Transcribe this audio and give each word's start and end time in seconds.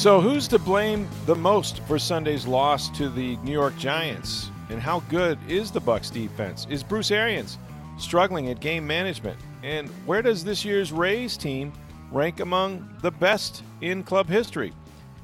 So, 0.00 0.18
who's 0.18 0.48
to 0.48 0.58
blame 0.58 1.06
the 1.26 1.34
most 1.34 1.80
for 1.80 1.98
Sunday's 1.98 2.46
loss 2.46 2.88
to 2.96 3.10
the 3.10 3.36
New 3.44 3.52
York 3.52 3.76
Giants? 3.76 4.50
And 4.70 4.80
how 4.80 5.00
good 5.10 5.38
is 5.46 5.70
the 5.70 5.80
Bucs 5.82 6.10
defense? 6.10 6.66
Is 6.70 6.82
Bruce 6.82 7.10
Arians 7.10 7.58
struggling 7.98 8.48
at 8.48 8.60
game 8.60 8.86
management? 8.86 9.38
And 9.62 9.90
where 10.06 10.22
does 10.22 10.42
this 10.42 10.64
year's 10.64 10.90
Rays 10.90 11.36
team 11.36 11.70
rank 12.10 12.40
among 12.40 12.96
the 13.02 13.10
best 13.10 13.62
in 13.82 14.02
club 14.02 14.26
history? 14.26 14.72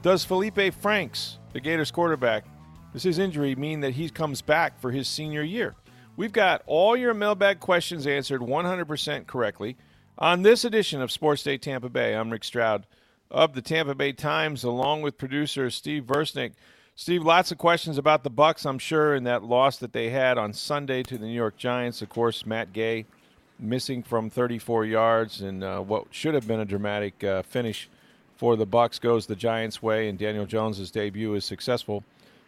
Does 0.03 0.27
Felipe 0.27 0.75
Franks, 0.75 1.39
the 1.55 1.61
Gators 1.61 1.91
quarterback, 1.91 2.45
does 2.93 3.03
his 3.03 3.19
injury 3.19 3.55
mean 3.57 3.81
that 3.81 3.95
he 3.95 4.11
comes 4.11 4.43
back 4.43 4.79
for 4.79 4.91
his 4.91 5.09
senior 5.09 5.43
year? 5.43 5.75
We've 6.19 6.35
got 6.35 6.63
all 6.67 6.99
your 6.99 7.15
mailbag 7.15 7.61
questions 7.61 8.07
answered 8.07 8.43
100% 8.43 9.27
correctly 9.27 9.79
on 10.19 10.43
this 10.43 10.67
edition 10.67 11.01
of 11.01 11.11
Sports 11.11 11.43
Day 11.43 11.57
Tampa 11.57 11.89
Bay. 11.89 12.15
I'm 12.15 12.29
Rick 12.29 12.45
Stroud 12.45 12.87
of 13.31 13.55
the 13.55 13.63
Tampa 13.63 13.95
Bay 13.95 14.13
Times, 14.13 14.65
along 14.65 15.03
with 15.03 15.19
producer 15.19 15.71
Steve 15.71 16.05
Versnick. 16.05 16.53
Steve, 16.95 17.23
lots 17.23 17.53
of 17.53 17.59
questions 17.59 17.99
about 17.99 18.23
the 18.23 18.31
Bucs, 18.31 18.65
I'm 18.65 18.79
sure, 18.79 19.15
in 19.15 19.25
that 19.25 19.43
loss 19.43 19.77
that 19.79 19.93
they 19.93 20.11
had 20.11 20.39
on 20.39 20.53
Sunday 20.53 21.03
to 21.03 21.19
the 21.19 21.27
New 21.27 21.35
York 21.35 21.57
Giants. 21.57 22.01
Of 22.01 22.09
course, 22.09 22.47
Matt 22.47 22.73
Gay 22.73 23.05
missing 23.59 24.03
from 24.03 24.31
34 24.31 24.87
yards, 24.87 25.41
and 25.41 25.63
uh, 25.63 25.81
what 25.81 26.07
should 26.11 26.35
have 26.35 26.47
been 26.47 26.61
a 26.61 26.65
dramatic 26.65 27.23
uh, 27.23 27.43
finish 27.43 27.89
for 28.37 28.57
the 28.57 28.67
Bucs 28.67 29.01
goes 29.01 29.27
the 29.27 29.37
Giants' 29.37 29.83
way, 29.83 30.09
and 30.09 30.19
Daniel 30.19 30.47
Jones's 30.47 30.91
debut 30.91 31.35
is 31.35 31.45
successful. 31.45 32.05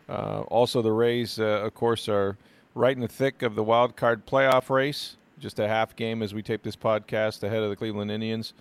Uh, 0.09 0.43
also, 0.49 0.83
the 0.83 0.93
Rays, 0.93 1.39
uh, 1.39 1.63
of 1.65 1.75
course, 1.75 2.09
are 2.09 2.37
right 2.75 2.95
in 2.95 3.01
the 3.01 3.09
thick 3.09 3.43
of 3.43 3.55
the 3.55 3.63
wild 3.63 3.97
card 3.97 4.27
playoff 4.27 4.71
race. 4.71 5.17
Just 5.39 5.59
a 5.59 5.69
half 5.69 5.97
game 5.97 6.23
as 6.23 6.35
we 6.35 6.43
tape 6.43 6.63
this 6.63 6.77
podcast 6.77 7.43
ahead 7.43 7.63
of 7.63 7.71
the 7.71 7.77
Cleveland 7.77 8.11
Indians, 8.11 8.53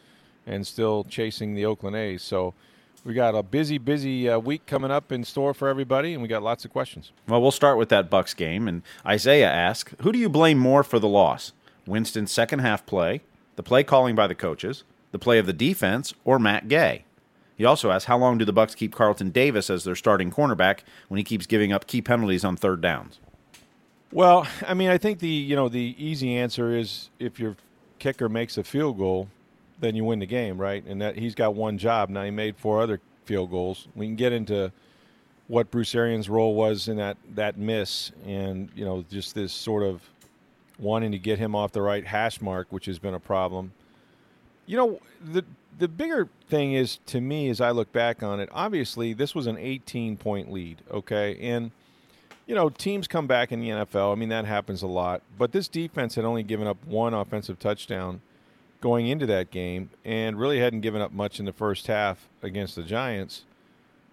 and 0.48 0.66
still 0.66 1.04
chasing 1.04 1.54
the 1.54 1.66
Oakland 1.66 1.96
A's. 1.96 2.24
So 2.24 2.56
we 3.04 3.14
got 3.14 3.36
a 3.36 3.44
busy, 3.44 3.78
busy 3.78 4.30
uh, 4.30 4.40
week 4.40 4.66
coming 4.66 4.90
up 4.90 5.12
in 5.12 5.24
store 5.24 5.54
for 5.54 5.68
everybody, 5.68 6.14
and 6.14 6.22
we 6.22 6.28
got 6.28 6.42
lots 6.42 6.66
of 6.66 6.72
questions. 6.72 7.12
Well, 7.28 7.42
we'll 7.42 7.52
start 7.52 7.78
with 7.78 7.90
that 7.90 8.10
Bucs 8.10 8.36
game, 8.36 8.68
and 8.68 8.82
Isaiah 9.06 9.52
asks, 9.52 9.94
"Who 10.02 10.12
do 10.12 10.18
you 10.18 10.30
blame 10.30 10.58
more 10.58 10.84
for 10.84 10.98
the 10.98 11.08
loss? 11.08 11.54
Winston's 11.86 12.32
second 12.32 12.60
half 12.60 12.86
play, 12.86 13.22
the 13.56 13.64
play 13.64 13.84
calling 13.84 14.16
by 14.16 14.28
the 14.28 14.36
coaches, 14.36 14.84
the 15.12 15.20
play 15.20 15.38
of 15.38 15.46
the 15.46 15.54
defense, 15.54 16.14
or 16.26 16.40
Matt 16.40 16.68
Gay?" 16.68 17.04
He 17.56 17.66
also 17.66 17.92
asks, 17.92 18.06
"How 18.06 18.18
long 18.18 18.38
do 18.38 18.46
the 18.46 18.54
Bucs 18.54 18.76
keep 18.76 18.94
Carlton 18.94 19.30
Davis 19.30 19.70
as 19.70 19.84
their 19.84 19.96
starting 19.96 20.32
cornerback 20.32 20.80
when 21.08 21.18
he 21.18 21.24
keeps 21.24 21.46
giving 21.46 21.72
up 21.72 21.88
key 21.88 22.02
penalties 22.02 22.44
on 22.44 22.56
third 22.56 22.82
downs?" 22.82 23.20
Well, 24.12 24.48
I 24.66 24.74
mean, 24.74 24.90
I 24.90 24.98
think 24.98 25.20
the 25.20 25.28
you 25.28 25.56
know 25.56 25.70
the 25.70 25.96
easy 25.98 26.36
answer 26.36 26.76
is 26.76 27.10
if 27.20 27.40
your 27.40 27.56
kicker 28.00 28.30
makes 28.30 28.58
a 28.58 28.64
field 28.64 28.98
goal, 28.98 29.30
then 29.80 29.96
you 29.96 30.04
win 30.04 30.20
the 30.20 30.26
game, 30.26 30.58
right? 30.58 30.84
And 30.86 31.02
that 31.02 31.18
he's 31.18 31.36
got 31.36 31.56
one 31.56 31.78
job 31.78 32.10
now. 32.10 32.24
He 32.24 32.32
made 32.32 32.58
four 32.58 32.82
other 32.82 33.00
field 33.26 33.52
goals. 33.52 33.88
We 33.96 34.08
can 34.08 34.16
get 34.16 34.34
into 34.34 34.72
what 35.48 35.72
Bruce 35.72 35.94
Arians' 35.96 36.30
role 36.30 36.56
was 36.56 36.88
in 36.88 36.98
that 36.98 37.18
that 37.36 37.58
miss, 37.58 38.12
and 38.26 38.70
you 38.76 38.86
know 38.86 39.06
just 39.10 39.36
this 39.36 39.54
sort 39.54 39.84
of 39.84 40.02
wanting 40.80 41.12
to 41.12 41.20
get 41.20 41.40
him 41.40 41.56
off 41.56 41.72
the 41.72 41.82
right 41.82 42.06
hash 42.06 42.42
mark, 42.42 42.68
which 42.70 42.86
has 42.86 43.00
been 43.00 43.14
a 43.14 43.20
problem. 43.20 43.72
You 44.66 44.78
know 44.78 45.00
the 45.24 45.44
the 45.78 45.88
bigger 45.88 46.28
thing 46.50 46.74
is 46.74 47.00
to 47.08 47.22
me 47.22 47.50
as 47.50 47.62
I 47.62 47.72
look 47.72 47.92
back 47.92 48.24
on 48.24 48.40
it. 48.40 48.50
Obviously, 48.52 49.14
this 49.14 49.36
was 49.36 49.48
an 49.48 49.58
18 49.58 50.18
point 50.18 50.52
lead, 50.52 50.82
okay, 50.92 51.38
and 51.40 51.72
you 52.48 52.56
know, 52.56 52.70
teams 52.70 53.08
come 53.08 53.28
back 53.28 53.52
in 53.52 53.60
the 53.60 53.70
NFL. 53.70 54.14
I 54.14 54.16
mean, 54.16 54.30
that 54.30 54.46
happens 54.46 54.82
a 54.82 54.88
lot. 54.88 55.22
But 55.38 55.52
this 55.52 55.68
defense 55.68 56.16
had 56.16 56.24
only 56.24 56.44
given 56.44 56.66
up 56.66 56.78
one 56.86 57.14
offensive 57.14 57.60
touchdown 57.60 58.22
going 58.82 59.08
into 59.08 59.26
that 59.26 59.52
game 59.52 59.90
and 60.06 60.40
really 60.40 60.60
hadn't 60.60 60.82
given 60.82 61.02
up 61.02 61.12
much 61.12 61.40
in 61.40 61.46
the 61.46 61.54
first 61.54 61.88
half 61.88 62.30
against 62.42 62.76
the 62.76 62.84
Giants. 62.84 63.44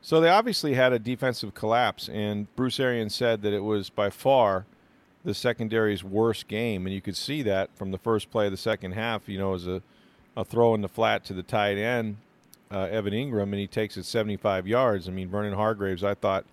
So 0.01 0.21
they 0.21 0.29
obviously 0.29 0.75
had 0.75 0.93
a 0.93 0.99
defensive 0.99 1.55
collapse. 1.55 2.09
And 2.09 2.55
Bruce 2.57 2.79
Arians 2.79 3.15
said 3.15 3.43
that 3.43 3.53
it 3.53 3.63
was 3.63 3.91
by 3.91 4.11
far 4.11 4.67
the 5.25 5.35
secondary's 5.35 6.05
worst 6.05 6.47
game. 6.49 6.87
And 6.87 6.95
you 6.95 7.01
could 7.01 7.17
see 7.17 7.43
that 7.43 7.71
from 7.77 7.91
the 7.91 7.99
first 7.99 8.31
play 8.31 8.47
of 8.47 8.53
the 8.53 8.59
second 8.59 8.93
half, 8.93 9.29
you 9.29 9.39
know, 9.39 9.55
as 9.55 9.67
a, 9.67 9.83
a 10.37 10.45
throw 10.45 10.75
in 10.75 10.83
the 10.83 10.89
flat 10.89 11.25
to 11.25 11.33
the 11.33 11.43
tight 11.43 11.79
end, 11.79 12.17
uh, 12.71 12.89
Evan 12.91 13.15
Engram, 13.15 13.45
and 13.45 13.55
he 13.55 13.67
takes 13.67 13.97
it 13.97 14.05
75 14.05 14.67
yards. 14.67 15.09
I 15.09 15.13
mean, 15.13 15.29
Vernon 15.29 15.55
Hargreaves, 15.55 16.05
I 16.05 16.15
thought 16.15 16.45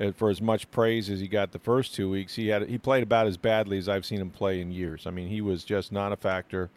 uh, 0.00 0.12
for 0.12 0.30
as 0.30 0.40
much 0.40 0.70
praise 0.70 1.10
as 1.10 1.20
he 1.20 1.28
got 1.28 1.52
the 1.52 1.58
first 1.58 1.94
two 1.94 2.08
weeks, 2.08 2.34
he 2.36 2.48
had 2.48 2.68
he 2.68 2.78
played 2.78 3.02
about 3.02 3.26
as 3.26 3.36
badly 3.36 3.76
as 3.76 3.88
I've 3.88 4.06
seen 4.06 4.20
him 4.20 4.30
play 4.30 4.60
in 4.60 4.72
years. 4.72 5.06
I 5.06 5.10
mean, 5.10 5.28
he 5.28 5.40
was 5.40 5.64
just 5.64 5.92
not 5.92 6.12
a 6.12 6.16
factor. 6.16 6.70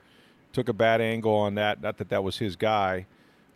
Took 0.55 0.69
a 0.69 0.73
bad 0.73 1.01
angle 1.01 1.33
on 1.33 1.55
that. 1.55 1.81
Not 1.81 1.97
that 1.97 2.07
that 2.07 2.23
was 2.23 2.37
his 2.37 2.55
guy, 2.55 3.07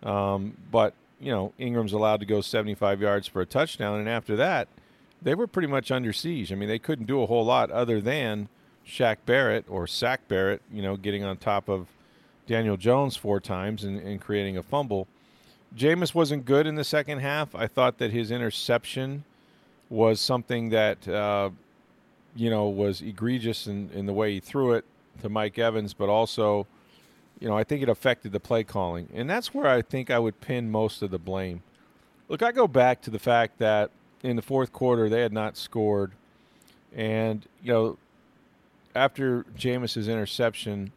um, 0.03 0.57
but 0.69 0.93
you 1.17 1.31
know 1.31 1.53
Engram's 1.57 1.93
allowed 1.93 2.19
to 2.19 2.25
go 2.25 2.41
75 2.41 2.99
yards 2.99 3.25
for 3.25 3.39
a 3.39 3.45
touchdown, 3.45 4.01
and 4.01 4.09
after 4.09 4.35
that, 4.35 4.67
they 5.21 5.33
were 5.33 5.47
pretty 5.47 5.69
much 5.69 5.91
under 5.91 6.11
siege. 6.11 6.51
I 6.51 6.55
mean, 6.55 6.67
they 6.67 6.77
couldn't 6.77 7.05
do 7.05 7.23
a 7.23 7.25
whole 7.25 7.45
lot 7.45 7.71
other 7.71 8.01
than 8.01 8.49
Shaq 8.85 9.19
Barrett 9.25 9.63
or 9.69 9.87
Sack 9.87 10.27
Barrett, 10.27 10.61
you 10.69 10.81
know, 10.81 10.97
getting 10.97 11.23
on 11.23 11.37
top 11.37 11.69
of 11.69 11.87
Daniel 12.47 12.75
Jones 12.75 13.15
four 13.15 13.39
times 13.39 13.85
and, 13.85 13.97
and 14.01 14.19
creating 14.19 14.57
a 14.57 14.63
fumble. 14.63 15.07
Jameis 15.73 16.13
wasn't 16.13 16.43
good 16.43 16.67
in 16.67 16.75
the 16.75 16.83
second 16.83 17.19
half. 17.19 17.55
I 17.55 17.67
thought 17.67 17.97
that 17.99 18.11
his 18.11 18.29
interception 18.29 19.23
was 19.89 20.19
something 20.19 20.67
that 20.71 21.07
uh, 21.07 21.51
you 22.35 22.49
know 22.49 22.67
was 22.67 23.01
egregious 23.01 23.67
in, 23.67 23.89
in 23.93 24.05
the 24.05 24.13
way 24.13 24.33
he 24.33 24.41
threw 24.41 24.73
it 24.73 24.83
to 25.21 25.29
Mike 25.29 25.57
Evans, 25.59 25.93
but 25.93 26.09
also, 26.09 26.65
you 27.39 27.47
know, 27.47 27.57
I 27.57 27.63
think 27.63 27.81
it 27.81 27.89
affected 27.89 28.31
the 28.31 28.39
play 28.39 28.63
calling, 28.63 29.09
and 29.13 29.29
that's 29.29 29.53
where 29.53 29.67
I 29.67 29.81
think 29.81 30.09
I 30.09 30.19
would 30.19 30.41
pin 30.41 30.69
most 30.69 31.01
of 31.01 31.11
the 31.11 31.19
blame. 31.19 31.63
Look, 32.27 32.41
I 32.41 32.51
go 32.51 32.67
back 32.67 33.01
to 33.03 33.09
the 33.09 33.19
fact 33.19 33.57
that 33.59 33.91
in 34.23 34.35
the 34.35 34.41
fourth 34.41 34.71
quarter 34.73 35.09
they 35.09 35.21
had 35.21 35.33
not 35.33 35.57
scored, 35.57 36.11
and 36.95 37.45
you 37.63 37.73
know, 37.73 37.97
after 38.95 39.45
Jameis's 39.55 40.07
interception, 40.07 40.91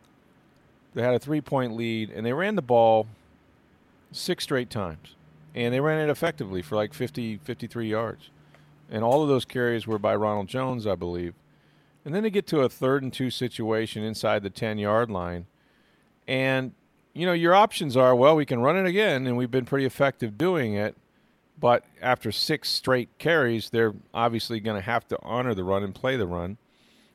they 0.95 1.03
had 1.03 1.15
a 1.15 1.19
three-point 1.19 1.75
lead, 1.77 2.11
and 2.11 2.27
they 2.27 2.33
ran 2.33 2.57
the 2.57 2.63
ball 2.63 3.07
six 4.11 4.45
straight 4.45 4.71
times, 4.71 5.15
and 5.55 5.73
they 5.73 5.81
ran 5.81 6.01
it 6.01 6.11
effectively 6.11 6.63
for 6.63 6.77
like 6.77 6.93
50, 6.93 7.39
53 7.39 7.89
yards 7.89 8.31
and 8.93 9.03
all 9.03 9.23
of 9.23 9.29
those 9.29 9.47
carries 9.47 9.87
were 9.87 9.99
by 9.99 10.15
Ronald 10.15 10.49
Jones, 10.49 10.87
I 10.87 10.95
believe. 10.95 11.35
And 12.05 12.15
then 12.15 12.23
they 12.23 12.31
get 12.31 12.47
to 12.49 12.61
a 12.61 12.69
third 12.69 13.03
and 13.03 13.13
two 13.13 13.31
situation 13.31 14.03
inside 14.05 14.43
the 14.43 14.51
10 14.51 14.79
yard 14.79 15.11
line. 15.11 15.47
And, 16.27 16.73
you 17.13 17.27
know, 17.27 17.33
your 17.33 17.55
options 17.55 17.97
are 17.97 18.15
well, 18.15 18.37
we 18.37 18.47
can 18.47 18.61
run 18.61 18.77
it 18.77 18.87
again, 18.87 19.27
and 19.27 19.37
we've 19.37 19.51
been 19.51 19.65
pretty 19.65 19.85
effective 19.85 20.39
doing 20.39 20.75
it. 20.75 20.97
But 21.59 21.85
after 22.01 22.33
six 22.33 22.71
straight 22.71 23.09
carries, 23.19 23.71
they're 23.71 23.95
obviously 24.13 24.59
going 24.61 24.77
to 24.77 24.85
have 24.85 25.07
to 25.09 25.19
honor 25.23 25.55
the 25.55 25.65
run 25.65 25.83
and 25.83 25.95
play 25.95 26.17
the 26.17 26.27
run. 26.27 26.57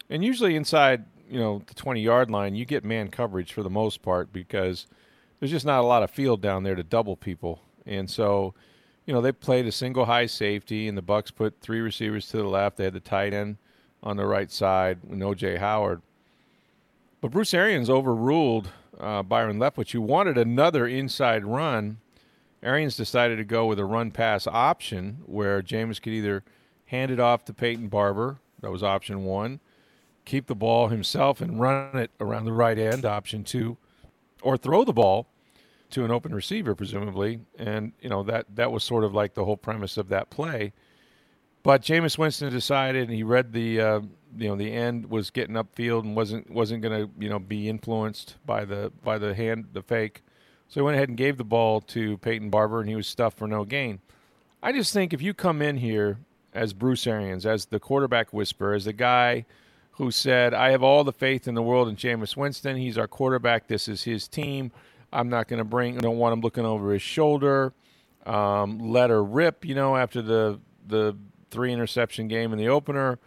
And 0.10 0.24
usually 0.24 0.56
inside, 0.56 1.06
you 1.30 1.40
know, 1.40 1.64
the 1.66 1.74
20 1.74 2.02
yard 2.02 2.32
line, 2.32 2.56
you 2.56 2.64
get 2.64 2.86
man 2.86 3.10
coverage 3.10 3.52
for 3.52 3.64
the 3.64 3.70
most 3.70 4.02
part 4.02 4.32
because 4.32 4.88
there's 5.40 5.52
just 5.52 5.66
not 5.66 5.82
a 5.82 5.88
lot 5.88 6.04
of 6.04 6.12
field 6.12 6.42
down 6.42 6.64
there 6.64 6.76
to 6.76 6.84
double 6.84 7.18
people. 7.18 7.62
And 7.86 8.10
so 8.10 8.54
you 9.08 9.14
know, 9.14 9.22
they 9.22 9.32
played 9.32 9.66
a 9.66 9.72
single 9.72 10.06
high 10.06 10.26
safety, 10.26 10.88
and 10.88 10.98
the 10.98 11.02
Bucs 11.02 11.34
put 11.34 11.62
three 11.62 11.80
receivers 11.80 12.28
to 12.28 12.38
the 12.38 12.44
left. 12.44 12.76
They 12.76 12.84
had 12.84 12.94
the 12.94 13.00
tight 13.00 13.34
end 13.34 13.56
on 14.04 14.18
the 14.18 14.26
right 14.26 14.52
side, 14.52 15.00
with 15.08 15.20
OJ 15.20 15.58
Howard. 15.60 16.02
But 17.22 17.32
Bruce 17.32 17.54
Arians 17.54 17.90
overruled 17.90 18.70
uh, 19.00 19.24
Byron 19.24 19.58
Leftwich, 19.58 19.92
who 19.92 20.02
wanted 20.02 20.38
another 20.38 20.88
inside 20.88 21.46
run. 21.46 21.98
Arians 22.64 22.98
decided 22.98 23.38
to 23.38 23.44
go 23.44 23.66
with 23.66 23.80
a 23.80 23.86
run 23.86 24.12
pass 24.12 24.48
option 24.48 25.20
where 25.26 25.62
Jameis 25.62 26.02
could 26.02 26.14
either 26.14 26.44
hand 26.86 27.12
it 27.12 27.20
off 27.20 27.46
to 27.46 27.54
Peyton 27.54 27.88
Barber, 27.88 28.40
that 28.62 28.72
was 28.72 28.82
option 28.82 29.24
one, 29.24 29.60
keep 30.26 30.48
the 30.48 30.56
ball 30.56 30.88
himself 30.88 31.40
and 31.42 31.60
run 31.60 31.96
it 31.96 32.12
around 32.20 32.46
the 32.46 32.54
right 32.54 32.78
end, 32.78 33.06
option 33.06 33.44
two, 33.44 33.78
or 34.42 34.58
throw 34.58 34.84
the 34.84 34.94
ball 34.94 35.28
to 35.90 36.04
an 36.04 36.12
open 36.12 36.34
receiver, 36.34 36.76
presumably, 36.76 37.40
and 37.58 37.94
you 38.02 38.10
know 38.10 38.24
that 38.24 38.46
that 38.56 38.72
was 38.72 38.84
sort 38.84 39.04
of 39.04 39.14
like 39.14 39.34
the 39.34 39.46
whole 39.46 39.58
premise 39.58 39.98
of 39.98 40.10
that 40.10 40.30
play. 40.30 40.74
But 41.64 41.82
Jameis 41.82 42.18
Winston 42.18 42.52
decided, 42.52 43.08
and 43.08 43.16
he 43.16 43.24
read 43.24 43.54
the 43.54 43.82
uh, 43.82 44.02
you 44.38 44.50
know 44.50 44.56
the 44.56 44.72
end 44.72 45.10
was 45.10 45.30
getting 45.30 45.56
upfield 45.56 46.04
and 46.04 46.16
wasn't 46.16 46.50
wasn't 46.50 46.82
going 46.82 47.06
to 47.06 47.12
you 47.20 47.30
know 47.30 47.40
be 47.40 47.70
influenced 47.70 48.36
by 48.46 48.66
the 48.66 48.92
by 49.04 49.18
the 49.18 49.34
hand 49.34 49.68
the 49.74 49.82
fake. 49.82 50.24
So 50.68 50.82
he 50.82 50.84
went 50.84 50.96
ahead 50.96 51.10
and 51.10 51.18
gave 51.18 51.38
the 51.38 51.46
ball 51.46 51.80
to 51.82 52.18
Peyton 52.18 52.50
Barber, 52.50 52.82
and 52.82 52.90
he 52.90 52.96
was 52.96 53.08
stuffed 53.08 53.38
for 53.38 53.48
no 53.48 53.64
gain. 53.64 54.00
I 54.62 54.74
just 54.74 54.92
think 54.92 55.14
if 55.14 55.22
you 55.22 55.34
come 55.34 55.62
in 55.62 55.78
here 55.78 56.18
as 56.54 56.74
Bruce 56.74 57.08
Arians, 57.08 57.46
as 57.46 57.66
the 57.66 57.80
quarterback 57.80 58.34
whisperer, 58.34 58.74
as 58.74 58.86
the 58.86 58.94
guy 58.94 59.46
who 59.92 60.12
said, 60.12 60.54
I 60.54 60.72
have 60.72 60.84
all 60.84 61.04
the 61.04 61.14
faith 61.14 61.48
in 61.48 61.56
the 61.56 61.62
world 61.62 61.88
in 61.88 61.96
Jameis 61.96 62.36
Winston. 62.36 62.78
He's 62.78 62.98
our 62.98 63.08
quarterback. 63.08 63.68
This 63.68 63.88
is 63.88 64.04
his 64.04 64.28
team. 64.28 64.72
I'm 65.12 65.30
not 65.30 65.48
going 65.48 65.60
to 65.60 65.64
bring, 65.64 65.98
I 65.98 66.02
don't 66.02 66.18
want 66.18 66.34
him 66.34 66.42
looking 66.42 66.66
over 66.66 66.92
his 66.94 67.02
shoulder. 67.02 67.74
Um, 68.26 68.92
let 68.92 69.10
her 69.10 69.24
rip, 69.24 69.66
you 69.66 69.74
know, 69.74 69.96
after 69.96 70.22
the, 70.22 70.60
the 70.86 71.16
three 71.50 71.72
interception 71.72 72.28
game 72.28 72.52
in 72.52 72.60
the 72.60 72.68
opener. 72.68 73.20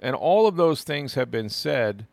And 0.00 0.16
all 0.16 0.46
of 0.46 0.56
those 0.56 0.82
things 0.82 1.14
have 1.14 1.30
been 1.30 1.48
said. 1.48 2.06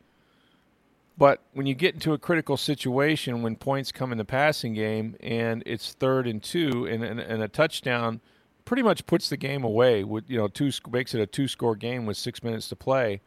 But 1.18 1.42
when 1.54 1.66
you 1.66 1.74
get 1.74 1.96
into 1.96 2.14
a 2.14 2.20
critical 2.20 2.58
situation, 2.58 3.42
when 3.42 3.56
points 3.56 3.92
come 3.92 4.12
in 4.12 4.18
the 4.18 4.26
passing 4.26 4.74
game 4.74 5.16
and 5.20 5.64
it's 5.66 5.94
third 5.94 6.28
and 6.28 6.44
two 6.44 6.86
and, 6.86 7.04
and, 7.04 7.20
and 7.20 7.42
a 7.42 7.48
touchdown 7.48 8.22
pretty 8.66 8.84
much 8.84 9.08
puts 9.08 9.30
the 9.30 9.38
game 9.38 9.64
away, 9.64 10.04
with, 10.04 10.30
you 10.30 10.38
know, 10.38 10.48
two 10.48 10.72
makes 10.92 11.16
it 11.16 11.22
a 11.22 11.26
two 11.26 11.48
score 11.48 11.76
game 11.76 12.06
with 12.06 12.18
six 12.18 12.44
minutes 12.44 12.68
to 12.68 12.76
play, 12.76 13.22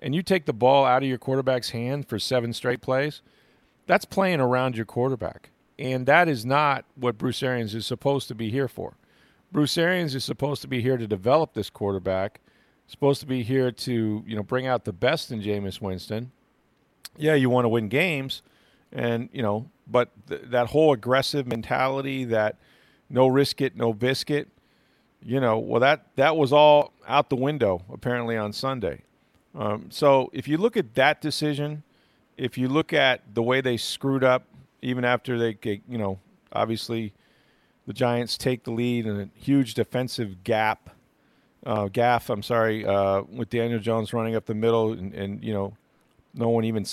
and 0.00 0.14
you 0.14 0.22
take 0.22 0.46
the 0.46 0.52
ball 0.52 0.84
out 0.84 1.02
of 1.02 1.08
your 1.08 1.18
quarterback's 1.18 1.70
hand 1.70 2.08
for 2.08 2.18
seven 2.18 2.52
straight 2.52 2.80
plays, 2.80 3.20
that's 3.86 4.06
playing 4.06 4.40
around 4.40 4.74
your 4.76 4.86
quarterback. 4.86 5.50
And 5.78 6.06
that 6.06 6.28
is 6.28 6.46
not 6.46 6.84
what 6.94 7.18
Bruce 7.18 7.42
Arians 7.42 7.74
is 7.74 7.86
supposed 7.86 8.26
to 8.28 8.34
be 8.34 8.50
here 8.50 8.68
for. 8.68 8.96
Bruce 9.52 9.76
Arians 9.76 10.14
is 10.14 10.24
supposed 10.24 10.62
to 10.62 10.68
be 10.68 10.80
here 10.80 10.96
to 10.96 11.06
develop 11.06 11.52
this 11.52 11.70
quarterback, 11.70 12.40
supposed 12.86 13.20
to 13.20 13.26
be 13.26 13.42
here 13.42 13.70
to, 13.70 14.24
you 14.26 14.36
know, 14.36 14.42
bring 14.42 14.66
out 14.66 14.84
the 14.84 14.92
best 14.92 15.30
in 15.30 15.40
Jameis 15.40 15.80
Winston– 15.80 16.30
yeah, 17.16 17.34
you 17.34 17.50
want 17.50 17.64
to 17.64 17.68
win 17.68 17.88
games, 17.88 18.42
and 18.92 19.28
you 19.32 19.42
know, 19.42 19.70
but 19.86 20.10
th- 20.28 20.42
that 20.46 20.68
whole 20.68 20.92
aggressive 20.92 21.46
mentality, 21.46 22.24
that 22.24 22.56
no 23.08 23.26
risk 23.26 23.60
it, 23.60 23.76
no 23.76 23.92
biscuit, 23.92 24.48
you 25.22 25.40
know, 25.40 25.58
well 25.58 25.80
that 25.80 26.06
that 26.16 26.36
was 26.36 26.52
all 26.52 26.92
out 27.06 27.30
the 27.30 27.36
window 27.36 27.82
apparently 27.92 28.36
on 28.36 28.52
Sunday. 28.52 29.02
Um, 29.54 29.86
so 29.90 30.30
if 30.32 30.48
you 30.48 30.58
look 30.58 30.76
at 30.76 30.94
that 30.94 31.20
decision, 31.20 31.84
if 32.36 32.58
you 32.58 32.68
look 32.68 32.92
at 32.92 33.22
the 33.34 33.42
way 33.42 33.60
they 33.60 33.76
screwed 33.76 34.24
up, 34.24 34.44
even 34.82 35.04
after 35.04 35.38
they, 35.38 35.56
you 35.88 35.98
know, 35.98 36.18
obviously 36.52 37.12
the 37.86 37.92
Giants 37.92 38.36
take 38.36 38.64
the 38.64 38.72
lead 38.72 39.06
in 39.06 39.20
a 39.20 39.28
huge 39.38 39.74
defensive 39.74 40.42
gap, 40.42 40.90
uh, 41.64 41.88
gaff. 41.88 42.30
I'm 42.30 42.42
sorry, 42.42 42.84
uh, 42.84 43.22
with 43.22 43.50
Daniel 43.50 43.80
Jones 43.80 44.12
running 44.12 44.34
up 44.36 44.46
the 44.46 44.54
middle 44.54 44.92
and, 44.92 45.14
and 45.14 45.42
you 45.42 45.52
know 45.52 45.76
no 46.34 46.48
one 46.48 46.64
even 46.64 46.84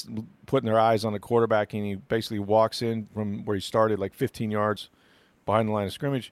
putting 0.45 0.67
their 0.67 0.79
eyes 0.79 1.03
on 1.03 1.13
the 1.13 1.19
quarterback, 1.19 1.73
and 1.73 1.85
he 1.85 1.95
basically 1.95 2.39
walks 2.39 2.81
in 2.81 3.07
from 3.13 3.43
where 3.43 3.55
he 3.55 3.61
started, 3.61 3.99
like 3.99 4.13
15 4.13 4.51
yards 4.51 4.89
behind 5.45 5.67
the 5.67 5.73
line 5.73 5.87
of 5.87 5.93
scrimmage. 5.93 6.31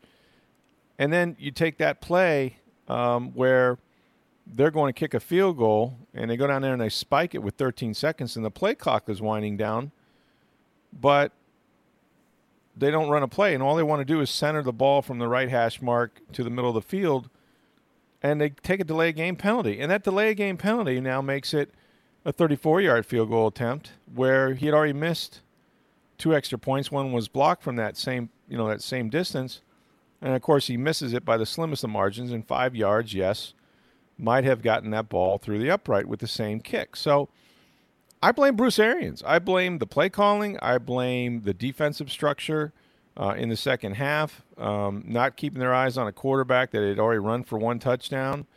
And 0.99 1.11
then 1.11 1.35
you 1.39 1.51
take 1.51 1.77
that 1.79 2.01
play 2.01 2.57
um, 2.87 3.31
where 3.31 3.79
they're 4.45 4.71
going 4.71 4.93
to 4.93 4.97
kick 4.97 5.13
a 5.13 5.19
field 5.19 5.57
goal, 5.57 5.97
and 6.13 6.29
they 6.29 6.37
go 6.37 6.47
down 6.47 6.61
there 6.61 6.73
and 6.73 6.81
they 6.81 6.89
spike 6.89 7.33
it 7.33 7.39
with 7.39 7.55
13 7.55 7.93
seconds, 7.93 8.35
and 8.35 8.45
the 8.45 8.51
play 8.51 8.75
clock 8.75 9.09
is 9.09 9.21
winding 9.21 9.57
down, 9.57 9.91
but 10.93 11.31
they 12.77 12.91
don't 12.91 13.09
run 13.09 13.23
a 13.23 13.27
play, 13.27 13.53
and 13.53 13.63
all 13.63 13.75
they 13.75 13.83
want 13.83 13.99
to 13.99 14.05
do 14.05 14.21
is 14.21 14.29
center 14.29 14.61
the 14.61 14.73
ball 14.73 15.01
from 15.01 15.19
the 15.19 15.27
right 15.27 15.49
hash 15.49 15.81
mark 15.81 16.21
to 16.33 16.43
the 16.43 16.49
middle 16.49 16.69
of 16.69 16.75
the 16.75 16.81
field, 16.81 17.29
and 18.21 18.39
they 18.39 18.49
take 18.49 18.79
a 18.79 18.83
delay 18.83 19.11
game 19.11 19.35
penalty, 19.35 19.79
and 19.79 19.91
that 19.91 20.03
delay 20.03 20.33
game 20.33 20.57
penalty 20.57 20.99
now 20.99 21.21
makes 21.21 21.53
it 21.53 21.73
a 22.25 22.31
34 22.31 22.81
yard 22.81 23.05
field 23.05 23.29
goal 23.29 23.47
attempt 23.47 23.91
where 24.13 24.53
he 24.53 24.65
had 24.65 24.75
already 24.75 24.93
missed 24.93 25.41
two 26.17 26.35
extra 26.35 26.57
points. 26.57 26.91
One 26.91 27.11
was 27.11 27.27
blocked 27.27 27.63
from 27.63 27.77
that 27.77 27.97
same, 27.97 28.29
you 28.47 28.57
know, 28.57 28.67
that 28.67 28.81
same 28.81 29.09
distance. 29.09 29.61
And 30.21 30.35
of 30.35 30.41
course, 30.41 30.67
he 30.67 30.75
misses 30.75 31.13
it 31.13 31.23
by 31.23 31.37
the 31.37 31.45
slimmest 31.45 31.83
of 31.83 31.89
margins 31.89 32.31
in 32.31 32.43
five 32.43 32.75
yards. 32.75 33.13
Yes, 33.13 33.53
might 34.17 34.43
have 34.43 34.61
gotten 34.61 34.91
that 34.91 35.07
ball 35.07 35.37
through 35.37 35.59
the 35.59 35.71
upright 35.71 36.07
with 36.07 36.19
the 36.19 36.27
same 36.27 36.59
kick. 36.59 36.97
So 36.97 37.29
I 38.21 38.33
blame 38.33 38.57
Bruce 38.57 38.79
Arians. 38.79 39.23
I 39.25 39.39
blame 39.39 39.77
the 39.77 39.87
play 39.87 40.09
calling. 40.09 40.59
I 40.61 40.77
blame 40.77 41.41
the 41.43 41.53
defensive 41.53 42.11
structure 42.11 42.73
uh, 43.19 43.35
in 43.37 43.49
the 43.49 43.57
second 43.57 43.93
half, 43.93 44.41
um, 44.57 45.03
not 45.05 45.35
keeping 45.35 45.59
their 45.59 45.73
eyes 45.73 45.97
on 45.97 46.07
a 46.07 46.11
quarterback 46.11 46.71
that 46.71 46.81
had 46.81 46.97
already 46.97 47.19
run 47.19 47.43
for 47.43 47.59
one 47.59 47.77
touchdown 47.77 48.47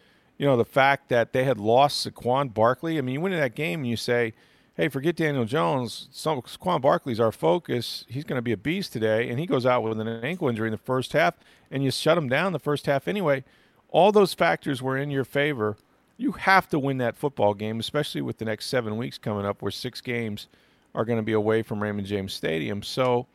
you 0.43 0.49
know, 0.49 0.57
the 0.57 0.65
fact 0.65 1.09
that 1.09 1.33
they 1.33 1.45
had 1.45 1.61
lost 1.61 2.05
Saquon 2.05 2.53
Barkley. 2.53 2.99
I 2.99 3.01
mean, 3.01 3.15
you 3.15 3.21
win 3.21 3.33
in 3.33 3.39
that 3.39 3.55
game 3.55 3.83
and 3.83 3.89
you 3.89 3.97
say, 3.97 4.35
hey, 4.75 4.89
forget 4.89 5.15
Daniel 5.15 5.45
Jones. 5.45 6.09
So 6.11 6.41
Saquon 6.41 6.81
Barkley's 6.81 7.21
our 7.21 7.31
focus. 7.31 8.05
He's 8.09 8.25
going 8.25 8.39
to 8.39 8.43
be 8.43 8.51
a 8.51 8.57
beast 8.57 8.93
today. 8.93 9.29
And 9.29 9.39
he 9.39 9.47
goes 9.47 9.65
out 9.65 9.85
with 9.85 10.01
an 10.01 10.09
ankle 10.09 10.49
injury 10.49 10.67
in 10.67 10.73
the 10.73 10.79
first 10.79 11.13
half, 11.13 11.35
and 11.71 11.85
you 11.85 11.93
shut 11.93 12.19
him 12.19 12.29
down 12.29 12.53
the 12.53 12.59
first 12.59 12.87
half 12.87 13.07
anyway. 13.07 13.45
All 13.89 14.11
those 14.11 14.35
factors 14.35 14.83
were 14.83 14.99
in 14.99 15.13
your 15.13 15.25
favor. 15.25 15.77
You 16.17 16.33
have 16.33 16.69
to 16.71 16.79
win 16.81 16.99
that 16.99 17.17
football 17.17 17.55
game, 17.55 17.79
especially 17.79 18.23
with 18.23 18.39
the 18.39 18.45
next 18.45 18.67
seven 18.67 18.97
weeks 18.97 19.19
coming 19.19 19.47
up, 19.47 19.63
where 19.63 19.71
six 19.71 20.01
games 20.01 20.49
are 20.93 21.05
going 21.05 21.19
to 21.19 21.23
be 21.23 21.35
away 21.35 21.63
from 21.63 21.81
Raymond 21.81 22.09
James 22.09 22.33
Stadium. 22.33 22.83
So, 22.83 23.29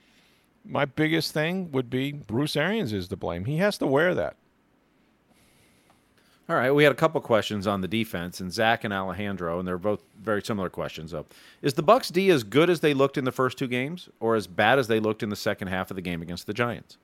my 0.67 0.85
biggest 0.85 1.31
thing 1.31 1.71
would 1.71 1.89
be 1.89 2.11
Bruce 2.11 2.55
Arians 2.55 2.93
is 2.93 3.07
to 3.07 3.15
blame. 3.15 3.45
He 3.45 3.57
has 3.57 3.77
to 3.79 3.87
wear 3.87 4.13
that. 4.15 4.35
All 6.49 6.55
right, 6.55 6.71
we 6.71 6.83
had 6.83 6.93
a 6.93 6.95
couple 6.95 7.19
questions 7.19 7.67
on 7.67 7.81
the 7.81 7.89
defense, 7.89 8.39
and 8.39 8.53
Zach 8.53 8.85
and 8.85 8.93
Alejandro, 8.93 9.59
and 9.59 9.67
they're 9.67 9.77
both 9.77 10.01
very 10.21 10.41
similar 10.41 10.69
questions. 10.69 11.11
So, 11.11 11.25
is 11.61 11.73
the 11.73 11.83
Bucs 11.83 12.09
D 12.09 12.29
as 12.29 12.45
good 12.45 12.69
as 12.69 12.79
they 12.79 12.93
looked 12.93 13.17
in 13.17 13.25
the 13.25 13.33
first 13.33 13.57
two 13.57 13.67
games, 13.67 14.07
or 14.21 14.35
as 14.35 14.47
bad 14.47 14.79
as 14.79 14.87
they 14.87 15.01
looked 15.01 15.23
in 15.23 15.29
the 15.29 15.35
second 15.35 15.67
half 15.67 15.91
of 15.91 15.95
the 15.95 16.01
game 16.01 16.21
against 16.21 16.47
the 16.47 16.53
Giants? 16.53 16.97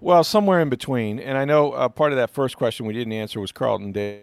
Well, 0.00 0.22
somewhere 0.24 0.60
in 0.60 0.68
between. 0.68 1.18
And 1.18 1.38
I 1.38 1.44
know 1.46 1.72
uh, 1.72 1.88
part 1.88 2.12
of 2.12 2.16
that 2.18 2.30
first 2.30 2.56
question 2.56 2.86
we 2.86 2.92
didn't 2.92 3.14
answer 3.14 3.40
was 3.40 3.50
Carlton 3.50 3.92
Day. 3.92 4.22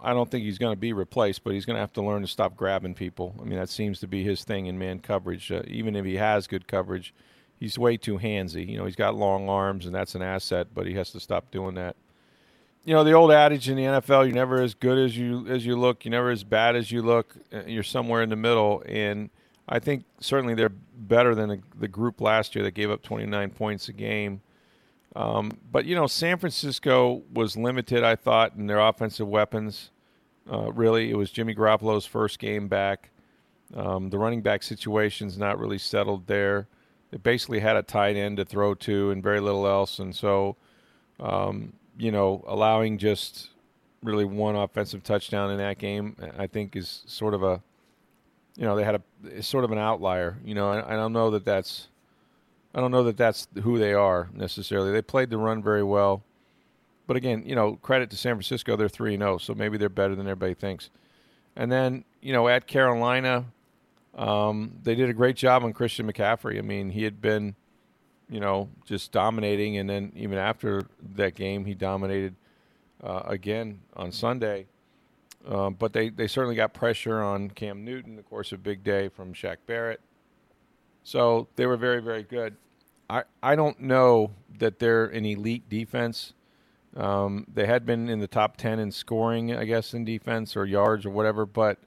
I 0.00 0.12
don't 0.12 0.30
think 0.30 0.44
he's 0.44 0.58
going 0.58 0.74
to 0.74 0.80
be 0.80 0.92
replaced, 0.92 1.44
but 1.44 1.52
he's 1.52 1.64
going 1.64 1.76
to 1.76 1.80
have 1.80 1.92
to 1.94 2.02
learn 2.02 2.22
to 2.22 2.28
stop 2.28 2.56
grabbing 2.56 2.94
people. 2.94 3.34
I 3.40 3.44
mean, 3.44 3.58
that 3.58 3.68
seems 3.68 4.00
to 4.00 4.08
be 4.08 4.24
his 4.24 4.42
thing 4.42 4.66
in 4.66 4.78
man 4.78 4.98
coverage. 4.98 5.52
Uh, 5.52 5.62
even 5.66 5.94
if 5.94 6.04
he 6.04 6.16
has 6.16 6.46
good 6.46 6.66
coverage, 6.66 7.14
he's 7.60 7.78
way 7.78 7.96
too 7.96 8.18
handsy. 8.18 8.68
You 8.68 8.78
know, 8.78 8.84
he's 8.84 8.96
got 8.96 9.14
long 9.14 9.48
arms, 9.48 9.86
and 9.86 9.94
that's 9.94 10.14
an 10.14 10.22
asset, 10.22 10.68
but 10.74 10.86
he 10.86 10.94
has 10.94 11.12
to 11.12 11.20
stop 11.20 11.50
doing 11.50 11.74
that 11.76 11.96
you 12.86 12.94
know 12.94 13.02
the 13.02 13.12
old 13.12 13.32
adage 13.32 13.68
in 13.68 13.76
the 13.76 13.82
NFL: 13.82 14.24
you're 14.24 14.34
never 14.34 14.62
as 14.62 14.72
good 14.72 14.96
as 14.96 15.18
you 15.18 15.46
as 15.48 15.66
you 15.66 15.76
look. 15.76 16.04
You're 16.04 16.12
never 16.12 16.30
as 16.30 16.44
bad 16.44 16.76
as 16.76 16.90
you 16.90 17.02
look. 17.02 17.34
Uh, 17.52 17.62
you're 17.66 17.82
somewhere 17.82 18.22
in 18.22 18.30
the 18.30 18.36
middle, 18.36 18.82
and 18.86 19.28
I 19.68 19.80
think 19.80 20.04
certainly 20.20 20.54
they're 20.54 20.68
better 20.68 21.34
than 21.34 21.48
the, 21.48 21.60
the 21.76 21.88
group 21.88 22.20
last 22.20 22.54
year 22.54 22.62
that 22.64 22.70
gave 22.70 22.90
up 22.90 23.02
29 23.02 23.50
points 23.50 23.88
a 23.88 23.92
game. 23.92 24.40
Um, 25.16 25.58
but 25.72 25.86
you 25.86 25.94
know, 25.94 26.06
San 26.06 26.38
Francisco 26.38 27.22
was 27.32 27.56
limited. 27.56 28.04
I 28.04 28.16
thought 28.16 28.54
in 28.54 28.66
their 28.66 28.80
offensive 28.80 29.26
weapons. 29.26 29.90
Uh, 30.50 30.70
really, 30.72 31.10
it 31.10 31.16
was 31.16 31.30
Jimmy 31.30 31.54
Garoppolo's 31.54 32.06
first 32.06 32.38
game 32.38 32.68
back. 32.68 33.10
Um, 33.74 34.10
the 34.10 34.18
running 34.18 34.42
back 34.42 34.62
situation's 34.62 35.36
not 35.38 35.58
really 35.58 35.78
settled 35.78 36.26
there. 36.26 36.68
They 37.10 37.16
basically 37.16 37.60
had 37.60 37.76
a 37.76 37.82
tight 37.82 38.16
end 38.16 38.36
to 38.36 38.44
throw 38.44 38.74
to 38.74 39.10
and 39.10 39.22
very 39.22 39.40
little 39.40 39.66
else, 39.66 39.98
and 39.98 40.14
so 40.14 40.56
um, 41.18 41.72
you 41.98 42.10
know, 42.10 42.44
allowing 42.46 42.98
just 42.98 43.50
really 44.02 44.24
one 44.24 44.56
offensive 44.56 45.02
touchdown 45.02 45.50
in 45.50 45.58
that 45.58 45.78
game, 45.78 46.16
I 46.38 46.46
think 46.46 46.76
is 46.76 47.02
sort 47.06 47.34
of 47.34 47.42
a, 47.42 47.62
you 48.56 48.64
know, 48.64 48.76
they 48.76 48.84
had 48.84 49.02
a 49.34 49.42
sort 49.42 49.64
of 49.64 49.72
an 49.72 49.78
outlier. 49.78 50.36
You 50.44 50.54
know, 50.54 50.70
I, 50.70 50.94
I 50.94 50.96
don't 50.96 51.12
know 51.12 51.30
that 51.30 51.44
that's, 51.44 51.88
I 52.76 52.80
don't 52.80 52.92
know 52.92 53.02
that 53.04 53.16
that's 53.16 53.48
who 53.62 53.78
they 53.78 53.92
are 53.92 54.28
necessarily. 54.32 54.92
They 54.92 55.02
played 55.02 55.30
the 55.30 55.38
run 55.38 55.62
very 55.62 55.82
well, 55.82 56.22
but 57.08 57.16
again, 57.16 57.42
you 57.44 57.56
know, 57.56 57.76
credit 57.76 58.10
to 58.10 58.16
San 58.16 58.34
Francisco, 58.34 58.76
they're 58.76 58.88
three 58.88 59.14
and 59.14 59.22
zero, 59.22 59.34
oh, 59.34 59.38
so 59.38 59.54
maybe 59.54 59.78
they're 59.78 59.88
better 59.88 60.14
than 60.14 60.26
everybody 60.26 60.54
thinks. 60.54 60.90
And 61.56 61.72
then, 61.72 62.04
you 62.20 62.32
know, 62.32 62.46
at 62.46 62.68
Carolina, 62.68 63.46
um, 64.14 64.72
they 64.84 64.94
did 64.94 65.08
a 65.08 65.14
great 65.14 65.36
job 65.36 65.64
on 65.64 65.72
Christian 65.72 66.10
McCaffrey. 66.10 66.58
I 66.58 66.60
mean, 66.60 66.90
he 66.90 67.02
had 67.02 67.20
been 67.20 67.56
you 68.28 68.40
know, 68.40 68.68
just 68.84 69.12
dominating. 69.12 69.78
And 69.78 69.88
then 69.88 70.12
even 70.16 70.38
after 70.38 70.86
that 71.14 71.34
game, 71.34 71.64
he 71.64 71.74
dominated 71.74 72.34
uh, 73.02 73.22
again 73.24 73.80
on 73.94 74.12
Sunday. 74.12 74.66
Um, 75.46 75.74
but 75.74 75.92
they, 75.92 76.08
they 76.08 76.26
certainly 76.26 76.56
got 76.56 76.74
pressure 76.74 77.22
on 77.22 77.50
Cam 77.50 77.84
Newton, 77.84 78.18
of 78.18 78.28
course, 78.28 78.52
a 78.52 78.58
big 78.58 78.82
day 78.82 79.08
from 79.08 79.32
Shaq 79.32 79.58
Barrett. 79.66 80.00
So 81.04 81.46
they 81.54 81.66
were 81.66 81.76
very, 81.76 82.02
very 82.02 82.24
good. 82.24 82.56
I, 83.08 83.24
I 83.42 83.56
don't 83.56 83.80
know 83.80 84.32
that 84.58 84.78
they're 84.78 85.06
an 85.06 85.24
elite 85.24 85.68
defense. 85.68 86.32
Um, 86.96 87.46
they 87.52 87.66
had 87.66 87.84
been 87.84 88.08
in 88.08 88.20
the 88.20 88.26
top 88.26 88.56
10 88.56 88.78
in 88.78 88.90
scoring, 88.90 89.54
I 89.54 89.64
guess, 89.64 89.92
in 89.94 90.04
defense 90.04 90.56
or 90.56 90.64
yards 90.64 91.04
or 91.04 91.10
whatever, 91.10 91.44
but 91.46 91.78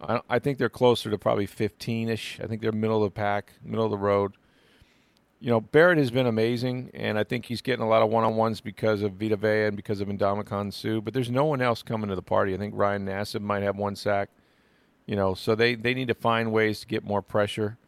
I, 0.00 0.20
I 0.28 0.38
think 0.38 0.58
they're 0.58 0.68
closer 0.68 1.10
to 1.10 1.18
probably 1.18 1.46
15 1.46 2.08
ish. 2.08 2.38
I 2.42 2.46
think 2.46 2.60
they're 2.60 2.72
middle 2.72 3.02
of 3.02 3.12
the 3.12 3.16
pack, 3.16 3.54
middle 3.64 3.84
of 3.86 3.90
the 3.90 3.98
road. 3.98 4.34
you 5.40 5.50
know, 5.50 5.60
Barrett 5.60 5.98
has 5.98 6.10
been 6.10 6.26
amazing, 6.26 6.90
and 6.94 7.18
I 7.18 7.24
think 7.24 7.46
he's 7.46 7.62
getting 7.62 7.84
a 7.84 7.88
lot 7.88 8.02
of 8.02 8.10
one 8.10 8.24
on 8.24 8.36
ones 8.36 8.60
because 8.60 9.02
of 9.02 9.14
Vita 9.14 9.36
Vea 9.36 9.66
and 9.66 9.76
because 9.76 10.00
of 10.00 10.08
Ndamukong 10.08 10.72
Suh, 10.72 11.00
But 11.00 11.14
there's 11.14 11.30
no 11.30 11.44
one 11.44 11.62
else 11.62 11.82
coming 11.82 12.08
to 12.10 12.16
the 12.16 12.22
party. 12.22 12.54
I 12.54 12.58
think 12.58 12.74
Ryan 12.76 13.06
Nassib 13.06 13.40
might 13.40 13.62
have 13.62 13.76
one 13.76 13.96
sack. 13.96 14.30
You 15.06 15.16
know, 15.16 15.34
so 15.34 15.54
they, 15.54 15.74
they 15.74 15.94
need 15.94 16.08
to 16.08 16.14
find 16.14 16.52
ways 16.52 16.80
to 16.80 16.86
get 16.86 17.02
more 17.04 17.22
pressure. 17.22 17.78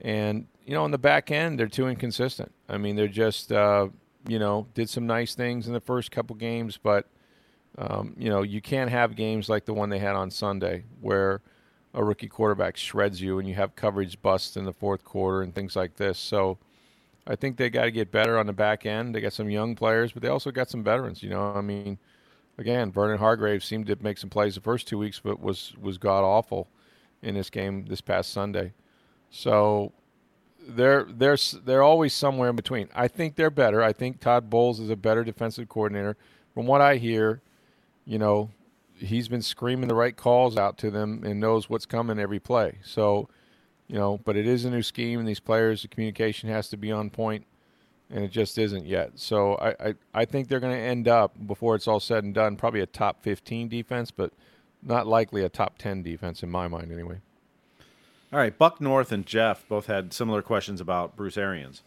And, 0.00 0.48
you 0.64 0.74
know, 0.74 0.84
on 0.84 0.90
the 0.90 0.98
back 0.98 1.30
end, 1.30 1.58
they're 1.58 1.66
too 1.66 1.88
inconsistent. 1.88 2.52
I 2.68 2.78
mean, 2.78 2.96
they're 2.96 3.08
just, 3.08 3.52
uh, 3.52 3.88
you 4.28 4.38
know, 4.38 4.66
did 4.74 4.88
some 4.88 5.06
nice 5.06 5.34
things 5.34 5.66
in 5.66 5.72
the 5.72 5.80
first 5.80 6.10
couple 6.10 6.36
games, 6.36 6.78
but, 6.80 7.06
um, 7.78 8.14
you 8.16 8.28
know, 8.28 8.42
you 8.42 8.60
can't 8.60 8.90
have 8.90 9.16
games 9.16 9.48
like 9.48 9.64
the 9.64 9.74
one 9.74 9.90
they 9.90 9.98
had 9.98 10.14
on 10.14 10.30
Sunday 10.30 10.84
where 11.00 11.40
a 11.94 12.02
rookie 12.02 12.28
quarterback 12.28 12.76
shreds 12.76 13.20
you 13.20 13.38
and 13.38 13.48
you 13.48 13.54
have 13.54 13.76
coverage 13.76 14.20
busts 14.22 14.56
in 14.56 14.64
the 14.64 14.72
fourth 14.72 15.04
quarter 15.04 15.42
and 15.42 15.54
things 15.54 15.76
like 15.76 15.96
this. 15.96 16.18
So 16.18 16.58
I 17.26 17.36
think 17.36 17.56
they 17.56 17.70
got 17.70 17.84
to 17.84 17.90
get 17.90 18.10
better 18.10 18.38
on 18.38 18.46
the 18.46 18.52
back 18.52 18.86
end. 18.86 19.14
They 19.14 19.20
got 19.20 19.32
some 19.32 19.50
young 19.50 19.74
players, 19.74 20.12
but 20.12 20.22
they 20.22 20.28
also 20.28 20.50
got 20.50 20.70
some 20.70 20.82
veterans. 20.82 21.22
You 21.22 21.30
know, 21.30 21.52
I 21.54 21.60
mean, 21.60 21.98
again, 22.58 22.90
Vernon 22.90 23.18
Hargreaves 23.18 23.66
seemed 23.66 23.86
to 23.86 23.96
make 24.00 24.18
some 24.18 24.30
plays 24.30 24.54
the 24.54 24.60
first 24.60 24.88
two 24.88 24.98
weeks, 24.98 25.20
but 25.20 25.40
was 25.40 25.74
was 25.80 25.98
god 25.98 26.24
awful 26.24 26.68
in 27.22 27.34
this 27.34 27.50
game 27.50 27.84
this 27.86 28.00
past 28.00 28.32
Sunday. 28.32 28.72
So 29.30 29.92
they're 30.66 31.04
they're 31.04 31.36
they're 31.64 31.82
always 31.82 32.14
somewhere 32.14 32.50
in 32.50 32.56
between. 32.56 32.88
I 32.94 33.08
think 33.08 33.36
they're 33.36 33.50
better. 33.50 33.82
I 33.82 33.92
think 33.92 34.20
Todd 34.20 34.50
Bowles 34.50 34.80
is 34.80 34.90
a 34.90 34.96
better 34.96 35.24
defensive 35.24 35.68
coordinator. 35.68 36.16
From 36.54 36.66
what 36.66 36.80
I 36.80 36.96
hear, 36.96 37.40
you 38.04 38.18
know, 38.18 38.50
he's 38.96 39.28
been 39.28 39.42
screaming 39.42 39.88
the 39.88 39.94
right 39.94 40.16
calls 40.16 40.56
out 40.56 40.78
to 40.78 40.90
them 40.90 41.22
and 41.24 41.40
knows 41.40 41.70
what's 41.70 41.86
coming 41.86 42.18
every 42.18 42.40
play. 42.40 42.78
So, 42.84 43.28
you 43.88 43.96
know, 43.96 44.18
but 44.24 44.36
it 44.36 44.46
is 44.46 44.64
a 44.64 44.70
new 44.70 44.82
scheme, 44.82 45.18
and 45.18 45.26
these 45.26 45.40
players, 45.40 45.82
the 45.82 45.88
communication 45.88 46.48
has 46.50 46.68
to 46.68 46.76
be 46.76 46.92
on 46.92 47.10
point 47.10 47.46
and 48.12 48.22
it 48.22 48.30
just 48.30 48.58
isn't 48.58 48.84
yet. 48.86 49.12
So 49.14 49.54
I, 49.54 49.68
I, 49.88 49.94
I 50.14 50.24
think 50.26 50.48
they're 50.48 50.60
going 50.60 50.76
to 50.76 50.82
end 50.82 51.08
up, 51.08 51.34
before 51.46 51.74
it's 51.74 51.88
all 51.88 51.98
said 51.98 52.24
and 52.24 52.34
done, 52.34 52.56
probably 52.56 52.80
a 52.80 52.86
top 52.86 53.22
15 53.22 53.68
defense, 53.68 54.10
but 54.10 54.32
not 54.82 55.06
likely 55.06 55.42
a 55.42 55.48
top 55.48 55.78
10 55.78 56.02
defense 56.02 56.42
in 56.42 56.50
my 56.50 56.68
mind 56.68 56.92
anyway. 56.92 57.20
All 58.32 58.38
right, 58.38 58.56
Buck 58.56 58.80
North 58.80 59.12
and 59.12 59.26
Jeff 59.26 59.68
both 59.68 59.86
had 59.86 60.14
similar 60.14 60.40
questions 60.40 60.80
about 60.80 61.16
Bruce 61.16 61.36
Arians. 61.36 61.82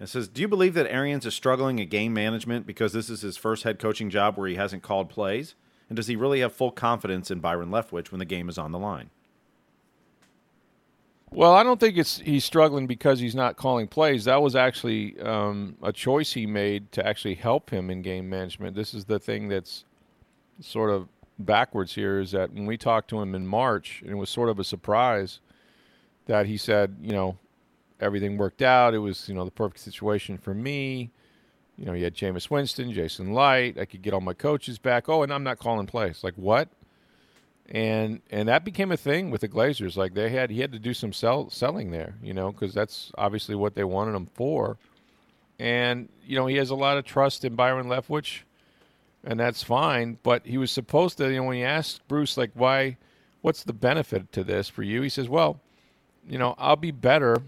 It 0.00 0.08
says, 0.08 0.26
Do 0.26 0.40
you 0.40 0.48
believe 0.48 0.74
that 0.74 0.90
Arians 0.90 1.24
is 1.24 1.34
struggling 1.34 1.80
at 1.80 1.90
game 1.90 2.12
management 2.12 2.66
because 2.66 2.92
this 2.92 3.08
is 3.08 3.20
his 3.22 3.36
first 3.36 3.62
head 3.62 3.78
coaching 3.78 4.10
job 4.10 4.36
where 4.36 4.48
he 4.48 4.56
hasn't 4.56 4.82
called 4.82 5.08
plays? 5.08 5.54
And 5.88 5.96
does 5.96 6.08
he 6.08 6.16
really 6.16 6.40
have 6.40 6.52
full 6.52 6.72
confidence 6.72 7.30
in 7.30 7.38
Byron 7.38 7.70
Leftwich 7.70 8.10
when 8.10 8.18
the 8.18 8.24
game 8.24 8.48
is 8.48 8.58
on 8.58 8.72
the 8.72 8.80
line? 8.80 9.10
Well, 11.30 11.54
I 11.54 11.62
don't 11.62 11.78
think 11.78 11.96
it's 11.96 12.18
he's 12.18 12.44
struggling 12.44 12.88
because 12.88 13.20
he's 13.20 13.34
not 13.34 13.56
calling 13.56 13.86
plays. 13.86 14.24
That 14.24 14.42
was 14.42 14.56
actually 14.56 15.20
um, 15.20 15.76
a 15.82 15.92
choice 15.92 16.32
he 16.32 16.46
made 16.46 16.90
to 16.92 17.06
actually 17.06 17.34
help 17.34 17.70
him 17.70 17.90
in 17.90 18.02
game 18.02 18.28
management. 18.28 18.74
This 18.74 18.92
is 18.92 19.04
the 19.04 19.18
thing 19.18 19.48
that's 19.48 19.84
sort 20.60 20.90
of 20.90 21.08
backwards 21.38 21.94
here 21.94 22.18
is 22.18 22.32
that 22.32 22.52
when 22.52 22.66
we 22.66 22.76
talked 22.76 23.08
to 23.10 23.20
him 23.20 23.34
in 23.34 23.46
March, 23.46 24.00
and 24.02 24.10
it 24.10 24.16
was 24.16 24.30
sort 24.30 24.48
of 24.48 24.58
a 24.58 24.64
surprise 24.64 25.40
that 26.26 26.46
he 26.46 26.56
said, 26.56 26.96
you 27.00 27.12
know, 27.12 27.36
everything 28.00 28.36
worked 28.36 28.62
out. 28.62 28.94
It 28.94 28.98
was, 28.98 29.28
you 29.28 29.34
know, 29.34 29.44
the 29.44 29.50
perfect 29.50 29.80
situation 29.80 30.38
for 30.38 30.54
me. 30.54 31.10
You 31.76 31.84
know, 31.84 31.92
you 31.92 32.04
had 32.04 32.14
Jameis 32.14 32.50
Winston, 32.50 32.92
Jason 32.92 33.34
Licht. 33.34 33.78
I 33.78 33.84
could 33.84 34.02
get 34.02 34.14
all 34.14 34.20
my 34.20 34.34
coaches 34.34 34.78
back. 34.78 35.08
Oh, 35.08 35.22
and 35.22 35.32
I'm 35.32 35.42
not 35.44 35.58
calling 35.58 35.86
plays. 35.86 36.24
Like 36.24 36.34
what? 36.34 36.68
and 37.68 38.20
and 38.30 38.48
that 38.48 38.64
became 38.64 38.92
a 38.92 38.96
thing 38.96 39.30
with 39.30 39.40
the 39.40 39.48
Glazers. 39.48 39.96
Like 39.96 40.14
they 40.14 40.30
had, 40.30 40.50
he 40.50 40.60
had 40.60 40.72
to 40.72 40.78
do 40.78 40.94
some 40.94 41.12
sell, 41.12 41.50
selling 41.50 41.90
there, 41.90 42.14
you 42.22 42.32
know, 42.32 42.52
because 42.52 42.72
that's 42.72 43.10
obviously 43.18 43.54
what 43.54 43.74
they 43.74 43.84
wanted 43.84 44.14
him 44.14 44.26
for. 44.26 44.78
And 45.58 46.08
you 46.24 46.36
know, 46.36 46.46
he 46.46 46.56
has 46.56 46.70
a 46.70 46.76
lot 46.76 46.96
of 46.96 47.04
trust 47.04 47.44
in 47.44 47.56
Byron 47.56 47.86
Leftwich, 47.86 48.42
and 49.24 49.40
that's 49.40 49.62
fine. 49.62 50.18
But 50.22 50.46
he 50.46 50.58
was 50.58 50.70
supposed 50.70 51.18
to, 51.18 51.28
you 51.28 51.36
know, 51.36 51.44
when 51.44 51.56
he 51.56 51.64
asked 51.64 52.06
Bruce, 52.08 52.36
like, 52.36 52.50
why, 52.54 52.98
what's 53.40 53.64
the 53.64 53.72
benefit 53.72 54.30
to 54.32 54.44
this 54.44 54.68
for 54.68 54.82
you? 54.82 55.02
He 55.02 55.08
says, 55.08 55.28
well, 55.28 55.60
you 56.28 56.38
know, 56.38 56.54
I'll 56.58 56.76
be 56.76 56.90
better 56.90 57.42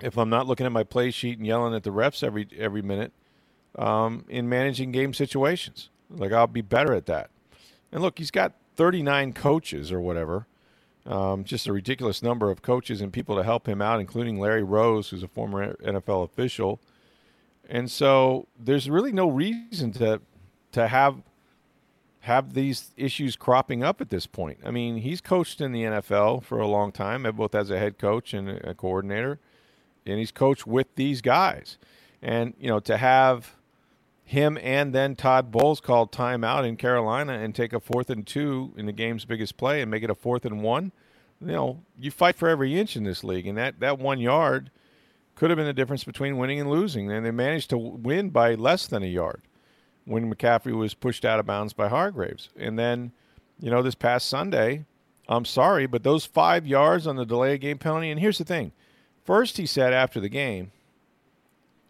if 0.00 0.16
I'm 0.16 0.30
not 0.30 0.46
looking 0.46 0.66
at 0.66 0.72
my 0.72 0.84
play 0.84 1.10
sheet 1.10 1.38
and 1.38 1.46
yelling 1.46 1.74
at 1.74 1.82
the 1.82 1.90
refs 1.90 2.22
every 2.22 2.48
every 2.56 2.82
minute 2.82 3.12
um, 3.76 4.24
in 4.28 4.48
managing 4.48 4.92
game 4.92 5.14
situations. 5.14 5.90
Like 6.08 6.32
I'll 6.32 6.46
be 6.46 6.62
better 6.62 6.94
at 6.94 7.06
that. 7.06 7.30
And 7.92 8.02
look, 8.02 8.18
he's 8.18 8.30
got 8.30 8.54
39 8.76 9.32
coaches 9.32 9.92
or 9.92 10.00
whatever. 10.00 10.46
Um, 11.06 11.44
just 11.44 11.66
a 11.66 11.72
ridiculous 11.72 12.22
number 12.22 12.50
of 12.50 12.62
coaches 12.62 13.00
and 13.00 13.12
people 13.12 13.36
to 13.36 13.42
help 13.42 13.66
him 13.66 13.80
out, 13.80 14.00
including 14.00 14.38
Larry 14.38 14.62
Rose, 14.62 15.08
who's 15.08 15.22
a 15.22 15.28
former 15.28 15.74
NFL 15.76 16.24
official. 16.24 16.80
And 17.68 17.90
so 17.90 18.46
there's 18.58 18.88
really 18.90 19.12
no 19.12 19.28
reason 19.28 19.92
to 19.92 20.20
to 20.72 20.86
have 20.88 21.16
have 22.20 22.52
these 22.52 22.90
issues 22.96 23.34
cropping 23.34 23.82
up 23.82 24.00
at 24.00 24.10
this 24.10 24.26
point. 24.26 24.58
I 24.64 24.70
mean, 24.70 24.98
he's 24.98 25.20
coached 25.20 25.60
in 25.60 25.72
the 25.72 25.84
NFL 25.84 26.44
for 26.44 26.58
a 26.58 26.66
long 26.66 26.92
time, 26.92 27.22
both 27.34 27.54
as 27.54 27.70
a 27.70 27.78
head 27.78 27.98
coach 27.98 28.34
and 28.34 28.48
a 28.48 28.74
coordinator, 28.74 29.38
and 30.04 30.18
he's 30.18 30.30
coached 30.30 30.66
with 30.66 30.94
these 30.96 31.22
guys. 31.22 31.78
And 32.20 32.54
you 32.58 32.68
know, 32.68 32.80
to 32.80 32.98
have 32.98 33.54
him 34.30 34.58
and 34.62 34.94
then 34.94 35.16
Todd 35.16 35.50
Bowles 35.50 35.80
called 35.80 36.12
timeout 36.12 36.68
in 36.68 36.76
Carolina 36.76 37.32
and 37.32 37.54
take 37.54 37.72
a 37.72 37.80
fourth 37.80 38.10
and 38.10 38.26
two 38.26 38.72
in 38.76 38.86
the 38.86 38.92
game's 38.92 39.24
biggest 39.24 39.56
play 39.56 39.80
and 39.82 39.90
make 39.90 40.04
it 40.04 40.10
a 40.10 40.14
fourth 40.14 40.44
and 40.44 40.62
one. 40.62 40.92
You 41.40 41.48
know, 41.48 41.80
you 41.98 42.10
fight 42.10 42.36
for 42.36 42.48
every 42.48 42.78
inch 42.78 42.96
in 42.96 43.04
this 43.04 43.24
league, 43.24 43.46
and 43.46 43.56
that, 43.56 43.80
that 43.80 43.98
one 43.98 44.20
yard 44.20 44.70
could 45.34 45.48
have 45.48 45.56
been 45.56 45.66
the 45.66 45.72
difference 45.72 46.04
between 46.04 46.36
winning 46.36 46.60
and 46.60 46.70
losing. 46.70 47.10
And 47.10 47.24
they 47.24 47.30
managed 47.30 47.70
to 47.70 47.78
win 47.78 48.28
by 48.28 48.54
less 48.54 48.86
than 48.86 49.02
a 49.02 49.06
yard 49.06 49.42
when 50.04 50.32
McCaffrey 50.32 50.76
was 50.76 50.94
pushed 50.94 51.24
out 51.24 51.40
of 51.40 51.46
bounds 51.46 51.72
by 51.72 51.88
Hargreaves. 51.88 52.48
And 52.56 52.78
then, 52.78 53.12
you 53.60 53.70
know, 53.70 53.82
this 53.82 53.94
past 53.94 54.28
Sunday, 54.28 54.84
I'm 55.28 55.44
sorry, 55.44 55.86
but 55.86 56.02
those 56.02 56.24
five 56.24 56.66
yards 56.66 57.06
on 57.06 57.16
the 57.16 57.24
delay 57.24 57.54
of 57.54 57.60
game 57.60 57.78
penalty, 57.78 58.10
and 58.10 58.20
here's 58.20 58.38
the 58.38 58.44
thing. 58.44 58.72
First, 59.24 59.56
he 59.56 59.66
said 59.66 59.92
after 59.92 60.18
the 60.18 60.28
game, 60.28 60.72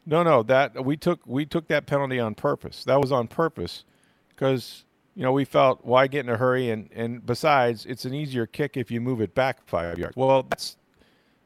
no, 0.05 0.23
no, 0.23 0.43
that 0.43 0.85
we 0.85 0.97
took 0.97 1.21
we 1.27 1.47
took 1.47 1.69
that 1.69 1.87
penalty 1.87 2.19
on 2.19 2.35
purpose. 2.35 2.85
That 2.85 3.01
was 3.01 3.13
on 3.13 3.29
purpose 3.29 3.85
because 4.31 4.85
you 5.15 5.23
know 5.23 5.33
we 5.33 5.45
felt 5.45 5.85
why 5.85 6.07
get 6.07 6.25
in 6.25 6.31
a 6.31 6.37
hurry 6.37 6.71
and 6.71 6.89
and 6.93 7.25
besides 7.25 7.87
it's 7.87 8.05
an 8.05 8.15
easier 8.15 8.47
kick 8.47 8.77
if 8.77 8.91
you 8.91 9.01
move 9.01 9.21
it 9.21 9.35
back 9.35 9.67
five 9.67 9.99
yards. 9.99 10.17
Well, 10.17 10.43
that's 10.43 10.77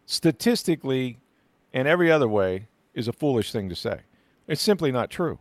statistically 0.07 1.19
and 1.73 1.89
every 1.89 2.11
other 2.11 2.29
way 2.29 2.69
is 2.95 3.09
a 3.09 3.13
foolish 3.13 3.53
thing 3.53 3.69
to 3.69 3.75
say. 3.75 4.01
It's 4.47 4.63
simply 4.63 4.93
not 4.93 5.11
true. 5.11 5.39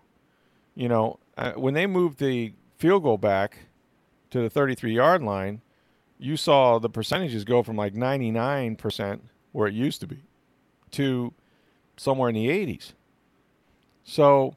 You 0.75 0.89
know, 0.89 1.19
uh, 1.37 1.53
when 1.53 1.73
they 1.73 1.85
moved 1.85 2.19
the 2.19 2.53
field 2.77 3.03
goal 3.03 3.17
back 3.17 3.57
to 4.31 4.41
the 4.41 4.49
33 4.49 4.93
yard 4.93 5.21
line, 5.21 5.61
you 6.17 6.37
saw 6.37 6.79
the 6.79 6.89
percentages 6.89 7.43
go 7.43 7.63
from 7.63 7.75
like 7.75 7.93
99% 7.93 9.19
where 9.51 9.67
it 9.67 9.73
used 9.73 10.01
to 10.01 10.07
be 10.07 10.23
to 10.91 11.33
somewhere 11.97 12.29
in 12.29 12.35
the 12.35 12.47
80s. 12.47 12.93
So 14.03 14.55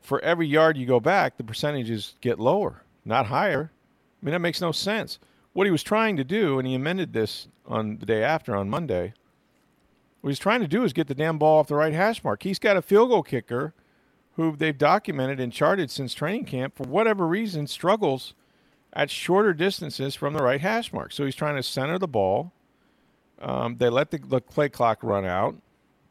for 0.00 0.20
every 0.20 0.46
yard 0.46 0.76
you 0.76 0.86
go 0.86 1.00
back, 1.00 1.36
the 1.36 1.44
percentages 1.44 2.14
get 2.20 2.38
lower, 2.38 2.82
not 3.04 3.26
higher. 3.26 3.70
I 4.22 4.26
mean, 4.26 4.32
that 4.32 4.40
makes 4.40 4.60
no 4.60 4.72
sense. 4.72 5.18
What 5.52 5.66
he 5.66 5.70
was 5.70 5.82
trying 5.82 6.16
to 6.16 6.24
do, 6.24 6.58
and 6.58 6.66
he 6.66 6.74
amended 6.74 7.12
this 7.12 7.48
on 7.66 7.98
the 7.98 8.06
day 8.06 8.22
after, 8.22 8.54
on 8.54 8.68
Monday, 8.68 9.14
what 10.20 10.30
he's 10.30 10.38
trying 10.38 10.60
to 10.60 10.68
do 10.68 10.84
is 10.84 10.92
get 10.92 11.06
the 11.06 11.14
damn 11.14 11.38
ball 11.38 11.60
off 11.60 11.68
the 11.68 11.74
right 11.74 11.92
hash 11.92 12.22
mark. 12.22 12.42
He's 12.42 12.58
got 12.58 12.76
a 12.76 12.82
field 12.82 13.10
goal 13.10 13.22
kicker 13.22 13.74
who 14.36 14.54
they've 14.54 14.76
documented 14.76 15.40
and 15.40 15.52
charted 15.52 15.90
since 15.90 16.14
training 16.14 16.44
camp, 16.44 16.76
for 16.76 16.84
whatever 16.84 17.26
reason, 17.26 17.66
struggles 17.66 18.34
at 18.92 19.10
shorter 19.10 19.52
distances 19.52 20.14
from 20.14 20.34
the 20.34 20.42
right 20.42 20.60
hash 20.60 20.92
mark. 20.92 21.12
So 21.12 21.24
he's 21.24 21.34
trying 21.34 21.56
to 21.56 21.62
center 21.62 21.98
the 21.98 22.06
ball. 22.06 22.52
Um, 23.40 23.76
they 23.78 23.88
let 23.88 24.10
the, 24.10 24.18
the 24.18 24.40
play 24.40 24.68
clock 24.68 25.02
run 25.02 25.24
out. 25.24 25.56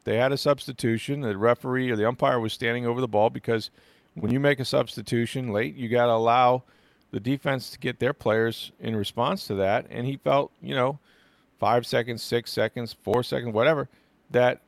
They 0.04 0.16
had 0.16 0.32
a 0.32 0.38
substitution. 0.38 1.20
The 1.20 1.36
referee 1.36 1.90
or 1.90 1.96
the 1.96 2.06
umpire 2.06 2.38
was 2.38 2.52
standing 2.52 2.86
over 2.86 3.00
the 3.00 3.08
ball 3.08 3.30
because 3.30 3.70
when 4.14 4.32
you 4.32 4.40
make 4.40 4.60
a 4.60 4.64
substitution 4.64 5.52
late, 5.52 5.74
you 5.74 5.88
got 5.88 6.06
to 6.06 6.12
allow 6.12 6.64
the 7.12 7.20
defense 7.20 7.70
to 7.70 7.78
get 7.78 7.98
their 7.98 8.12
players 8.12 8.72
in 8.80 8.96
response 8.96 9.46
to 9.46 9.54
that. 9.54 9.86
And 9.90 10.06
he 10.06 10.16
felt, 10.16 10.52
you 10.60 10.74
know, 10.74 10.98
five 11.58 11.86
seconds, 11.86 12.22
six 12.22 12.52
seconds, 12.52 12.92
four 12.92 13.22
seconds, 13.22 13.54
whatever, 13.54 13.88
that 14.30 14.60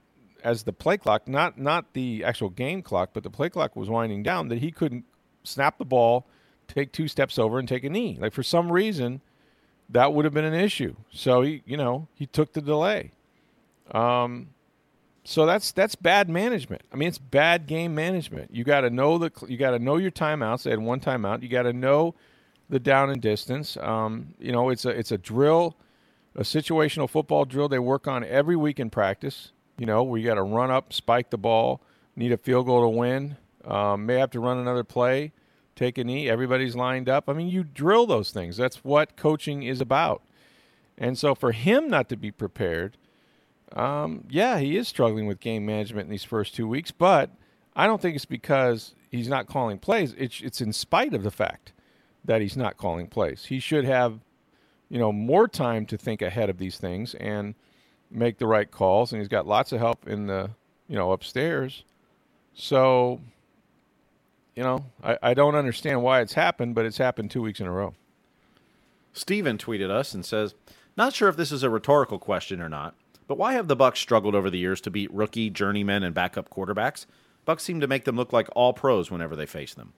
as 0.44 0.62
the 0.64 0.72
play 0.72 0.96
clock, 0.96 1.28
not 1.28 1.58
not 1.58 1.92
the 1.92 2.24
actual 2.24 2.50
game 2.50 2.82
clock, 2.82 3.10
but 3.12 3.22
the 3.22 3.30
play 3.30 3.48
clock 3.48 3.76
was 3.76 3.88
winding 3.88 4.22
down, 4.22 4.48
that 4.48 4.58
he 4.58 4.70
couldn't 4.70 5.04
snap 5.44 5.78
the 5.78 5.84
ball, 5.84 6.26
take 6.66 6.92
two 6.92 7.08
steps 7.08 7.38
over, 7.38 7.58
and 7.58 7.68
take 7.68 7.84
a 7.84 7.90
knee. 7.90 8.16
Like 8.20 8.32
for 8.32 8.42
some 8.42 8.70
reason, 8.70 9.20
that 9.88 10.12
would 10.12 10.24
have 10.24 10.34
been 10.34 10.44
an 10.44 10.54
issue. 10.54 10.94
So 11.10 11.42
he, 11.42 11.62
you 11.66 11.76
know, 11.76 12.08
he 12.14 12.26
took 12.26 12.52
the 12.52 12.60
delay. 12.60 13.12
Um, 13.90 14.50
so 15.24 15.44
that's 15.44 15.72
that's 15.72 15.94
bad 15.94 16.28
management. 16.28 16.82
I 16.92 16.96
mean, 16.96 17.08
it's 17.08 17.18
bad 17.18 17.66
game 17.66 17.94
management. 17.94 18.54
You 18.54 18.64
got 18.64 18.82
to 18.82 18.90
know 18.90 19.18
the 19.18 19.30
you 19.46 19.56
got 19.56 19.72
to 19.72 19.78
know 19.78 19.96
your 19.96 20.10
timeouts. 20.10 20.62
They 20.62 20.70
had 20.70 20.78
one 20.78 21.00
timeout. 21.00 21.42
You 21.42 21.48
got 21.48 21.62
to 21.62 21.72
know 21.72 22.14
the 22.70 22.78
down 22.78 23.10
and 23.10 23.20
distance. 23.20 23.76
Um, 23.78 24.34
you 24.38 24.52
know, 24.52 24.70
it's 24.70 24.84
a 24.84 24.90
it's 24.90 25.12
a 25.12 25.18
drill, 25.18 25.76
a 26.34 26.42
situational 26.42 27.08
football 27.08 27.44
drill 27.44 27.68
they 27.68 27.78
work 27.78 28.06
on 28.06 28.24
every 28.24 28.56
week 28.56 28.80
in 28.80 28.90
practice. 28.90 29.52
You 29.78 29.86
know, 29.86 30.02
we 30.02 30.22
got 30.22 30.34
to 30.34 30.42
run 30.42 30.70
up, 30.70 30.92
spike 30.92 31.30
the 31.30 31.38
ball, 31.38 31.80
need 32.16 32.32
a 32.32 32.36
field 32.36 32.66
goal 32.66 32.82
to 32.82 32.88
win, 32.88 33.36
um, 33.64 34.06
may 34.06 34.16
have 34.16 34.30
to 34.32 34.40
run 34.40 34.58
another 34.58 34.84
play, 34.84 35.32
take 35.76 35.96
a 35.98 36.04
knee. 36.04 36.28
Everybody's 36.28 36.74
lined 36.74 37.08
up. 37.08 37.28
I 37.28 37.32
mean, 37.32 37.48
you 37.48 37.62
drill 37.62 38.06
those 38.06 38.30
things. 38.32 38.56
That's 38.56 38.84
what 38.84 39.16
coaching 39.16 39.62
is 39.62 39.80
about. 39.80 40.22
And 40.98 41.16
so 41.16 41.34
for 41.34 41.52
him 41.52 41.88
not 41.88 42.08
to 42.08 42.16
be 42.16 42.32
prepared, 42.32 42.96
um, 43.72 44.24
yeah, 44.28 44.58
he 44.58 44.76
is 44.76 44.88
struggling 44.88 45.26
with 45.26 45.38
game 45.38 45.64
management 45.64 46.06
in 46.06 46.10
these 46.10 46.24
first 46.24 46.54
two 46.54 46.66
weeks, 46.66 46.90
but 46.90 47.30
I 47.76 47.86
don't 47.86 48.02
think 48.02 48.16
it's 48.16 48.24
because 48.24 48.94
he's 49.10 49.28
not 49.28 49.46
calling 49.46 49.78
plays. 49.78 50.14
It's, 50.18 50.40
it's 50.40 50.60
in 50.60 50.72
spite 50.72 51.14
of 51.14 51.22
the 51.22 51.30
fact 51.30 51.72
that 52.24 52.40
he's 52.40 52.56
not 52.56 52.76
calling 52.76 53.06
plays. 53.06 53.44
He 53.44 53.60
should 53.60 53.84
have, 53.84 54.18
you 54.88 54.98
know, 54.98 55.12
more 55.12 55.46
time 55.46 55.86
to 55.86 55.96
think 55.96 56.20
ahead 56.20 56.50
of 56.50 56.58
these 56.58 56.78
things 56.78 57.14
and 57.14 57.54
make 58.10 58.38
the 58.38 58.46
right 58.46 58.70
calls. 58.70 59.12
And 59.12 59.20
he's 59.20 59.28
got 59.28 59.46
lots 59.46 59.72
of 59.72 59.80
help 59.80 60.06
in 60.06 60.26
the, 60.26 60.50
you 60.88 60.96
know, 60.96 61.12
upstairs. 61.12 61.84
So, 62.54 63.20
you 64.54 64.62
know, 64.62 64.84
I, 65.02 65.18
I 65.22 65.34
don't 65.34 65.54
understand 65.54 66.02
why 66.02 66.20
it's 66.20 66.34
happened, 66.34 66.74
but 66.74 66.86
it's 66.86 66.98
happened 66.98 67.30
two 67.30 67.42
weeks 67.42 67.60
in 67.60 67.66
a 67.66 67.72
row. 67.72 67.94
Steven 69.12 69.58
tweeted 69.58 69.90
us 69.90 70.14
and 70.14 70.24
says, 70.24 70.54
Not 70.96 71.14
sure 71.14 71.28
if 71.28 71.36
this 71.36 71.52
is 71.52 71.62
a 71.62 71.70
rhetorical 71.70 72.18
question 72.18 72.60
or 72.60 72.68
not, 72.68 72.94
but 73.26 73.38
why 73.38 73.52
have 73.52 73.68
the 73.68 73.76
Bucs 73.76 73.98
struggled 73.98 74.34
over 74.34 74.50
the 74.50 74.58
years 74.58 74.80
to 74.82 74.90
beat 74.90 75.12
rookie, 75.12 75.50
journeymen, 75.50 76.02
and 76.02 76.14
backup 76.14 76.50
quarterbacks? 76.50 77.06
Bucs 77.46 77.60
seem 77.60 77.80
to 77.80 77.86
make 77.86 78.04
them 78.04 78.16
look 78.16 78.32
like 78.32 78.48
all 78.54 78.72
pros 78.72 79.10
whenever 79.10 79.36
they 79.36 79.46
face 79.46 79.74
them. 79.74 79.92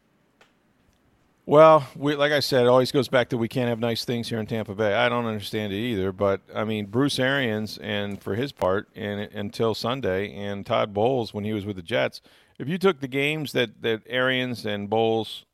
Well, 1.47 1.88
we, 1.97 2.14
like 2.14 2.32
I 2.32 2.40
said, 2.40 2.64
it 2.64 2.68
always 2.68 2.92
goes 2.92 3.09
back 3.09 3.30
to 3.30 3.38
we 3.38 3.49
can't 3.49 3.68
have 3.68 3.80
nice 3.80 4.04
things 4.04 4.28
here 4.28 4.38
in 4.38 4.47
Tampa 4.47 4.75
Bay. 4.75 4.94
I 4.94 5.09
don't 5.09 5.26
understand 5.26 5.73
it 5.73 5.76
either, 5.76 6.12
but 6.12 6.42
I 6.54 6.64
mean 6.64 6.87
Bruce 6.87 7.18
Arians 7.18 7.78
and 7.78 8.23
for 8.23 8.35
his 8.35 8.52
part, 8.52 8.88
and 8.94 9.20
until 9.20 9.75
Sunday, 9.75 10.35
and 10.35 10.64
Todd 10.64 10.94
Bowles 10.94 11.35
when 11.35 11.44
he 11.44 11.52
was 11.52 11.64
with 11.64 11.76
the 11.76 11.82
Jets, 11.82 12.20
if 12.59 12.68
you 12.68 12.78
took 12.78 13.00
the 13.00 13.09
games 13.09 13.52
that 13.52 13.82
that 13.82 14.02
Arians 14.06 14.66
and 14.66 14.88
Bowles 14.88 15.47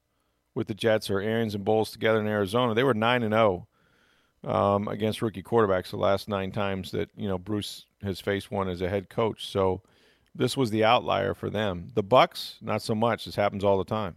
with 0.54 0.66
the 0.66 0.74
Jets 0.74 1.08
or 1.08 1.20
Arians 1.20 1.54
and 1.54 1.64
Bowles 1.64 1.92
together 1.92 2.20
in 2.20 2.26
Arizona, 2.26 2.74
they 2.74 2.84
were 2.84 2.94
nine 2.94 3.22
and 3.22 3.32
zero 3.32 3.66
oh, 4.44 4.50
um, 4.50 4.88
against 4.88 5.22
rookie 5.22 5.42
quarterbacks 5.42 5.90
the 5.90 5.96
last 5.96 6.28
nine 6.28 6.50
times 6.50 6.90
that 6.90 7.10
you 7.16 7.28
know 7.28 7.38
Bruce 7.38 7.86
has 8.02 8.20
faced 8.20 8.50
one 8.50 8.68
as 8.68 8.82
a 8.82 8.88
head 8.88 9.08
coach. 9.08 9.46
So 9.46 9.82
this 10.34 10.56
was 10.56 10.70
the 10.70 10.84
outlier 10.84 11.32
for 11.32 11.48
them. 11.48 11.88
The 11.94 12.04
Bucs, 12.04 12.60
not 12.60 12.82
so 12.82 12.94
much. 12.94 13.24
This 13.24 13.36
happens 13.36 13.64
all 13.64 13.78
the 13.78 13.84
time. 13.84 14.16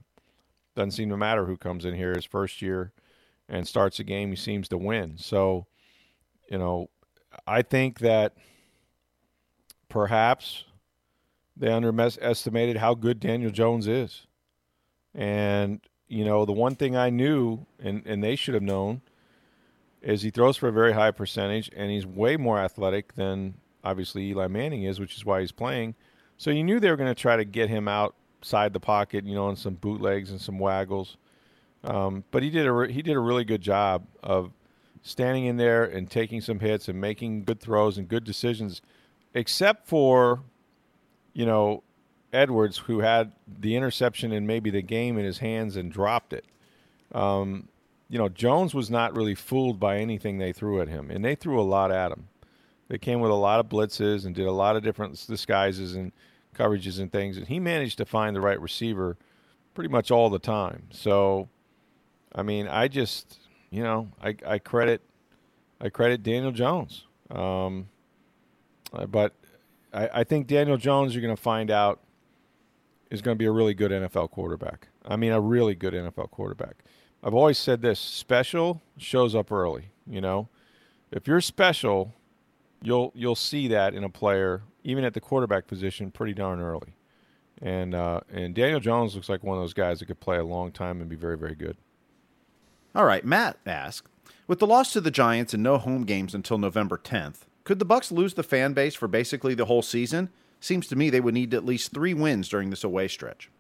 Doesn't 0.80 0.92
seem 0.92 1.10
to 1.10 1.18
matter 1.18 1.44
who 1.44 1.58
comes 1.58 1.84
in 1.84 1.94
here 1.94 2.14
his 2.14 2.24
first 2.24 2.62
year 2.62 2.94
and 3.50 3.68
starts 3.68 4.00
a 4.00 4.04
game. 4.06 4.30
He 4.30 4.38
seems 4.38 4.70
to 4.70 4.78
win. 4.78 5.18
So, 5.18 5.68
you 6.50 6.58
know, 6.58 6.90
I 7.46 7.64
think 7.64 8.00
that 8.00 8.38
perhaps 9.90 10.64
they 11.58 11.70
underestimated 11.70 12.78
how 12.78 12.94
good 12.94 13.20
Daniel 13.20 13.52
Jones 13.52 13.90
is. 13.90 14.26
And, 15.14 15.82
you 16.08 16.24
know, 16.24 16.46
the 16.46 16.54
one 16.54 16.78
thing 16.78 16.96
I 16.96 17.10
knew, 17.10 17.66
and, 17.84 18.02
and 18.06 18.24
they 18.24 18.38
should 18.38 18.54
have 18.54 18.64
known, 18.64 19.02
is 20.02 20.22
he 20.22 20.30
throws 20.30 20.56
for 20.56 20.70
a 20.70 20.72
very 20.72 20.94
high 20.94 21.12
percentage, 21.12 21.70
and 21.76 21.92
he's 21.92 22.06
way 22.06 22.38
more 22.38 22.58
athletic 22.58 23.16
than 23.16 23.56
obviously 23.84 24.30
Eli 24.30 24.48
Manning 24.48 24.84
is, 24.84 24.98
which 24.98 25.18
is 25.18 25.26
why 25.26 25.42
he's 25.42 25.52
playing. 25.52 25.96
So 26.38 26.52
you 26.52 26.64
knew 26.64 26.80
they 26.80 26.90
were 26.90 26.96
going 26.96 27.14
to 27.14 27.22
try 27.22 27.36
to 27.36 27.44
get 27.44 27.68
him 27.68 27.90
outside 28.40 28.74
the 28.74 28.80
pocket, 28.80 29.26
you 29.26 29.36
know, 29.36 29.48
on 29.48 29.56
some 29.56 29.76
bootlegs 29.76 30.32
and 30.32 30.40
some 30.40 30.60
waggles. 30.60 31.18
Um, 31.84 32.24
but 32.32 32.44
he 32.44 32.50
did 32.50 32.66
a 32.66 32.72
re- 32.72 32.92
he 32.92 33.02
did 33.02 33.16
a 33.16 33.20
really 33.20 33.44
good 33.44 33.62
job 33.62 34.06
of 34.24 34.52
standing 35.02 35.46
in 35.46 35.58
there 35.58 35.84
and 35.86 36.10
taking 36.10 36.42
some 36.42 36.60
hits 36.60 36.88
and 36.88 37.00
making 37.00 37.44
good 37.44 37.60
throws 37.60 37.98
and 37.98 38.08
good 38.08 38.24
decisions, 38.24 38.82
except 39.34 39.88
for, 39.88 40.42
you 41.34 41.46
know, 41.46 41.84
Edwards 42.32 42.78
who 42.78 43.00
had 43.00 43.32
the 43.48 43.76
interception 43.76 44.32
and 44.32 44.46
maybe 44.46 44.70
the 44.70 44.82
game 44.82 45.18
in 45.18 45.26
his 45.26 45.40
hands 45.40 45.76
and 45.76 45.92
dropped 45.92 46.34
it. 46.34 46.46
Um, 47.14 47.70
you 48.10 48.18
know, 48.18 48.30
Jones 48.30 48.74
was 48.74 48.90
not 48.90 49.16
really 49.16 49.36
fooled 49.36 49.80
by 49.80 49.98
anything 49.98 50.38
they 50.38 50.52
threw 50.52 50.82
at 50.82 50.88
him, 50.88 51.12
and 51.12 51.24
they 51.24 51.36
threw 51.36 51.60
a 51.60 51.64
lot 51.64 51.92
at 51.92 52.12
him. 52.12 52.28
They 52.88 52.98
came 52.98 53.20
with 53.20 53.32
a 53.32 53.36
lot 53.36 53.60
of 53.60 53.68
blitzes 53.68 54.26
and 54.26 54.34
did 54.34 54.48
a 54.48 54.52
lot 54.52 54.76
of 54.76 54.84
different 54.84 55.24
disguises 55.28 55.96
and 55.96 56.12
coverages 56.60 57.00
and 57.00 57.12
things, 57.12 57.38
and 57.38 57.48
he 57.48 57.60
managed 57.60 57.98
to 58.00 58.06
find 58.06 58.36
the 58.36 58.42
right 58.42 58.60
receiver 58.60 59.18
pretty 59.74 59.90
much 59.90 60.12
all 60.12 60.30
the 60.30 60.40
time. 60.40 60.84
So, 60.92 61.48
I 62.36 62.44
mean, 62.44 62.68
I 62.68 62.88
just, 62.88 63.40
you 63.70 63.82
know, 63.82 64.10
I, 64.22 64.36
I 64.46 64.60
credit, 64.60 65.02
I 65.80 65.90
credit 65.90 66.22
Daniel 66.22 66.52
Jones. 66.52 67.06
Um, 67.32 67.88
uh, 68.92 69.06
but 69.06 69.34
I, 69.94 70.10
I 70.16 70.24
think 70.24 70.48
Daniel 70.48 70.78
Jones, 70.78 71.14
you're 71.14 71.22
going 71.22 71.36
to 71.36 71.42
find 71.42 71.72
out, 71.72 72.00
is 73.10 73.22
going 73.22 73.36
to 73.36 73.40
be 73.40 73.46
a 73.46 73.52
really 73.52 73.74
good 73.74 73.92
NFL 73.92 74.32
quarterback. 74.32 74.90
I 75.06 75.16
mean, 75.16 75.32
a 75.32 75.40
really 75.40 75.76
good 75.76 75.94
NFL 75.94 76.30
quarterback. 76.30 76.84
I've 77.24 77.34
always 77.34 77.58
said 77.58 77.82
this: 77.82 78.00
special 78.00 78.82
shows 78.98 79.34
up 79.34 79.52
early. 79.52 79.90
You 80.08 80.22
know, 80.22 80.50
if 81.12 81.28
you're 81.28 81.42
special, 81.42 82.14
you'll 82.82 83.12
you'll 83.16 83.36
see 83.36 83.68
that 83.70 83.94
in 83.94 84.04
a 84.04 84.10
player 84.10 84.64
even 84.84 85.04
at 85.04 85.14
the 85.14 85.22
quarterback 85.22 85.68
position, 85.68 86.12
pretty 86.12 86.34
darn 86.34 86.62
early. 86.62 86.94
And 87.62 87.94
uh, 87.94 88.22
and 88.32 88.56
Daniel 88.56 88.80
Jones 88.80 89.16
looks 89.16 89.30
like 89.30 89.44
one 89.44 89.58
of 89.58 89.64
those 89.64 89.74
guys 89.74 90.00
that 90.00 90.06
could 90.06 90.20
play 90.20 90.38
a 90.38 90.44
long 90.44 90.72
time 90.72 91.02
and 91.02 91.10
be 91.10 91.16
very 91.16 91.38
very 91.38 91.56
good. 91.56 91.78
All 92.96 93.06
right, 93.06 93.24
Matt 93.24 93.58
asked, 93.66 94.08
with 94.48 94.60
the 94.60 94.68
loss 94.68 94.94
to 94.94 95.02
the 95.02 95.12
Giants 95.12 95.54
and 95.54 95.62
no 95.62 95.78
home 95.78 96.06
games 96.06 96.34
until 96.34 96.58
November 96.58 96.98
10th, 96.98 97.42
could 97.64 97.78
the 97.78 97.86
Bucs 97.86 98.12
lose 98.12 98.34
the 98.34 98.42
fan 98.42 98.74
base 98.74 98.96
for 98.96 99.08
basically 99.08 99.54
the 99.54 99.66
whole 99.66 99.84
season? 99.84 100.30
Seems 100.60 100.88
to 100.88 100.96
me 100.96 101.10
they 101.10 101.20
would 101.20 101.36
need 101.36 101.54
at 101.54 101.64
least 101.64 101.94
3 101.94 102.16
wins 102.16 102.50
during 102.50 102.72
this 102.72 102.84
away 102.84 103.08
stretch. 103.08 103.52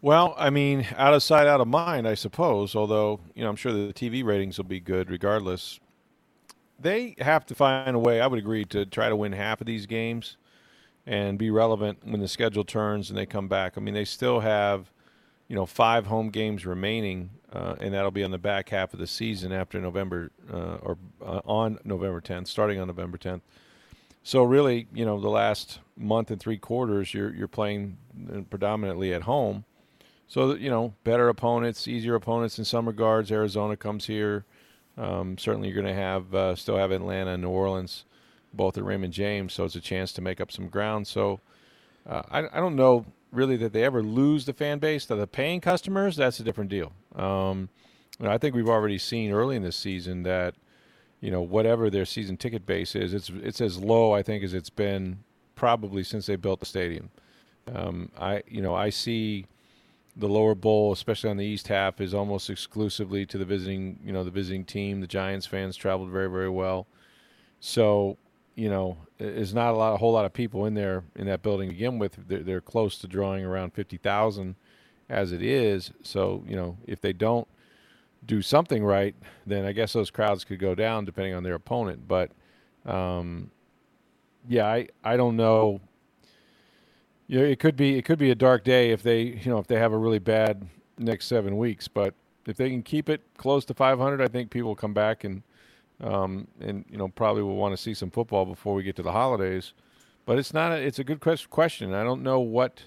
Well, 0.00 0.34
I 0.36 0.50
mean, 0.50 0.88
out 0.96 1.14
of 1.14 1.22
sight, 1.22 1.46
out 1.46 1.60
of 1.60 1.68
mind, 1.68 2.08
I 2.08 2.14
suppose. 2.14 2.74
Although, 2.74 3.20
you 3.36 3.44
know, 3.44 3.48
I'm 3.48 3.56
sure 3.56 3.72
the 3.72 3.92
TV 3.92 4.24
ratings 4.24 4.58
will 4.58 4.64
be 4.64 4.80
good 4.80 5.08
regardless 5.08 5.78
they 6.82 7.14
have 7.18 7.46
to 7.46 7.54
find 7.54 7.94
a 7.94 7.98
way. 7.98 8.20
I 8.20 8.26
would 8.26 8.38
agree 8.38 8.64
to 8.66 8.84
try 8.84 9.08
to 9.08 9.16
win 9.16 9.32
half 9.32 9.60
of 9.60 9.66
these 9.66 9.86
games 9.86 10.36
and 11.06 11.38
be 11.38 11.50
relevant 11.50 11.98
when 12.04 12.20
the 12.20 12.28
schedule 12.28 12.64
turns 12.64 13.08
and 13.10 13.18
they 13.18 13.26
come 13.26 13.48
back. 13.48 13.74
I 13.76 13.80
mean, 13.80 13.94
they 13.94 14.04
still 14.04 14.40
have, 14.40 14.90
you 15.48 15.56
know, 15.56 15.66
five 15.66 16.06
home 16.06 16.30
games 16.30 16.64
remaining, 16.64 17.30
uh, 17.52 17.76
and 17.80 17.92
that'll 17.94 18.10
be 18.10 18.24
on 18.24 18.30
the 18.30 18.38
back 18.38 18.68
half 18.68 18.92
of 18.92 19.00
the 19.00 19.06
season 19.06 19.52
after 19.52 19.80
November 19.80 20.30
uh, 20.52 20.76
or 20.82 20.98
uh, 21.24 21.40
on 21.44 21.78
November 21.84 22.20
10th, 22.20 22.46
starting 22.48 22.78
on 22.78 22.86
November 22.86 23.18
10th. 23.18 23.42
So 24.24 24.44
really, 24.44 24.86
you 24.94 25.04
know, 25.04 25.20
the 25.20 25.28
last 25.28 25.80
month 25.96 26.30
and 26.30 26.40
three 26.40 26.58
quarters, 26.58 27.12
you're 27.12 27.34
you're 27.34 27.48
playing 27.48 27.98
predominantly 28.50 29.12
at 29.12 29.22
home. 29.22 29.64
So 30.28 30.54
you 30.54 30.70
know, 30.70 30.94
better 31.02 31.28
opponents, 31.28 31.88
easier 31.88 32.14
opponents 32.14 32.56
in 32.58 32.64
some 32.64 32.86
regards. 32.86 33.32
Arizona 33.32 33.76
comes 33.76 34.06
here. 34.06 34.44
Um, 34.96 35.38
certainly, 35.38 35.68
you're 35.68 35.82
going 35.82 35.94
to 35.94 36.00
have 36.00 36.34
uh, 36.34 36.54
still 36.54 36.76
have 36.76 36.90
Atlanta 36.90 37.32
and 37.32 37.42
New 37.42 37.48
Orleans, 37.48 38.04
both 38.52 38.76
at 38.76 38.84
Raymond 38.84 39.12
James, 39.12 39.52
so 39.52 39.64
it's 39.64 39.74
a 39.74 39.80
chance 39.80 40.12
to 40.12 40.20
make 40.20 40.40
up 40.40 40.52
some 40.52 40.68
ground. 40.68 41.06
So, 41.06 41.40
uh, 42.06 42.22
I, 42.30 42.40
I 42.52 42.60
don't 42.60 42.76
know 42.76 43.06
really 43.30 43.56
that 43.56 43.72
they 43.72 43.84
ever 43.84 44.02
lose 44.02 44.44
the 44.44 44.52
fan 44.52 44.78
base. 44.78 45.06
To 45.06 45.14
the 45.14 45.26
paying 45.26 45.60
customers, 45.60 46.16
that's 46.16 46.38
a 46.40 46.44
different 46.44 46.70
deal. 46.70 46.92
Um, 47.16 47.70
I 48.20 48.38
think 48.38 48.54
we've 48.54 48.68
already 48.68 48.98
seen 48.98 49.32
early 49.32 49.56
in 49.56 49.62
this 49.62 49.76
season 49.76 50.22
that 50.24 50.54
you 51.20 51.30
know 51.30 51.40
whatever 51.40 51.88
their 51.88 52.04
season 52.04 52.36
ticket 52.36 52.66
base 52.66 52.94
is, 52.94 53.14
it's 53.14 53.30
it's 53.30 53.60
as 53.60 53.78
low 53.78 54.12
I 54.12 54.22
think 54.22 54.44
as 54.44 54.52
it's 54.54 54.70
been 54.70 55.20
probably 55.54 56.04
since 56.04 56.26
they 56.26 56.36
built 56.36 56.60
the 56.60 56.66
stadium. 56.66 57.10
Um, 57.72 58.10
I 58.18 58.42
you 58.46 58.60
know 58.60 58.74
I 58.74 58.90
see 58.90 59.46
the 60.14 60.28
lower 60.28 60.54
bowl, 60.54 60.92
especially 60.92 61.30
on 61.30 61.38
the 61.38 61.44
east 61.44 61.68
half, 61.68 62.00
is 62.00 62.12
almost 62.12 62.50
exclusively 62.50 63.24
to 63.26 63.38
the 63.38 63.44
visiting, 63.44 63.98
you 64.04 64.12
know, 64.12 64.24
the 64.24 64.30
visiting 64.30 64.64
team. 64.64 65.00
The 65.00 65.06
Giants 65.06 65.46
fans 65.46 65.76
traveled 65.76 66.10
very, 66.10 66.28
very 66.28 66.50
well. 66.50 66.86
So, 67.60 68.18
you 68.54 68.68
know, 68.68 68.98
there's 69.16 69.54
not 69.54 69.72
a 69.72 69.76
lot, 69.76 69.94
a 69.94 69.96
whole 69.96 70.12
lot 70.12 70.26
of 70.26 70.32
people 70.34 70.66
in 70.66 70.74
there 70.74 71.04
in 71.16 71.26
that 71.28 71.42
building 71.42 71.70
to 71.70 71.74
begin 71.74 71.98
with. 71.98 72.18
They're, 72.28 72.42
they're 72.42 72.60
close 72.60 72.98
to 72.98 73.06
drawing 73.06 73.44
around 73.44 73.72
fifty 73.72 73.96
thousand, 73.96 74.56
as 75.08 75.32
it 75.32 75.42
is. 75.42 75.92
So, 76.02 76.44
you 76.46 76.56
know, 76.56 76.76
if 76.86 77.00
they 77.00 77.14
don't 77.14 77.48
do 78.26 78.42
something 78.42 78.84
right, 78.84 79.14
then 79.46 79.64
I 79.64 79.72
guess 79.72 79.94
those 79.94 80.10
crowds 80.10 80.44
could 80.44 80.58
go 80.58 80.74
down 80.74 81.06
depending 81.06 81.34
on 81.34 81.42
their 81.42 81.54
opponent. 81.54 82.06
But, 82.06 82.32
um, 82.84 83.50
yeah, 84.46 84.66
I 84.66 84.88
I 85.02 85.16
don't 85.16 85.36
know 85.36 85.80
know, 87.28 87.44
it 87.44 87.58
could 87.58 87.76
be 87.76 87.96
it 87.96 88.04
could 88.04 88.18
be 88.18 88.30
a 88.30 88.34
dark 88.34 88.64
day 88.64 88.90
if 88.90 89.02
they 89.02 89.22
you 89.22 89.50
know 89.50 89.58
if 89.58 89.66
they 89.66 89.78
have 89.78 89.92
a 89.92 89.98
really 89.98 90.18
bad 90.18 90.66
next 90.98 91.26
seven 91.26 91.56
weeks. 91.56 91.88
But 91.88 92.14
if 92.46 92.56
they 92.56 92.70
can 92.70 92.82
keep 92.82 93.08
it 93.08 93.22
close 93.36 93.64
to 93.66 93.74
500, 93.74 94.20
I 94.20 94.28
think 94.28 94.50
people 94.50 94.68
will 94.70 94.76
come 94.76 94.94
back 94.94 95.24
and 95.24 95.42
um, 96.00 96.48
and 96.60 96.84
you 96.90 96.98
know 96.98 97.08
probably 97.08 97.42
will 97.42 97.56
want 97.56 97.72
to 97.72 97.82
see 97.82 97.94
some 97.94 98.10
football 98.10 98.44
before 98.44 98.74
we 98.74 98.82
get 98.82 98.96
to 98.96 99.02
the 99.02 99.12
holidays. 99.12 99.72
But 100.24 100.38
it's 100.38 100.54
not 100.54 100.72
a, 100.72 100.76
it's 100.76 100.98
a 100.98 101.04
good 101.04 101.20
question. 101.20 101.94
I 101.94 102.04
don't 102.04 102.22
know 102.22 102.40
what 102.40 102.82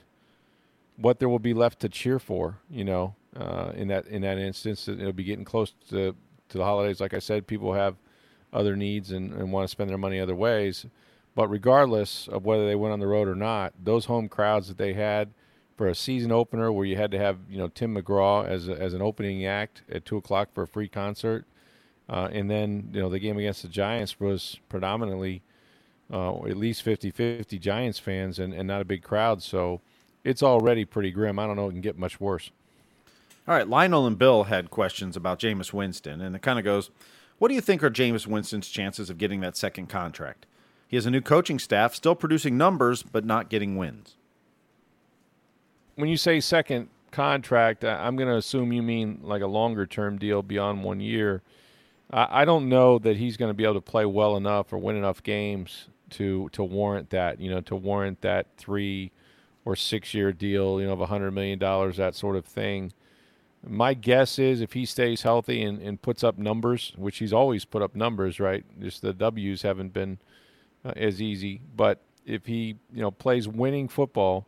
what 0.98 1.20
there 1.20 1.30
will 1.30 1.40
be 1.40 1.54
left 1.54 1.80
to 1.82 1.90
cheer 1.90 2.20
for. 2.20 2.58
You 2.70 2.84
know, 2.84 3.16
uh, 3.38 3.72
in 3.76 3.88
that 3.90 4.08
in 4.08 4.22
that 4.22 4.38
instance, 4.38 4.88
it'll 4.88 5.14
be 5.14 5.24
getting 5.24 5.46
close 5.46 5.74
to 5.90 6.16
to 6.50 6.58
the 6.58 6.64
holidays. 6.64 7.00
Like 7.00 7.14
I 7.14 7.20
said, 7.20 7.48
people 7.48 7.74
have 7.74 7.96
other 8.54 8.76
needs 8.76 9.12
and, 9.12 9.34
and 9.34 9.52
want 9.52 9.66
to 9.66 9.72
spend 9.72 9.90
their 9.90 9.98
money 9.98 10.20
other 10.20 10.36
ways. 10.36 10.86
But 11.36 11.50
regardless 11.50 12.30
of 12.30 12.46
whether 12.46 12.66
they 12.66 12.76
went 12.76 12.94
on 12.94 13.00
the 13.00 13.08
road 13.08 13.28
or 13.28 13.36
not, 13.36 13.74
those 13.84 14.06
home 14.06 14.30
crowds 14.30 14.70
that 14.70 14.78
they 14.78 14.94
had 14.94 15.34
for 15.76 15.88
a 15.88 15.96
season 15.96 16.32
opener 16.32 16.72
where 16.72 16.86
you 16.86 16.96
had 16.96 17.12
to 17.12 17.20
have 17.20 17.40
you 17.50 17.58
know 17.58 17.68
Tim 17.68 17.96
McGraw 17.96 18.48
as 18.48 18.70
a, 18.70 18.74
as 18.74 18.94
an 18.94 19.02
opening 19.02 19.46
act 19.46 19.84
at 19.92 20.06
two 20.06 20.18
o'clock 20.18 20.50
for 20.54 20.64
a 20.64 20.68
free 20.68 20.88
concert, 20.88 21.46
uh, 22.10 22.30
and 22.32 22.50
then 22.50 22.90
you 22.94 23.02
know 23.02 23.10
the 23.10 23.20
game 23.20 23.38
against 23.38 23.62
the 23.62 23.68
Giants 23.68 24.20
was 24.20 24.60
predominantly 24.70 25.42
uh, 26.12 26.36
at 26.46 26.56
least 26.56 26.86
50-50 26.86 27.60
Giants 27.60 28.00
fans 28.00 28.38
and, 28.40 28.54
and 28.54 28.68
not 28.68 28.80
a 28.80 28.86
big 28.86 29.02
crowd. 29.02 29.42
So 29.42 29.82
it's 30.24 30.44
already 30.44 30.86
pretty 30.86 31.12
grim. 31.12 31.40
I 31.40 31.48
don't 31.48 31.56
know 31.56 31.68
it 31.68 31.72
can 31.72 31.82
get 31.82 31.98
much 31.98 32.22
worse. 32.22 32.52
All 33.48 33.56
right, 33.56 33.68
Lionel 33.68 34.08
and 34.08 34.18
Bill 34.18 34.46
had 34.46 34.72
questions 34.72 35.18
about 35.18 35.40
Jameis 35.40 35.74
Winston, 35.74 36.22
and 36.22 36.36
it 36.36 36.42
kind 36.42 36.58
of 36.58 36.66
goes, 36.66 36.90
"What 37.38 37.50
do 37.50 37.56
you 37.56 37.62
think 37.62 37.84
are 37.84 37.92
Jameis 37.92 38.26
Winston's 38.26 38.70
chances 38.70 39.10
of 39.10 39.18
getting 39.18 39.42
that 39.42 39.58
second 39.58 39.88
contract? 39.88 40.46
He 40.88 40.98
has 40.98 41.06
a 41.06 41.12
new 41.12 41.22
coaching 41.22 41.60
staff, 41.60 41.96
still 41.96 42.16
producing 42.16 42.58
numbers, 42.58 43.04
but 43.04 43.26
not 43.26 43.50
getting 43.50 43.76
wins." 43.76 44.16
When 45.96 46.10
you 46.10 46.18
say 46.18 46.40
second 46.40 46.90
contract, 47.12 47.86
I'm 47.86 48.18
going 48.18 48.28
to 48.28 48.36
assume 48.36 48.74
you 48.74 48.84
mean 48.84 49.20
like 49.24 49.42
a 49.42 49.48
longer 49.48 49.86
term 49.86 50.18
deal 50.18 50.42
beyond 50.42 50.84
one 50.84 51.00
year. 51.00 51.42
I 52.12 52.46
don't 52.46 52.70
know 52.70 53.00
that 53.00 53.18
he's 53.18 53.36
going 53.36 53.50
to 53.50 53.54
be 53.54 53.64
able 53.64 53.76
to 53.76 53.82
play 53.82 54.06
well 54.06 54.38
enough 54.38 54.72
or 54.72 54.78
win 54.78 54.96
enough 54.96 55.24
games 55.24 55.88
to 56.12 56.50
to 56.50 56.64
warrant 56.64 57.10
that. 57.10 57.40
You 57.40 57.50
know, 57.50 57.62
to 57.62 57.76
warrant 57.76 58.22
that 58.22 58.48
three 58.58 59.12
or 59.64 59.76
six 59.76 60.14
year 60.14 60.32
deal. 60.32 60.80
You 60.80 60.88
know, 60.88 60.94
of 60.94 61.02
a 61.02 61.08
hundred 61.08 61.32
million 61.32 61.58
dollars, 61.58 61.98
that 61.98 62.14
sort 62.14 62.36
of 62.36 62.46
thing. 62.46 62.94
My 63.68 63.96
guess 63.96 64.38
is 64.38 64.62
if 64.62 64.74
he 64.74 64.86
stays 64.86 65.24
healthy 65.24 65.64
and, 65.64 65.82
and 65.82 66.00
puts 66.00 66.24
up 66.24 66.38
numbers, 66.38 66.94
which 66.96 67.18
he's 67.18 67.34
always 67.34 67.66
put 67.66 67.82
up 67.82 67.96
numbers, 67.96 68.40
right? 68.40 68.64
Just 68.80 69.02
the 69.02 69.12
W's 69.12 69.64
haven't 69.64 69.92
been 69.92 70.20
uh, 70.86 70.94
as 70.96 71.22
easy. 71.22 71.62
But 71.76 72.02
if 72.26 72.46
he, 72.46 72.78
you 72.94 73.02
know, 73.02 73.12
plays 73.12 73.48
winning 73.48 73.88
football, 73.88 74.48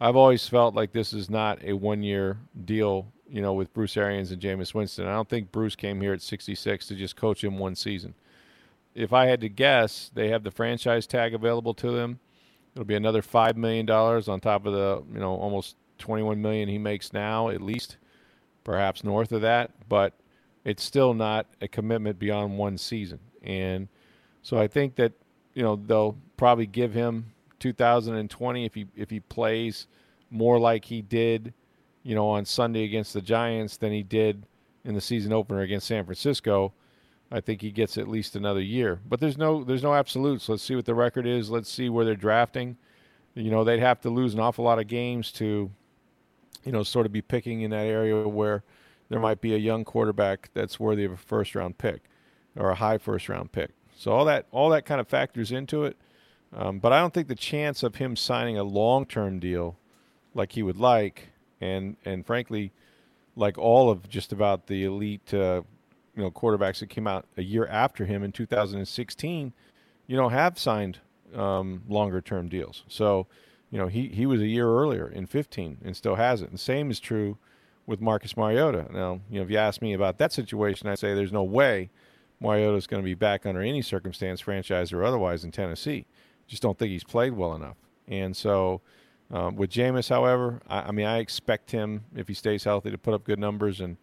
I've 0.00 0.16
always 0.16 0.46
felt 0.46 0.74
like 0.74 0.92
this 0.92 1.12
is 1.12 1.30
not 1.30 1.62
a 1.64 1.72
one-year 1.72 2.38
deal, 2.64 3.12
you 3.28 3.40
know, 3.40 3.52
with 3.52 3.72
Bruce 3.72 3.96
Arians 3.96 4.30
and 4.32 4.42
Jameis 4.42 4.74
Winston. 4.74 5.06
I 5.06 5.12
don't 5.12 5.28
think 5.28 5.52
Bruce 5.52 5.76
came 5.76 6.00
here 6.00 6.12
at 6.12 6.22
66 6.22 6.86
to 6.88 6.94
just 6.94 7.16
coach 7.16 7.42
him 7.42 7.58
one 7.58 7.74
season. 7.74 8.14
If 8.94 9.12
I 9.12 9.26
had 9.26 9.40
to 9.40 9.48
guess, 9.48 10.10
they 10.14 10.28
have 10.28 10.44
the 10.44 10.50
franchise 10.50 11.06
tag 11.06 11.34
available 11.34 11.74
to 11.74 11.90
them. 11.90 12.20
It'll 12.74 12.84
be 12.84 12.94
another 12.94 13.22
five 13.22 13.56
million 13.56 13.86
dollars 13.86 14.28
on 14.28 14.40
top 14.40 14.66
of 14.66 14.72
the, 14.72 15.02
you 15.12 15.20
know, 15.20 15.34
almost 15.34 15.76
21 15.98 16.40
million 16.42 16.68
he 16.68 16.78
makes 16.78 17.12
now, 17.12 17.48
at 17.48 17.62
least 17.62 17.96
perhaps 18.64 19.04
north 19.04 19.32
of 19.32 19.42
that, 19.42 19.70
but 19.88 20.14
it's 20.64 20.82
still 20.82 21.14
not 21.14 21.46
a 21.60 21.68
commitment 21.68 22.18
beyond 22.18 22.58
one 22.58 22.78
season. 22.78 23.20
And 23.42 23.88
so 24.42 24.58
I 24.58 24.66
think 24.66 24.96
that 24.96 25.12
you 25.54 25.62
know 25.62 25.76
they'll 25.76 26.16
probably 26.36 26.66
give 26.66 26.92
him 26.92 27.32
2020 27.60 28.64
if 28.64 28.74
he 28.74 28.86
if 28.96 29.10
he 29.10 29.20
plays 29.20 29.86
more 30.30 30.58
like 30.58 30.84
he 30.84 31.00
did, 31.00 31.54
you 32.02 32.14
know, 32.14 32.28
on 32.28 32.44
Sunday 32.44 32.84
against 32.84 33.14
the 33.14 33.22
Giants 33.22 33.76
than 33.76 33.92
he 33.92 34.02
did 34.02 34.46
in 34.84 34.94
the 34.94 35.00
season 35.00 35.32
opener 35.32 35.60
against 35.60 35.86
San 35.86 36.04
Francisco. 36.04 36.72
I 37.30 37.40
think 37.40 37.62
he 37.62 37.70
gets 37.70 37.96
at 37.98 38.06
least 38.06 38.36
another 38.36 38.60
year. 38.60 39.00
But 39.08 39.20
there's 39.20 39.38
no 39.38 39.64
there's 39.64 39.82
no 39.82 39.94
absolutes. 39.94 40.48
Let's 40.48 40.62
see 40.62 40.76
what 40.76 40.84
the 40.84 40.94
record 40.94 41.26
is. 41.26 41.50
Let's 41.50 41.70
see 41.70 41.88
where 41.88 42.04
they're 42.04 42.14
drafting. 42.14 42.76
You 43.34 43.50
know, 43.50 43.64
they'd 43.64 43.80
have 43.80 44.00
to 44.02 44.10
lose 44.10 44.34
an 44.34 44.40
awful 44.40 44.64
lot 44.64 44.78
of 44.78 44.86
games 44.86 45.32
to 45.32 45.70
you 46.64 46.72
know, 46.72 46.82
sort 46.82 47.06
of 47.06 47.12
be 47.12 47.22
picking 47.22 47.60
in 47.60 47.70
that 47.70 47.86
area 47.86 48.26
where 48.26 48.64
there 49.08 49.20
might 49.20 49.40
be 49.40 49.54
a 49.54 49.58
young 49.58 49.84
quarterback 49.84 50.50
that's 50.54 50.80
worthy 50.80 51.04
of 51.04 51.12
a 51.12 51.16
first 51.16 51.54
round 51.54 51.78
pick 51.78 52.02
or 52.56 52.70
a 52.70 52.74
high 52.74 52.98
first 52.98 53.28
round 53.28 53.52
pick. 53.52 53.70
So 54.04 54.12
all 54.12 54.26
that 54.26 54.44
all 54.50 54.68
that 54.68 54.84
kind 54.84 55.00
of 55.00 55.08
factors 55.08 55.50
into 55.50 55.84
it. 55.84 55.96
Um, 56.54 56.78
but 56.78 56.92
I 56.92 57.00
don't 57.00 57.14
think 57.14 57.26
the 57.26 57.34
chance 57.34 57.82
of 57.82 57.94
him 57.94 58.16
signing 58.16 58.58
a 58.58 58.62
long 58.62 59.06
term 59.06 59.40
deal 59.40 59.78
like 60.34 60.52
he 60.52 60.62
would 60.62 60.76
like, 60.76 61.30
and 61.58 61.96
and 62.04 62.26
frankly, 62.26 62.70
like 63.34 63.56
all 63.56 63.88
of 63.88 64.06
just 64.10 64.30
about 64.30 64.66
the 64.66 64.84
elite, 64.84 65.32
uh, 65.32 65.62
you 66.14 66.22
know, 66.22 66.30
quarterbacks 66.30 66.80
that 66.80 66.90
came 66.90 67.06
out 67.06 67.24
a 67.38 67.42
year 67.42 67.66
after 67.66 68.04
him 68.04 68.22
in 68.22 68.30
2016, 68.30 69.54
you 70.06 70.16
know, 70.18 70.28
have 70.28 70.58
signed 70.58 70.98
um, 71.34 71.82
longer 71.88 72.20
term 72.20 72.50
deals. 72.50 72.84
So 72.86 73.26
you 73.70 73.78
know, 73.78 73.86
he, 73.86 74.08
he 74.08 74.26
was 74.26 74.42
a 74.42 74.46
year 74.46 74.68
earlier 74.68 75.08
in 75.08 75.24
15 75.24 75.78
and 75.82 75.96
still 75.96 76.16
has 76.16 76.42
it. 76.42 76.50
And 76.50 76.60
same 76.60 76.90
is 76.90 77.00
true 77.00 77.38
with 77.86 78.02
Marcus 78.02 78.36
Mariota. 78.36 78.86
Now, 78.92 79.20
you 79.30 79.38
know, 79.38 79.44
if 79.44 79.50
you 79.50 79.56
ask 79.56 79.80
me 79.80 79.94
about 79.94 80.18
that 80.18 80.30
situation, 80.30 80.88
I'd 80.88 80.98
say 80.98 81.14
there's 81.14 81.32
no 81.32 81.42
way 81.42 81.88
Mariota 82.44 82.76
is 82.76 82.86
going 82.86 83.02
to 83.02 83.04
be 83.04 83.14
back 83.14 83.46
under 83.46 83.60
any 83.60 83.82
circumstance, 83.82 84.40
franchise 84.40 84.92
or 84.92 85.02
otherwise, 85.02 85.44
in 85.44 85.50
Tennessee. 85.50 86.06
Just 86.46 86.62
don't 86.62 86.78
think 86.78 86.90
he's 86.90 87.04
played 87.04 87.32
well 87.32 87.54
enough. 87.54 87.76
And 88.06 88.36
so 88.36 88.82
um, 89.30 89.56
with 89.56 89.70
Jameis, 89.70 90.08
however, 90.08 90.60
I, 90.68 90.80
I, 90.82 90.90
mean, 90.90 91.06
I 91.06 91.18
expect 91.18 91.70
him, 91.70 92.04
if 92.14 92.28
he 92.28 92.34
stays 92.34 92.64
healthy, 92.64 92.90
to 92.90 92.98
put 92.98 93.14
up 93.14 93.24
good 93.24 93.38
numbers. 93.38 93.80
And, 93.80 93.96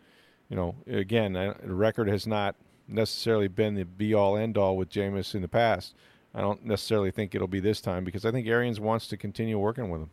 you 0.49 0.55
know, 0.55 0.75
again, 0.87 1.33
the 1.33 1.55
record 1.73 2.07
has 2.07 2.25
not 2.25 2.55
necessarily 2.87 3.47
been 3.47 3.75
the 3.75 3.83
be 3.83 4.13
all 4.13 4.35
end 4.35 4.57
all 4.57 4.75
with 4.75 4.89
Jameis 4.89 5.35
in 5.35 5.41
the 5.41 5.47
past. 5.47 5.95
I 6.33 6.41
don't 6.41 6.65
necessarily 6.65 7.11
think 7.11 7.35
it'll 7.35 7.47
be 7.47 7.59
this 7.59 7.81
time 7.81 8.03
because 8.03 8.25
I 8.25 8.31
think 8.31 8.47
Arians 8.47 8.79
wants 8.79 9.07
to 9.07 9.17
continue 9.17 9.59
working 9.59 9.89
with 9.89 10.01
him. 10.01 10.09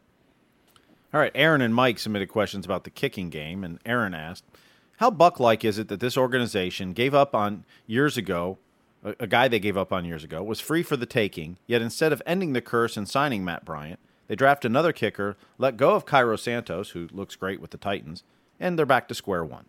All 1.15 1.21
right, 1.21 1.33
Aaron 1.35 1.63
and 1.63 1.75
Mike 1.75 1.99
submitted 1.99 2.29
questions 2.29 2.67
about 2.67 2.85
the 2.85 2.91
kicking 2.91 3.31
game, 3.31 3.65
and 3.65 3.79
Aaron 3.87 4.13
asked, 4.13 4.45
"How 4.99 5.11
buck-like 5.11 5.65
is 5.65 5.79
it 5.79 5.89
that 5.89 6.01
this 6.01 6.17
organization 6.17 6.93
gave 6.93 7.15
up 7.15 7.35
on 7.35 7.65
years 7.87 8.17
ago? 8.17 8.59
A, 9.03 9.15
a 9.21 9.27
guy 9.27 9.49
they 9.49 9.61
gave 9.61 9.77
up 9.77 9.93
on 9.93 10.05
years 10.05 10.25
ago 10.25 10.43
was 10.43 10.61
free 10.61 10.83
for 10.83 10.97
the 10.97 11.07
taking. 11.07 11.59
Yet 11.67 11.83
instead 11.83 12.13
of 12.13 12.23
ending 12.27 12.53
the 12.53 12.61
curse 12.61 12.97
and 12.97 13.09
signing 13.09 13.45
Matt 13.45 13.65
Bryant, 13.65 14.01
they 14.27 14.37
draft 14.37 14.65
another 14.65 14.93
kicker, 14.93 15.37
let 15.57 15.77
go 15.77 15.95
of 15.95 16.05
Cairo 16.05 16.37
Santos, 16.37 16.91
who 16.91 17.09
looks 17.13 17.37
great 17.37 17.61
with 17.61 17.71
the 17.71 17.79
Titans, 17.79 18.23
and 18.61 18.79
they're 18.79 18.87
back 18.87 19.09
to 19.09 19.15
square 19.15 19.45
one." 19.45 19.67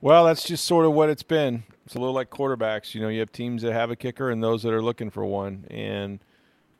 Well, 0.00 0.26
that's 0.26 0.44
just 0.44 0.64
sort 0.64 0.86
of 0.86 0.92
what 0.92 1.08
it's 1.08 1.24
been. 1.24 1.64
It's 1.84 1.94
a 1.94 1.98
little 1.98 2.14
like 2.14 2.30
quarterbacks. 2.30 2.94
You 2.94 3.00
know, 3.00 3.08
you 3.08 3.20
have 3.20 3.32
teams 3.32 3.62
that 3.62 3.72
have 3.72 3.90
a 3.90 3.96
kicker 3.96 4.30
and 4.30 4.42
those 4.42 4.62
that 4.62 4.72
are 4.72 4.82
looking 4.82 5.10
for 5.10 5.24
one. 5.24 5.66
And 5.70 6.20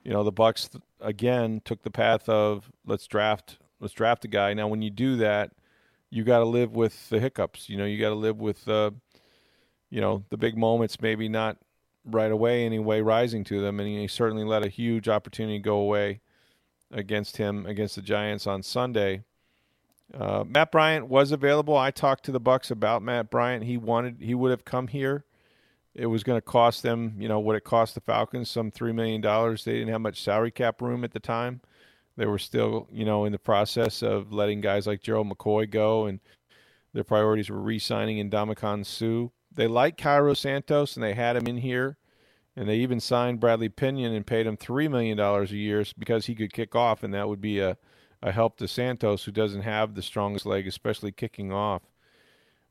you 0.04 0.12
know, 0.12 0.22
the 0.22 0.32
Bucs 0.32 0.80
again 1.00 1.60
took 1.64 1.82
the 1.82 1.90
path 1.90 2.28
of 2.28 2.70
let's 2.86 3.06
draft 3.06 3.58
let's 3.80 3.94
draft 3.94 4.24
a 4.24 4.28
guy. 4.28 4.54
Now, 4.54 4.68
when 4.68 4.82
you 4.82 4.90
do 4.90 5.16
that, 5.16 5.50
you 6.10 6.24
got 6.24 6.38
to 6.38 6.44
live 6.44 6.74
with 6.74 7.08
the 7.08 7.20
hiccups. 7.20 7.68
You 7.68 7.76
know, 7.76 7.84
you 7.84 8.00
got 8.00 8.10
to 8.10 8.14
live 8.14 8.40
with 8.40 8.66
uh, 8.68 8.90
you 9.90 10.00
know 10.00 10.24
the 10.30 10.36
big 10.36 10.56
moments. 10.56 11.00
Maybe 11.00 11.28
not 11.28 11.58
right 12.04 12.32
away 12.32 12.64
anyway, 12.64 13.00
rising 13.00 13.44
to 13.44 13.60
them. 13.60 13.80
And 13.80 13.88
he 13.88 14.06
certainly 14.08 14.44
let 14.44 14.64
a 14.64 14.68
huge 14.68 15.08
opportunity 15.08 15.58
go 15.58 15.76
away 15.76 16.20
against 16.90 17.36
him 17.36 17.66
against 17.66 17.96
the 17.96 18.02
Giants 18.02 18.46
on 18.46 18.62
Sunday. 18.62 19.24
Uh, 20.14 20.42
Matt 20.46 20.72
Bryant 20.72 21.08
was 21.08 21.32
available. 21.32 21.76
I 21.76 21.90
talked 21.90 22.24
to 22.24 22.32
the 22.32 22.40
Bucs 22.40 22.70
about 22.70 23.02
Matt 23.02 23.30
Bryant. 23.30 23.64
He 23.64 23.76
wanted 23.76 24.16
he 24.20 24.34
would 24.34 24.50
have 24.50 24.64
come 24.64 24.88
here. 24.88 25.24
It 25.94 26.06
was 26.06 26.22
going 26.22 26.36
to 26.36 26.42
cost 26.42 26.82
them, 26.82 27.16
you 27.18 27.28
know, 27.28 27.40
what 27.40 27.56
it 27.56 27.64
cost 27.64 27.94
the 27.94 28.00
Falcons 28.00 28.48
some 28.48 28.70
three 28.70 28.92
million 28.92 29.20
dollars. 29.20 29.64
They 29.64 29.72
didn't 29.72 29.88
have 29.88 30.00
much 30.00 30.22
salary 30.22 30.50
cap 30.50 30.80
room 30.80 31.04
at 31.04 31.12
the 31.12 31.20
time. 31.20 31.60
They 32.18 32.26
were 32.26 32.38
still, 32.38 32.88
you 32.92 33.04
know, 33.04 33.24
in 33.24 33.32
the 33.32 33.38
process 33.38 34.02
of 34.02 34.32
letting 34.32 34.60
guys 34.60 34.88
like 34.88 35.00
Gerald 35.00 35.30
McCoy 35.30 35.70
go, 35.70 36.06
and 36.06 36.18
their 36.92 37.04
priorities 37.04 37.48
were 37.48 37.60
re-signing 37.60 38.28
Ndamukong 38.28 38.84
Suh. 38.84 39.30
They 39.54 39.68
liked 39.68 40.00
Cairo 40.00 40.34
Santos, 40.34 40.96
and 40.96 41.02
they 41.02 41.14
had 41.14 41.36
him 41.36 41.46
in 41.46 41.58
here, 41.58 41.96
and 42.56 42.68
they 42.68 42.78
even 42.78 42.98
signed 42.98 43.38
Bradley 43.38 43.68
Pinion 43.68 44.12
and 44.12 44.26
paid 44.26 44.48
him 44.48 44.56
three 44.56 44.88
million 44.88 45.16
dollars 45.16 45.52
a 45.52 45.56
year 45.56 45.84
because 45.96 46.26
he 46.26 46.34
could 46.34 46.52
kick 46.52 46.74
off, 46.74 47.04
and 47.04 47.14
that 47.14 47.28
would 47.28 47.40
be 47.40 47.60
a 47.60 47.78
a 48.20 48.32
help 48.32 48.56
to 48.58 48.66
Santos, 48.66 49.24
who 49.24 49.30
doesn't 49.30 49.62
have 49.62 49.94
the 49.94 50.02
strongest 50.02 50.44
leg, 50.44 50.66
especially 50.66 51.12
kicking 51.12 51.52
off. 51.52 51.82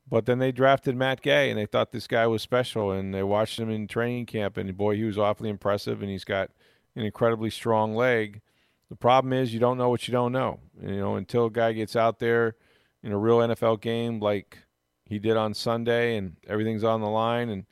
But 0.06 0.26
then 0.26 0.38
they 0.40 0.52
drafted 0.52 0.94
Matt 0.94 1.22
Gay, 1.22 1.48
and 1.48 1.58
they 1.58 1.64
thought 1.64 1.90
this 1.90 2.06
guy 2.06 2.26
was 2.26 2.42
special, 2.42 2.90
and 2.90 3.14
they 3.14 3.22
watched 3.22 3.58
him 3.58 3.70
in 3.70 3.88
training 3.88 4.26
camp, 4.26 4.58
and 4.58 4.76
boy, 4.76 4.96
he 4.96 5.04
was 5.04 5.16
awfully 5.16 5.48
impressive, 5.48 6.02
and 6.02 6.10
he's 6.10 6.24
got 6.24 6.50
an 6.94 7.02
incredibly 7.02 7.48
strong 7.48 7.94
leg. 7.94 8.42
The 8.88 8.96
problem 8.96 9.32
is 9.32 9.52
you 9.52 9.60
don't 9.60 9.78
know 9.78 9.90
what 9.90 10.08
you 10.08 10.12
don't 10.12 10.32
know. 10.32 10.60
You 10.80 10.96
know, 10.96 11.16
until 11.16 11.46
a 11.46 11.50
guy 11.50 11.72
gets 11.72 11.96
out 11.96 12.18
there 12.18 12.56
in 13.02 13.12
a 13.12 13.18
real 13.18 13.38
NFL 13.38 13.80
game 13.80 14.20
like 14.20 14.58
he 15.04 15.18
did 15.18 15.36
on 15.36 15.54
Sunday, 15.54 16.16
and 16.16 16.36
everything's 16.46 16.84
on 16.84 17.00
the 17.00 17.08
line, 17.08 17.48
and 17.50 17.66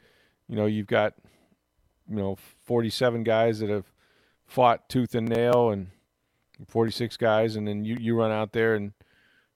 you 0.49 0.57
know 0.57 0.67
you've 0.67 0.87
got 0.87 1.15
you 2.09 2.17
know 2.17 2.37
47 2.65 3.25
guys 3.25 3.61
that 3.61 3.71
have 3.71 3.91
fought 4.47 4.89
tooth 4.89 5.15
and 5.15 5.29
nail 5.29 5.71
and 5.71 5.89
46 6.69 7.17
guys, 7.17 7.57
and 7.57 7.67
then 7.67 7.85
you, 7.85 7.97
you 8.01 8.17
run 8.17 8.31
out 8.31 8.53
there 8.53 8.75
and 8.75 8.93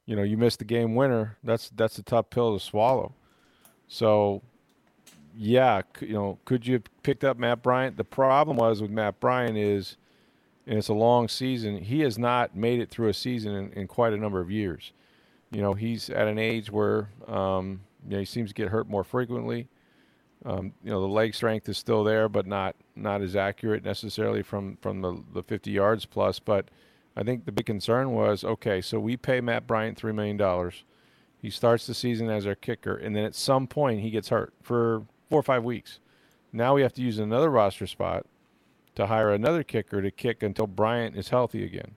you 0.07 0.16
know 0.16 0.23
you 0.23 0.37
miss 0.37 0.57
the 0.57 0.64
game 0.64 0.94
winner. 0.94 1.38
That's 1.42 1.70
that's 1.70 1.99
a 1.99 2.03
tough 2.03 2.31
pill 2.31 2.59
to 2.59 2.64
swallow. 2.64 3.14
So, 3.92 4.42
yeah, 5.37 5.83
you 6.01 6.12
know, 6.12 6.38
could 6.44 6.64
you 6.64 6.75
have 6.75 6.85
picked 7.03 7.25
up 7.25 7.37
Matt 7.37 7.61
Bryant? 7.61 7.96
The 7.96 8.05
problem 8.05 8.57
was 8.57 8.81
with 8.81 8.92
Matt 8.92 9.18
Bryant 9.18 9.59
is, 9.59 9.96
and 10.70 10.78
it's 10.78 10.88
a 10.88 10.94
long 10.94 11.26
season. 11.26 11.78
He 11.78 12.00
has 12.02 12.16
not 12.16 12.54
made 12.54 12.78
it 12.78 12.90
through 12.90 13.09
a 13.09 13.14
season 13.14 13.54
in, 13.56 13.72
in 13.72 13.87
quite 13.88 14.12
a 14.12 14.16
number 14.16 14.40
of 14.40 14.52
years. 14.52 14.92
You 15.50 15.62
know, 15.62 15.74
he's 15.74 16.09
at 16.11 16.28
an 16.28 16.38
age 16.38 16.70
where 16.70 17.09
um, 17.26 17.80
you 18.06 18.12
know, 18.12 18.18
he 18.20 18.24
seems 18.24 18.50
to 18.50 18.54
get 18.54 18.68
hurt 18.68 18.88
more 18.88 19.02
frequently. 19.02 19.66
Um, 20.44 20.72
you 20.85 20.90
know, 20.90 21.00
the 21.00 21.09
leg 21.09 21.35
strength 21.35 21.68
is 21.68 21.76
still 21.76 22.04
there, 22.04 22.28
but 22.28 22.46
not 22.46 22.76
not 22.94 23.20
as 23.20 23.35
accurate 23.35 23.85
necessarily 23.85 24.44
from 24.44 24.78
from 24.80 25.02
the 25.02 25.20
the 25.35 25.42
50 25.42 25.72
yards 25.72 26.06
plus. 26.06 26.38
But 26.38 26.68
I 27.16 27.24
think 27.24 27.46
the 27.46 27.52
big 27.52 27.66
concern 27.66 28.12
was 28.12 28.44
okay, 28.44 28.80
so 28.80 29.00
we 29.00 29.16
pay 29.16 29.40
Matt 29.40 29.66
Bryant 29.66 29.98
three 29.98 30.12
million 30.12 30.37
dollars. 30.37 30.85
He 31.37 31.50
starts 31.50 31.85
the 31.85 31.94
season 31.94 32.30
as 32.30 32.46
our 32.46 32.54
kicker, 32.54 32.94
and 32.94 33.16
then 33.16 33.24
at 33.24 33.35
some 33.35 33.66
point 33.66 34.02
he 34.02 34.11
gets 34.11 34.28
hurt 34.28 34.52
for 34.62 35.02
four 35.28 35.40
or 35.40 35.42
five 35.42 35.64
weeks. 35.64 35.98
Now 36.52 36.74
we 36.74 36.83
have 36.83 36.92
to 36.92 37.02
use 37.02 37.18
another 37.18 37.50
roster 37.50 37.88
spot 37.88 38.24
to 38.94 39.07
hire 39.07 39.33
another 39.33 39.62
kicker 39.62 40.03
to 40.03 40.11
kick 40.11 40.42
until 40.42 40.66
Bryant 40.66 41.16
is 41.16 41.29
healthy 41.29 41.64
again. 41.64 41.96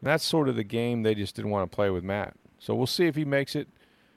And 0.00 0.10
that's 0.10 0.24
sort 0.24 0.48
of 0.48 0.56
the 0.56 0.64
game 0.64 1.02
they 1.02 1.14
just 1.14 1.34
didn't 1.34 1.50
want 1.50 1.70
to 1.70 1.74
play 1.74 1.90
with 1.90 2.04
Matt. 2.04 2.34
So 2.58 2.74
we'll 2.74 2.86
see 2.86 3.06
if 3.06 3.16
he 3.16 3.24
makes 3.24 3.56
it 3.56 3.68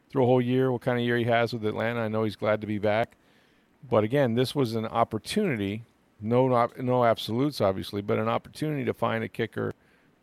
through 0.10 0.24
a 0.24 0.28
whole 0.28 0.42
year, 0.42 0.72
what 0.72 0.82
kind 0.82 1.00
of 1.00 1.06
year 1.06 1.18
he 1.18 1.26
has 1.26 1.54
with 1.54 1.66
Atlanta. 1.66 2.02
I 2.02 2.08
know 2.08 2.24
he's 2.24 2.36
glad 2.36 2.62
to 2.62 2.68
be 2.68 2.80
back. 2.80 3.18
But 3.90 4.04
again, 4.04 4.36
this 4.36 4.56
was 4.56 4.76
an 4.76 4.86
opportunity, 4.86 5.84
no 6.20 6.70
no 6.78 7.06
absolutes 7.06 7.62
obviously, 7.62 8.02
but 8.02 8.18
an 8.18 8.28
opportunity 8.28 8.84
to 8.86 8.94
find 8.94 9.24
a 9.24 9.30
kicker 9.30 9.74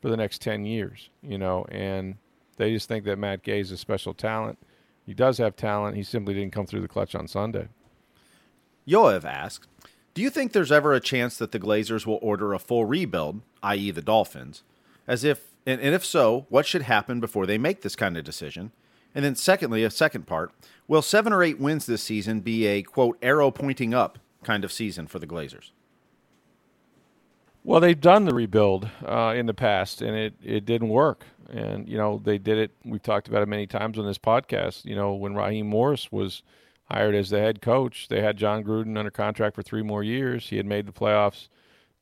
for 0.02 0.08
the 0.10 0.16
next 0.16 0.42
10 0.42 0.66
years, 0.66 1.08
you 1.22 1.38
know, 1.38 1.64
and 1.70 2.16
they 2.56 2.72
just 2.72 2.88
think 2.88 3.04
that 3.04 3.18
Matt 3.18 3.42
Gay 3.42 3.60
is 3.60 3.70
a 3.70 3.76
special 3.76 4.12
talent. 4.12 4.58
He 5.06 5.14
does 5.14 5.38
have 5.38 5.56
talent. 5.56 5.96
He 5.96 6.02
simply 6.02 6.34
didn't 6.34 6.52
come 6.52 6.66
through 6.66 6.82
the 6.82 6.88
clutch 6.88 7.14
on 7.14 7.26
Sunday. 7.28 7.68
Yoav 8.86 9.24
asked, 9.24 9.66
do 10.14 10.22
you 10.22 10.30
think 10.30 10.52
there's 10.52 10.72
ever 10.72 10.94
a 10.94 11.00
chance 11.00 11.36
that 11.38 11.52
the 11.52 11.58
Glazers 11.58 12.06
will 12.06 12.20
order 12.22 12.54
a 12.54 12.58
full 12.58 12.84
rebuild, 12.84 13.42
i.e., 13.62 13.90
the 13.90 14.00
Dolphins? 14.00 14.62
As 15.06 15.24
if, 15.24 15.42
and, 15.66 15.80
and 15.80 15.94
if 15.94 16.04
so, 16.04 16.46
what 16.48 16.66
should 16.66 16.82
happen 16.82 17.20
before 17.20 17.46
they 17.46 17.58
make 17.58 17.82
this 17.82 17.96
kind 17.96 18.16
of 18.16 18.24
decision? 18.24 18.70
And 19.14 19.24
then, 19.24 19.34
secondly, 19.34 19.84
a 19.84 19.90
second 19.90 20.26
part, 20.26 20.52
will 20.88 21.02
seven 21.02 21.32
or 21.32 21.42
eight 21.42 21.60
wins 21.60 21.86
this 21.86 22.02
season 22.02 22.40
be 22.40 22.66
a 22.66 22.82
quote 22.82 23.18
arrow 23.22 23.50
pointing 23.50 23.92
up 23.92 24.18
kind 24.44 24.64
of 24.64 24.72
season 24.72 25.06
for 25.06 25.18
the 25.18 25.26
Glazers? 25.26 25.70
Well, 27.64 27.80
they've 27.80 28.00
done 28.00 28.24
the 28.24 28.34
rebuild 28.34 28.90
uh, 29.04 29.34
in 29.36 29.46
the 29.46 29.54
past, 29.54 30.02
and 30.02 30.14
it, 30.16 30.34
it 30.42 30.64
didn't 30.66 30.90
work. 30.90 31.24
And 31.50 31.88
you 31.88 31.96
know 31.96 32.20
they 32.22 32.38
did 32.38 32.58
it. 32.58 32.70
We've 32.84 33.02
talked 33.02 33.28
about 33.28 33.42
it 33.42 33.48
many 33.48 33.66
times 33.66 33.98
on 33.98 34.06
this 34.06 34.18
podcast. 34.18 34.84
You 34.84 34.96
know 34.96 35.14
when 35.14 35.34
Raheem 35.34 35.66
Morris 35.66 36.10
was 36.10 36.42
hired 36.84 37.14
as 37.14 37.30
the 37.30 37.40
head 37.40 37.62
coach. 37.62 38.08
They 38.08 38.20
had 38.20 38.36
Jon 38.36 38.62
Gruden 38.62 38.98
under 38.98 39.10
contract 39.10 39.56
for 39.56 39.62
three 39.62 39.82
more 39.82 40.02
years. 40.02 40.48
He 40.48 40.56
had 40.56 40.66
made 40.66 40.86
the 40.86 40.92
playoffs 40.92 41.48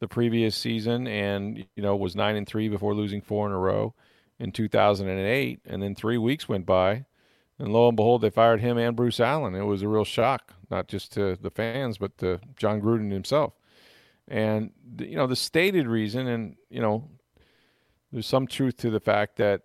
the 0.00 0.08
previous 0.08 0.56
season, 0.56 1.06
and 1.06 1.58
you 1.76 1.82
know 1.82 1.94
was 1.94 2.16
nine 2.16 2.36
and 2.36 2.46
three 2.46 2.68
before 2.68 2.94
losing 2.94 3.20
four 3.20 3.46
in 3.46 3.52
a 3.52 3.58
row 3.58 3.94
in 4.38 4.50
2008. 4.50 5.60
And 5.64 5.82
then 5.82 5.94
three 5.94 6.18
weeks 6.18 6.48
went 6.48 6.66
by, 6.66 7.04
and 7.58 7.72
lo 7.72 7.88
and 7.88 7.96
behold, 7.96 8.22
they 8.22 8.30
fired 8.30 8.60
him 8.60 8.78
and 8.78 8.96
Bruce 8.96 9.20
Allen. 9.20 9.54
It 9.54 9.62
was 9.62 9.82
a 9.82 9.88
real 9.88 10.04
shock, 10.04 10.54
not 10.70 10.88
just 10.88 11.12
to 11.12 11.36
the 11.36 11.50
fans, 11.50 11.98
but 11.98 12.18
to 12.18 12.40
Jon 12.56 12.80
Gruden 12.80 13.12
himself. 13.12 13.52
And 14.26 14.72
you 14.98 15.16
know 15.16 15.28
the 15.28 15.36
stated 15.36 15.86
reason, 15.86 16.26
and 16.26 16.56
you 16.68 16.80
know, 16.80 17.08
there's 18.10 18.26
some 18.26 18.48
truth 18.48 18.76
to 18.78 18.90
the 18.90 19.00
fact 19.00 19.36
that 19.36 19.62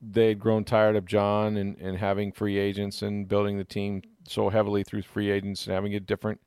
they'd 0.00 0.38
grown 0.38 0.64
tired 0.64 0.96
of 0.96 1.04
Jon 1.04 1.56
and, 1.56 1.76
and 1.78 1.98
having 1.98 2.32
free 2.32 2.58
agents 2.58 3.02
and 3.02 3.28
building 3.28 3.58
the 3.58 3.64
team 3.64 4.02
so 4.26 4.48
heavily 4.48 4.82
through 4.82 5.02
free 5.02 5.30
agents 5.30 5.66
and 5.66 5.74
having 5.74 5.94
a 5.94 6.00
different 6.00 6.40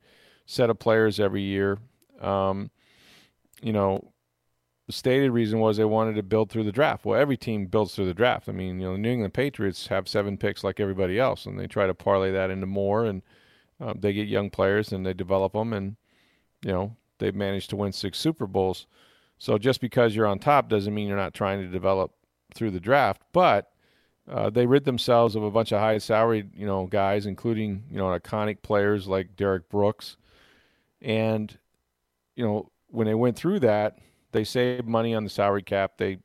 set 0.46 0.70
of 0.70 0.78
players 0.78 1.20
every 1.20 1.42
year. 1.42 1.78
Um, 2.20 2.70
you 3.62 3.72
know, 3.72 4.12
the 4.86 4.92
stated 4.92 5.30
reason 5.30 5.60
was 5.60 5.76
they 5.76 5.84
wanted 5.84 6.16
to 6.16 6.22
build 6.22 6.50
through 6.50 6.64
the 6.64 6.72
draft. 6.72 7.04
Well, 7.04 7.18
every 7.18 7.36
team 7.36 7.66
builds 7.66 7.94
through 7.94 8.06
the 8.06 8.14
draft. 8.14 8.48
I 8.48 8.52
mean, 8.52 8.80
you 8.80 8.86
know, 8.86 8.92
the 8.92 8.98
New 8.98 9.12
England 9.12 9.34
Patriots 9.34 9.86
have 9.86 10.08
seven 10.08 10.36
picks 10.36 10.62
like 10.62 10.80
everybody 10.80 11.18
else, 11.18 11.46
and 11.46 11.58
they 11.58 11.66
try 11.66 11.86
to 11.86 11.94
parlay 11.94 12.30
that 12.32 12.50
into 12.50 12.66
more, 12.66 13.06
and 13.06 13.22
uh, 13.80 13.94
they 13.98 14.12
get 14.12 14.28
young 14.28 14.50
players 14.50 14.92
and 14.92 15.06
they 15.06 15.14
develop 15.14 15.54
them, 15.54 15.72
and 15.72 15.96
you 16.64 16.72
know, 16.72 16.96
they've 17.18 17.34
managed 17.34 17.70
to 17.70 17.76
win 17.76 17.92
six 17.92 18.18
Super 18.18 18.46
Bowls. 18.46 18.86
So 19.38 19.58
just 19.58 19.80
because 19.80 20.14
you're 20.14 20.26
on 20.26 20.38
top 20.38 20.68
doesn't 20.68 20.94
mean 20.94 21.08
you're 21.08 21.16
not 21.16 21.34
trying 21.34 21.60
to 21.60 21.68
develop 21.68 22.12
through 22.54 22.70
the 22.70 22.80
draft, 22.80 23.22
but 23.32 23.70
uh, 24.28 24.48
they 24.50 24.66
rid 24.66 24.84
themselves 24.84 25.36
of 25.36 25.42
a 25.42 25.50
bunch 25.50 25.72
of 25.72 25.80
high 25.80 25.98
salaried, 25.98 26.50
you 26.56 26.66
know, 26.66 26.86
guys, 26.86 27.26
including 27.26 27.84
you 27.90 27.98
know 27.98 28.06
iconic 28.06 28.62
players 28.62 29.06
like 29.06 29.36
Derrick 29.36 29.68
Brooks, 29.68 30.16
and 31.02 31.56
you 32.34 32.44
know 32.44 32.70
when 32.88 33.06
they 33.06 33.14
went 33.14 33.36
through 33.36 33.60
that, 33.60 33.98
they 34.32 34.44
saved 34.44 34.86
money 34.86 35.14
on 35.14 35.24
the 35.24 35.30
salary 35.30 35.62
cap. 35.62 35.98
They 35.98 36.18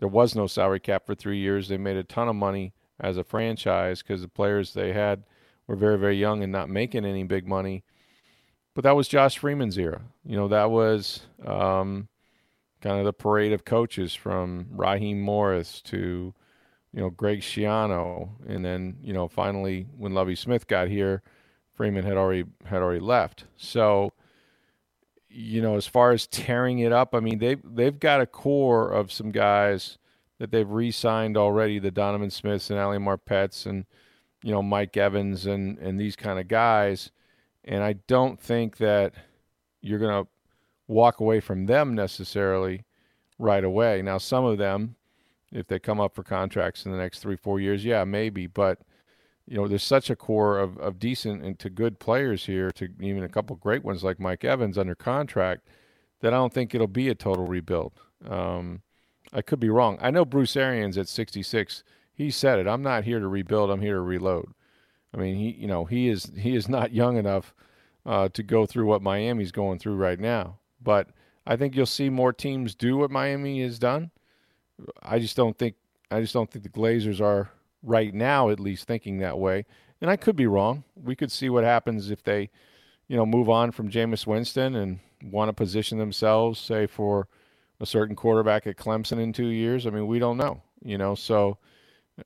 there 0.00 0.08
was 0.08 0.34
no 0.34 0.46
salary 0.46 0.80
cap 0.80 1.06
for 1.06 1.14
three 1.14 1.38
years. 1.38 1.68
They 1.68 1.78
made 1.78 1.96
a 1.96 2.04
ton 2.04 2.28
of 2.28 2.36
money 2.36 2.72
as 2.98 3.16
a 3.16 3.24
franchise 3.24 4.02
because 4.02 4.22
the 4.22 4.28
players 4.28 4.74
they 4.74 4.92
had 4.92 5.24
were 5.68 5.76
very 5.76 5.98
very 5.98 6.16
young 6.16 6.42
and 6.42 6.50
not 6.50 6.68
making 6.68 7.04
any 7.04 7.22
big 7.22 7.46
money. 7.46 7.84
But 8.74 8.82
that 8.84 8.96
was 8.96 9.08
Josh 9.08 9.38
Freeman's 9.38 9.78
era. 9.78 10.02
You 10.24 10.36
know 10.36 10.48
that 10.48 10.70
was 10.70 11.20
um, 11.44 12.08
kind 12.86 13.00
of 13.00 13.04
the 13.04 13.12
parade 13.12 13.52
of 13.52 13.64
coaches 13.64 14.14
from 14.14 14.68
Raheem 14.70 15.20
Morris 15.20 15.80
to, 15.82 16.32
you 16.92 17.00
know, 17.00 17.10
Greg 17.10 17.40
Schiano, 17.40 18.30
and 18.46 18.64
then 18.64 18.98
you 19.02 19.12
know 19.12 19.26
finally 19.26 19.88
when 19.96 20.14
Lovie 20.14 20.36
Smith 20.36 20.68
got 20.68 20.86
here, 20.86 21.22
Freeman 21.74 22.04
had 22.04 22.16
already 22.16 22.44
had 22.64 22.82
already 22.82 23.00
left. 23.00 23.44
So, 23.56 24.12
you 25.28 25.60
know, 25.60 25.76
as 25.76 25.86
far 25.88 26.12
as 26.12 26.28
tearing 26.28 26.78
it 26.78 26.92
up, 26.92 27.12
I 27.12 27.18
mean 27.18 27.40
they 27.40 27.56
they've 27.64 27.98
got 27.98 28.20
a 28.20 28.26
core 28.26 28.88
of 28.92 29.10
some 29.10 29.32
guys 29.32 29.98
that 30.38 30.52
they've 30.52 30.70
re-signed 30.70 31.36
already, 31.36 31.80
the 31.80 31.90
Donovan 31.90 32.30
Smiths 32.30 32.70
and 32.70 32.78
Ali 32.78 32.98
Marpets 32.98 33.66
and 33.66 33.84
you 34.44 34.52
know 34.52 34.62
Mike 34.62 34.96
Evans 34.96 35.44
and 35.44 35.76
and 35.78 35.98
these 35.98 36.14
kind 36.14 36.38
of 36.38 36.46
guys, 36.46 37.10
and 37.64 37.82
I 37.82 37.94
don't 37.94 38.38
think 38.38 38.76
that 38.76 39.12
you're 39.80 39.98
gonna 39.98 40.28
walk 40.88 41.20
away 41.20 41.40
from 41.40 41.66
them 41.66 41.94
necessarily 41.94 42.84
right 43.38 43.64
away. 43.64 44.02
Now, 44.02 44.18
some 44.18 44.44
of 44.44 44.58
them, 44.58 44.96
if 45.52 45.66
they 45.66 45.78
come 45.78 46.00
up 46.00 46.14
for 46.14 46.22
contracts 46.22 46.84
in 46.84 46.92
the 46.92 46.98
next 46.98 47.20
three, 47.20 47.36
four 47.36 47.60
years, 47.60 47.84
yeah, 47.84 48.04
maybe. 48.04 48.46
But 48.46 48.80
you 49.46 49.56
know, 49.56 49.68
there's 49.68 49.82
such 49.82 50.10
a 50.10 50.16
core 50.16 50.58
of, 50.58 50.76
of 50.78 50.98
decent 50.98 51.42
and 51.42 51.58
to 51.60 51.70
good 51.70 52.00
players 52.00 52.46
here, 52.46 52.70
to 52.72 52.88
even 53.00 53.22
a 53.22 53.28
couple 53.28 53.54
great 53.56 53.84
ones 53.84 54.02
like 54.02 54.18
Mike 54.18 54.44
Evans 54.44 54.76
under 54.76 54.94
contract, 54.94 55.68
that 56.20 56.32
I 56.34 56.36
don't 56.36 56.52
think 56.52 56.74
it'll 56.74 56.88
be 56.88 57.08
a 57.08 57.14
total 57.14 57.46
rebuild. 57.46 57.92
Um, 58.28 58.82
I 59.32 59.42
could 59.42 59.60
be 59.60 59.70
wrong. 59.70 59.98
I 60.00 60.10
know 60.10 60.24
Bruce 60.24 60.56
Arians 60.56 60.98
at 60.98 61.08
66. 61.08 61.84
He 62.12 62.30
said 62.30 62.58
it. 62.58 62.66
I'm 62.66 62.82
not 62.82 63.04
here 63.04 63.20
to 63.20 63.28
rebuild. 63.28 63.70
I'm 63.70 63.82
here 63.82 63.96
to 63.96 64.00
reload. 64.00 64.52
I 65.14 65.18
mean, 65.18 65.36
he, 65.36 65.50
you 65.50 65.66
know, 65.66 65.84
he 65.84 66.08
is 66.08 66.32
he 66.36 66.56
is 66.56 66.68
not 66.68 66.92
young 66.92 67.16
enough 67.16 67.54
uh, 68.04 68.28
to 68.30 68.42
go 68.42 68.66
through 68.66 68.86
what 68.86 69.02
Miami's 69.02 69.52
going 69.52 69.78
through 69.78 69.96
right 69.96 70.18
now. 70.18 70.58
But 70.82 71.08
I 71.46 71.56
think 71.56 71.74
you'll 71.74 71.86
see 71.86 72.10
more 72.10 72.32
teams 72.32 72.74
do 72.74 72.96
what 72.96 73.10
Miami 73.10 73.62
has 73.62 73.78
done. 73.78 74.10
I 75.02 75.18
just 75.18 75.36
don't 75.36 75.56
think 75.56 75.76
I 76.10 76.20
just 76.20 76.34
don't 76.34 76.50
think 76.50 76.62
the 76.62 76.70
Glazers 76.70 77.20
are 77.20 77.50
right 77.82 78.12
now 78.12 78.50
at 78.50 78.60
least 78.60 78.86
thinking 78.86 79.18
that 79.18 79.38
way. 79.38 79.64
And 80.00 80.10
I 80.10 80.16
could 80.16 80.36
be 80.36 80.46
wrong. 80.46 80.84
We 80.94 81.16
could 81.16 81.32
see 81.32 81.48
what 81.48 81.64
happens 81.64 82.10
if 82.10 82.22
they, 82.22 82.50
you 83.08 83.16
know, 83.16 83.24
move 83.24 83.48
on 83.48 83.70
from 83.70 83.90
Jameis 83.90 84.26
Winston 84.26 84.74
and 84.74 85.00
want 85.22 85.48
to 85.48 85.52
position 85.52 85.98
themselves, 85.98 86.60
say, 86.60 86.86
for 86.86 87.28
a 87.80 87.86
certain 87.86 88.14
quarterback 88.14 88.66
at 88.66 88.76
Clemson 88.76 89.18
in 89.18 89.32
two 89.32 89.48
years. 89.48 89.86
I 89.86 89.90
mean, 89.90 90.06
we 90.06 90.18
don't 90.18 90.36
know, 90.36 90.62
you 90.82 90.98
know. 90.98 91.14
So 91.14 91.58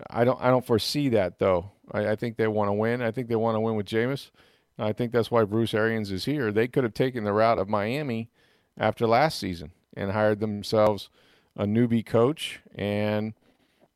I 0.08 0.24
don't 0.24 0.40
I 0.40 0.48
don't 0.48 0.66
foresee 0.66 1.08
that 1.10 1.38
though. 1.38 1.70
I, 1.92 2.10
I 2.10 2.16
think 2.16 2.36
they 2.36 2.48
want 2.48 2.68
to 2.68 2.72
win. 2.72 3.02
I 3.02 3.10
think 3.10 3.28
they 3.28 3.36
want 3.36 3.56
to 3.56 3.60
win 3.60 3.76
with 3.76 3.86
Jameis. 3.86 4.30
I 4.78 4.92
think 4.92 5.12
that's 5.12 5.30
why 5.30 5.44
Bruce 5.44 5.74
Arians 5.74 6.10
is 6.10 6.24
here. 6.24 6.50
They 6.50 6.66
could 6.66 6.84
have 6.84 6.94
taken 6.94 7.24
the 7.24 7.32
route 7.32 7.58
of 7.58 7.68
Miami 7.68 8.30
after 8.78 9.06
last 9.06 9.38
season 9.38 9.72
and 9.96 10.12
hired 10.12 10.40
themselves 10.40 11.08
a 11.56 11.64
newbie 11.64 12.04
coach 12.04 12.60
and 12.74 13.34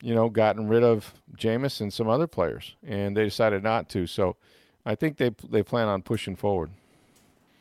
you 0.03 0.15
know 0.15 0.29
gotten 0.29 0.69
rid 0.69 0.83
of 0.83 1.15
Jameis 1.37 1.81
and 1.81 1.93
some 1.93 2.09
other 2.09 2.27
players, 2.27 2.77
and 2.87 3.17
they 3.17 3.25
decided 3.25 3.63
not 3.63 3.89
to. 3.91 4.07
So 4.07 4.37
I 4.85 4.95
think 4.95 5.17
they 5.17 5.31
they 5.49 5.63
plan 5.63 5.89
on 5.89 6.03
pushing 6.03 6.37
forward. 6.37 6.71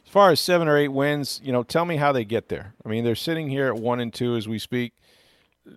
As 0.06 0.12
far 0.12 0.30
as 0.30 0.40
seven 0.40 0.68
or 0.68 0.78
eight 0.78 0.90
wins, 0.90 1.42
you 1.44 1.52
know, 1.52 1.64
tell 1.64 1.86
me 1.86 1.96
how 1.96 2.12
they 2.12 2.26
get 2.26 2.50
there. 2.50 2.74
I 2.86 2.90
mean, 2.90 3.04
they're 3.04 3.16
sitting 3.16 3.50
here 3.50 3.68
at 3.68 3.76
one 3.76 4.00
and 4.00 4.14
two 4.14 4.36
as 4.36 4.48
we 4.48 4.60
speak. 4.60 4.94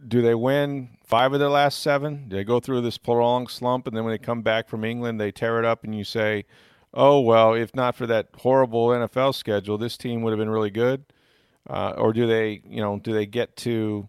Do 0.09 0.20
they 0.20 0.35
win 0.35 0.90
five 1.05 1.33
of 1.33 1.38
their 1.38 1.49
last 1.49 1.81
seven? 1.81 2.29
Do 2.29 2.37
they 2.37 2.44
go 2.44 2.59
through 2.59 2.81
this 2.81 2.99
prolonged 2.99 3.51
slump, 3.51 3.87
and 3.87 3.96
then 3.96 4.05
when 4.05 4.12
they 4.12 4.18
come 4.18 4.42
back 4.42 4.68
from 4.68 4.85
England, 4.85 5.20
they 5.20 5.31
tear 5.31 5.61
it 5.61 5.64
up, 5.64 5.85
and 5.85 5.96
you 5.96 6.03
say, 6.03 6.44
"Oh 6.92 7.20
well, 7.20 7.55
if 7.55 7.75
not 7.75 7.94
for 7.94 8.07
that 8.09 8.29
horrible 8.38 8.88
NFL 8.88 9.35
schedule, 9.35 9.79
this 9.79 9.96
team 9.96 10.22
would 10.22 10.33
have 10.33 10.38
been 10.38 10.51
really 10.51 10.70
good." 10.70 11.05
Uh, 11.69 11.95
or 11.97 12.13
do 12.13 12.27
they, 12.27 12.63
you 12.69 12.81
know, 12.81 12.99
do 12.99 13.13
they 13.13 13.27
get 13.27 13.57
to, 13.57 14.09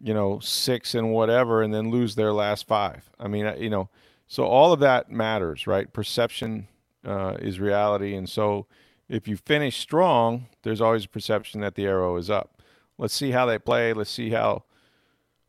you 0.00 0.14
know, 0.14 0.38
six 0.40 0.94
and 0.94 1.12
whatever, 1.12 1.62
and 1.62 1.72
then 1.72 1.90
lose 1.90 2.14
their 2.14 2.32
last 2.32 2.66
five? 2.66 3.10
I 3.18 3.28
mean, 3.28 3.52
you 3.58 3.70
know, 3.70 3.88
so 4.26 4.44
all 4.44 4.72
of 4.72 4.80
that 4.80 5.10
matters, 5.10 5.66
right? 5.66 5.92
Perception 5.92 6.68
uh, 7.04 7.36
is 7.40 7.60
reality, 7.60 8.14
and 8.14 8.28
so 8.28 8.66
if 9.08 9.28
you 9.28 9.36
finish 9.36 9.78
strong, 9.78 10.46
there's 10.62 10.80
always 10.80 11.04
a 11.04 11.08
perception 11.08 11.60
that 11.60 11.76
the 11.76 11.86
arrow 11.86 12.16
is 12.16 12.28
up. 12.28 12.60
Let's 12.98 13.14
see 13.14 13.30
how 13.30 13.46
they 13.46 13.58
play. 13.58 13.92
Let's 13.92 14.10
see 14.10 14.30
how 14.30 14.64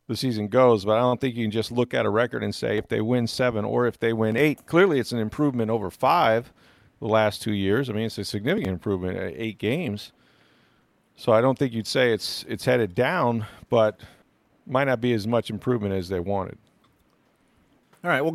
the 0.06 0.16
season 0.16 0.48
goes. 0.48 0.84
But 0.84 0.98
I 0.98 1.00
don't 1.00 1.20
think 1.20 1.34
you 1.34 1.44
can 1.44 1.50
just 1.50 1.72
look 1.72 1.92
at 1.92 2.06
a 2.06 2.10
record 2.10 2.44
and 2.44 2.54
say 2.54 2.78
if 2.78 2.88
they 2.88 3.00
win 3.00 3.26
seven 3.26 3.64
or 3.64 3.86
if 3.86 3.98
they 3.98 4.12
win 4.12 4.36
eight. 4.36 4.66
Clearly, 4.66 5.00
it's 5.00 5.12
an 5.12 5.18
improvement 5.18 5.70
over 5.70 5.90
five. 5.90 6.52
the 7.00 7.06
last 7.06 7.42
two 7.42 7.52
years. 7.52 7.88
I 7.88 7.92
mean, 7.92 8.06
it's 8.06 8.18
a 8.18 8.24
significant 8.24 8.72
improvement 8.72 9.16
at 9.16 9.34
eight 9.36 9.58
games. 9.58 10.12
So 11.18 11.32
I 11.32 11.40
don't 11.40 11.58
think 11.58 11.72
you'd 11.72 11.88
say 11.88 12.12
it's 12.12 12.44
it's 12.48 12.64
headed 12.64 12.94
down, 12.94 13.44
but 13.68 14.00
might 14.66 14.84
not 14.84 15.00
be 15.00 15.12
as 15.12 15.26
much 15.26 15.50
improvement 15.50 15.92
as 15.92 16.08
they 16.08 16.20
wanted. 16.20 16.58
All 18.04 18.10
right. 18.10 18.22
Well, 18.22 18.34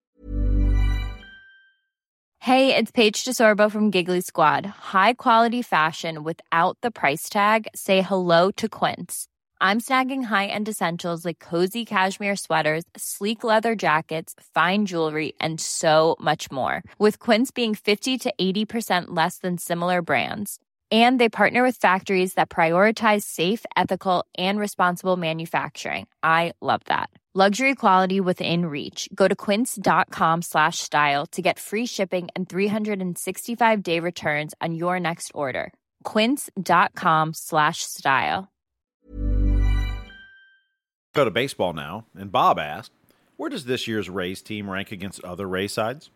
Hey, 2.40 2.76
it's 2.76 2.92
Paige 2.92 3.24
DeSorbo 3.24 3.72
from 3.72 3.90
Giggly 3.90 4.20
Squad. 4.20 4.66
High 4.66 5.14
quality 5.14 5.62
fashion 5.62 6.26
without 6.26 6.78
the 6.82 6.92
price 6.92 7.30
tag. 7.30 7.70
Say 7.74 8.02
hello 8.02 8.52
to 8.58 8.68
Quince. 8.68 9.28
I'm 9.62 9.80
snagging 9.80 10.24
high-end 10.24 10.68
essentials 10.68 11.24
like 11.24 11.40
cozy 11.40 11.86
cashmere 11.86 12.36
sweaters, 12.36 12.84
sleek 12.98 13.46
leather 13.46 13.76
jackets, 13.76 14.36
fine 14.54 14.86
jewelry, 14.88 15.32
and 15.40 15.62
so 15.62 16.18
much 16.20 16.52
more. 16.52 16.84
With 17.00 17.20
Quince 17.20 17.50
being 17.50 17.76
50 17.76 18.18
to 18.18 18.34
80% 18.42 19.06
less 19.12 19.38
than 19.38 19.58
similar 19.58 20.02
brands. 20.02 20.60
And 20.94 21.20
they 21.20 21.30
partner 21.30 21.64
with 21.64 21.78
factories 21.78 22.36
that 22.36 22.52
prioritize 22.52 23.24
safe, 23.24 23.66
ethical, 23.76 24.26
and 24.38 24.60
responsible 24.60 25.18
manufacturing. 25.18 26.06
I 26.22 26.54
love 26.62 26.82
that. 26.86 27.10
Luxury 27.34 27.74
quality 27.74 28.20
within 28.20 28.68
reach. 28.68 29.10
Go 29.16 29.28
to 29.28 29.36
quince.com 29.36 30.44
slash 30.44 30.78
style 30.78 31.26
to 31.32 31.42
get 31.42 31.58
free 31.58 31.88
shipping 31.88 32.28
and 32.36 32.48
365 32.48 33.82
day 33.82 34.00
returns 34.00 34.54
on 34.62 34.76
your 34.76 35.00
next 35.00 35.32
order. 35.34 35.74
Quince.com 36.04 37.34
slash 37.34 37.82
style. 37.82 38.50
go 41.14 41.24
to 41.24 41.32
baseball 41.32 41.74
now. 41.74 42.06
And 42.16 42.32
Bob 42.32 42.60
asked, 42.60 42.92
where 43.38 43.50
does 43.50 43.66
this 43.66 43.88
year's 43.88 44.10
Rays 44.10 44.42
team 44.42 44.70
rank 44.70 44.92
against 44.92 45.24
other 45.24 45.48
Rays 45.48 45.74
sides? 45.74 46.10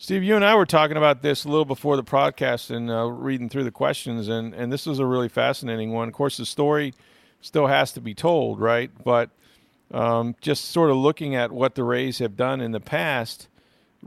Steve, 0.00 0.22
you 0.22 0.36
and 0.36 0.44
I 0.44 0.54
were 0.54 0.66
talking 0.66 0.96
about 0.96 1.22
this 1.22 1.44
a 1.44 1.48
little 1.48 1.64
before 1.64 1.96
the 1.96 2.04
podcast 2.04 2.70
and 2.74 2.88
uh, 2.88 3.06
reading 3.06 3.48
through 3.48 3.64
the 3.64 3.72
questions, 3.72 4.28
and, 4.28 4.54
and 4.54 4.72
this 4.72 4.86
was 4.86 5.00
a 5.00 5.06
really 5.06 5.28
fascinating 5.28 5.92
one. 5.92 6.06
Of 6.06 6.14
course, 6.14 6.36
the 6.36 6.46
story 6.46 6.94
still 7.40 7.66
has 7.66 7.90
to 7.92 8.00
be 8.00 8.14
told, 8.14 8.60
right? 8.60 8.92
But 9.04 9.30
um, 9.90 10.36
just 10.40 10.66
sort 10.66 10.90
of 10.90 10.96
looking 10.96 11.34
at 11.34 11.50
what 11.50 11.74
the 11.74 11.82
Rays 11.82 12.18
have 12.18 12.36
done 12.36 12.60
in 12.60 12.70
the 12.70 12.78
past, 12.80 13.48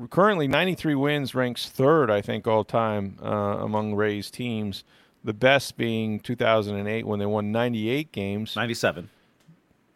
currently 0.09 0.47
93 0.47 0.95
wins 0.95 1.35
ranks 1.35 1.67
third, 1.67 2.09
I 2.09 2.21
think, 2.21 2.47
all 2.47 2.63
time 2.63 3.17
uh, 3.21 3.27
among 3.27 3.93
Rays 3.95 4.31
teams. 4.31 4.85
The 5.25 5.33
best 5.33 5.75
being 5.75 6.19
2008 6.21 7.05
when 7.05 7.19
they 7.19 7.25
won 7.27 7.51
98 7.51 8.11
games 8.13 8.55
97. 8.55 9.09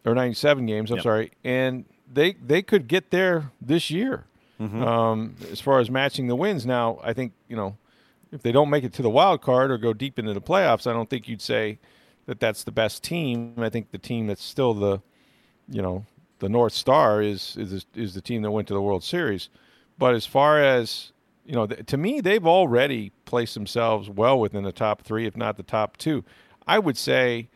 or 0.04 0.14
97 0.14 0.66
games. 0.66 0.90
I'm 0.90 0.98
Yep. 0.98 1.02
sorry, 1.02 1.32
and 1.42 1.84
they 2.12 2.34
they 2.34 2.62
could 2.62 2.86
get 2.86 3.10
there 3.10 3.50
this 3.60 3.90
year 3.90 4.24
um, 4.60 5.36
as 5.50 5.60
far 5.60 5.80
as 5.80 5.90
matching 5.90 6.28
the 6.28 6.36
wins. 6.36 6.64
Now, 6.64 6.98
I 7.02 7.12
think 7.12 7.32
you 7.48 7.56
know 7.56 7.76
if 8.32 8.42
they 8.42 8.52
don't 8.52 8.70
make 8.70 8.84
it 8.84 8.92
to 8.94 9.02
the 9.02 9.10
wild 9.10 9.42
card 9.42 9.70
or 9.70 9.78
go 9.78 9.92
deep 9.92 10.18
into 10.18 10.34
the 10.34 10.40
playoffs, 10.40 10.86
I 10.86 10.92
don't 10.92 11.08
think 11.08 11.28
you'd 11.28 11.42
say 11.42 11.78
that 12.26 12.40
that's 12.40 12.64
the 12.64 12.72
best 12.72 13.02
team. 13.02 13.54
I 13.58 13.68
think 13.68 13.90
the 13.90 13.98
team 13.98 14.26
that's 14.26 14.42
still 14.42 14.74
the 14.74 15.00
you 15.68 15.82
know 15.82 16.04
the 16.38 16.48
North 16.48 16.72
Star 16.72 17.22
is 17.22 17.56
is 17.56 17.86
is 17.94 18.14
the 18.14 18.20
team 18.20 18.42
that 18.42 18.50
went 18.50 18.68
to 18.68 18.74
the 18.74 18.82
World 18.82 19.04
Series. 19.04 19.48
But 19.98 20.14
as 20.14 20.26
far 20.26 20.62
as 20.62 21.12
you 21.44 21.54
know, 21.54 21.66
th- 21.66 21.86
to 21.86 21.96
me, 21.96 22.20
they've 22.20 22.46
already 22.46 23.12
placed 23.24 23.54
themselves 23.54 24.10
well 24.10 24.38
within 24.38 24.64
the 24.64 24.72
top 24.72 25.02
three, 25.02 25.26
if 25.26 25.36
not 25.36 25.56
the 25.56 25.62
top 25.62 25.96
two. 25.96 26.24
I 26.66 26.78
would 26.78 26.98
say 26.98 27.48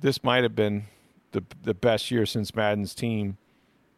this 0.00 0.24
might 0.24 0.42
have 0.42 0.54
been 0.54 0.84
the 1.32 1.44
the 1.62 1.74
best 1.74 2.10
year 2.10 2.26
since 2.26 2.54
Maddon's 2.54 2.94
team 2.94 3.36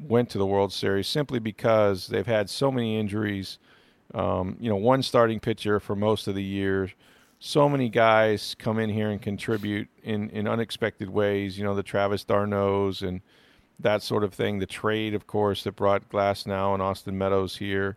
went 0.08 0.30
to 0.30 0.38
the 0.38 0.46
World 0.46 0.72
Series, 0.72 1.08
simply 1.08 1.38
because 1.38 2.06
they've 2.08 2.26
had 2.26 2.50
so 2.50 2.70
many 2.70 2.98
injuries. 2.98 3.58
Um, 4.14 4.56
you 4.60 4.68
know, 4.68 4.76
one 4.76 5.02
starting 5.02 5.40
pitcher 5.40 5.80
for 5.80 5.96
most 5.96 6.28
of 6.28 6.34
the 6.34 6.42
year. 6.42 6.90
So 7.38 7.68
many 7.68 7.88
guys 7.88 8.54
come 8.58 8.78
in 8.78 8.90
here 8.90 9.10
and 9.10 9.20
contribute 9.20 9.88
in, 10.02 10.30
in 10.30 10.46
unexpected 10.46 11.08
ways. 11.08 11.58
You 11.58 11.64
know, 11.64 11.74
the 11.74 11.82
Travis 11.82 12.24
d'Arnauds 12.24 13.06
and 13.06 13.22
that 13.80 14.02
sort 14.02 14.22
of 14.22 14.34
thing. 14.34 14.58
The 14.58 14.66
trade, 14.66 15.14
of 15.14 15.26
course, 15.26 15.64
that 15.64 15.76
brought 15.76 16.08
Glasnow 16.08 16.74
and 16.74 16.82
Austin 16.82 17.16
Meadows 17.16 17.56
here. 17.56 17.96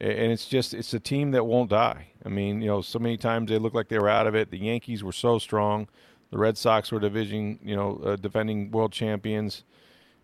And 0.00 0.30
it's 0.32 0.46
just, 0.46 0.74
it's 0.74 0.92
a 0.92 1.00
team 1.00 1.30
that 1.30 1.44
won't 1.44 1.70
die. 1.70 2.08
I 2.24 2.28
mean, 2.28 2.60
you 2.60 2.68
know, 2.68 2.82
so 2.82 2.98
many 2.98 3.16
times 3.16 3.48
they 3.48 3.58
looked 3.58 3.74
like 3.74 3.88
they 3.88 3.98
were 3.98 4.08
out 4.08 4.26
of 4.26 4.34
it. 4.34 4.50
The 4.50 4.58
Yankees 4.58 5.02
were 5.02 5.12
so 5.12 5.38
strong. 5.38 5.88
The 6.30 6.38
Red 6.38 6.58
Sox 6.58 6.92
were 6.92 7.00
division, 7.00 7.58
you 7.62 7.74
know, 7.74 8.00
uh, 8.04 8.16
defending 8.16 8.70
world 8.70 8.92
champions. 8.92 9.64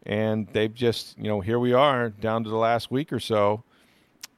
And 0.07 0.47
they've 0.53 0.75
just, 0.75 1.17
you 1.17 1.25
know, 1.25 1.41
here 1.41 1.59
we 1.59 1.73
are 1.73 2.11
down 2.11 2.45
to 2.45 2.51
the 2.51 2.57
last 2.57 2.91
week 2.91 3.13
or 3.13 3.21
so 3.21 3.65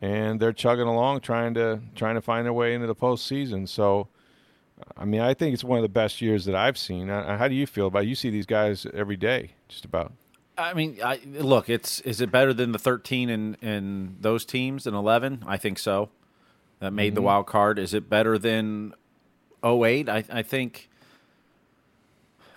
and 0.00 0.38
they're 0.40 0.52
chugging 0.52 0.86
along 0.86 1.20
trying 1.20 1.54
to 1.54 1.80
trying 1.94 2.14
to 2.14 2.20
find 2.20 2.44
their 2.44 2.52
way 2.52 2.74
into 2.74 2.86
the 2.86 2.94
postseason. 2.94 3.68
So, 3.68 4.08
I 4.96 5.04
mean, 5.04 5.20
I 5.20 5.34
think 5.34 5.54
it's 5.54 5.64
one 5.64 5.78
of 5.78 5.82
the 5.82 5.88
best 5.88 6.20
years 6.20 6.44
that 6.44 6.54
I've 6.54 6.76
seen. 6.76 7.08
Uh, 7.08 7.38
How 7.38 7.48
do 7.48 7.54
you 7.54 7.66
feel 7.66 7.86
about? 7.86 8.04
it? 8.04 8.08
You 8.08 8.14
see 8.14 8.30
these 8.30 8.46
guys 8.46 8.86
every 8.92 9.16
day, 9.16 9.52
just 9.68 9.84
about. 9.84 10.12
I 10.58 10.72
mean, 10.72 10.98
I, 11.04 11.20
look, 11.26 11.68
it's 11.68 12.00
is 12.00 12.20
it 12.20 12.30
better 12.30 12.54
than 12.54 12.72
the 12.72 12.78
13 12.78 13.28
in, 13.28 13.54
in 13.60 14.16
those 14.20 14.44
teams 14.46 14.86
and 14.86 14.96
11? 14.96 15.44
I 15.46 15.58
think 15.58 15.78
so. 15.78 16.10
That 16.80 16.92
made 16.92 17.14
the 17.14 17.22
wild 17.22 17.46
card. 17.46 17.78
Is 17.78 17.94
it 17.94 18.08
better 18.08 18.38
than 18.38 18.94
08? 19.64 20.08
I, 20.08 20.24
I 20.30 20.42
think. 20.42 20.90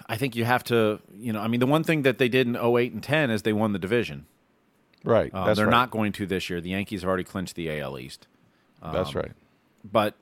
I 0.09 0.17
think 0.17 0.35
you 0.35 0.43
have 0.43 0.63
to, 0.65 0.99
you 1.17 1.31
know, 1.31 1.39
I 1.39 1.47
mean, 1.47 1.59
the 1.59 1.67
one 1.67 1.83
thing 1.83 2.01
that 2.01 2.17
they 2.17 2.27
did 2.27 2.47
in 2.47 2.55
08 2.57 2.91
and 2.93 3.01
10 3.03 3.29
is 3.29 3.43
they 3.43 3.53
won 3.53 3.71
the 3.73 3.79
division. 3.79 4.25
Right. 5.03 5.33
Um, 5.33 5.45
that's 5.45 5.57
they're 5.57 5.67
right. 5.67 5.71
not 5.71 5.91
going 5.91 6.11
to 6.13 6.25
this 6.25 6.49
year. 6.49 6.59
The 6.59 6.71
Yankees 6.71 7.01
have 7.01 7.07
already 7.07 7.23
clinched 7.23 7.55
the 7.55 7.79
AL 7.79 7.97
East. 7.99 8.27
That's 8.81 9.13
right. 9.15 9.31
but 9.83 10.15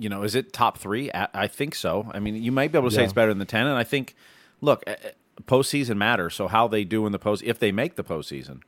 you 0.00 0.08
know, 0.08 0.22
is 0.24 0.34
it 0.34 0.52
top 0.52 0.78
three? 0.78 1.10
I, 1.12 1.28
I 1.34 1.46
think 1.46 1.74
so. 1.76 2.10
I 2.12 2.18
mean, 2.18 2.34
you 2.42 2.50
might 2.50 2.72
be 2.72 2.78
able 2.78 2.88
to 2.90 2.94
say 2.94 3.04
it's 3.04 3.12
better 3.12 3.30
than 3.30 3.38
the 3.38 3.44
ten, 3.44 3.66
and 3.66 3.76
I 3.76 3.84
think, 3.84 4.16
look, 4.60 4.82
eh, 4.88 4.96
eh, 5.04 5.10
postseason 5.46 5.96
matters. 5.96 6.34
So 6.34 6.48
how 6.48 6.66
they 6.66 6.82
do 6.84 7.06
in 7.06 7.12
the 7.12 7.18
post, 7.18 7.42
if 7.44 7.58
they 7.60 7.70
make 7.70 7.94
the 7.94 8.02
postseason, 8.02 8.60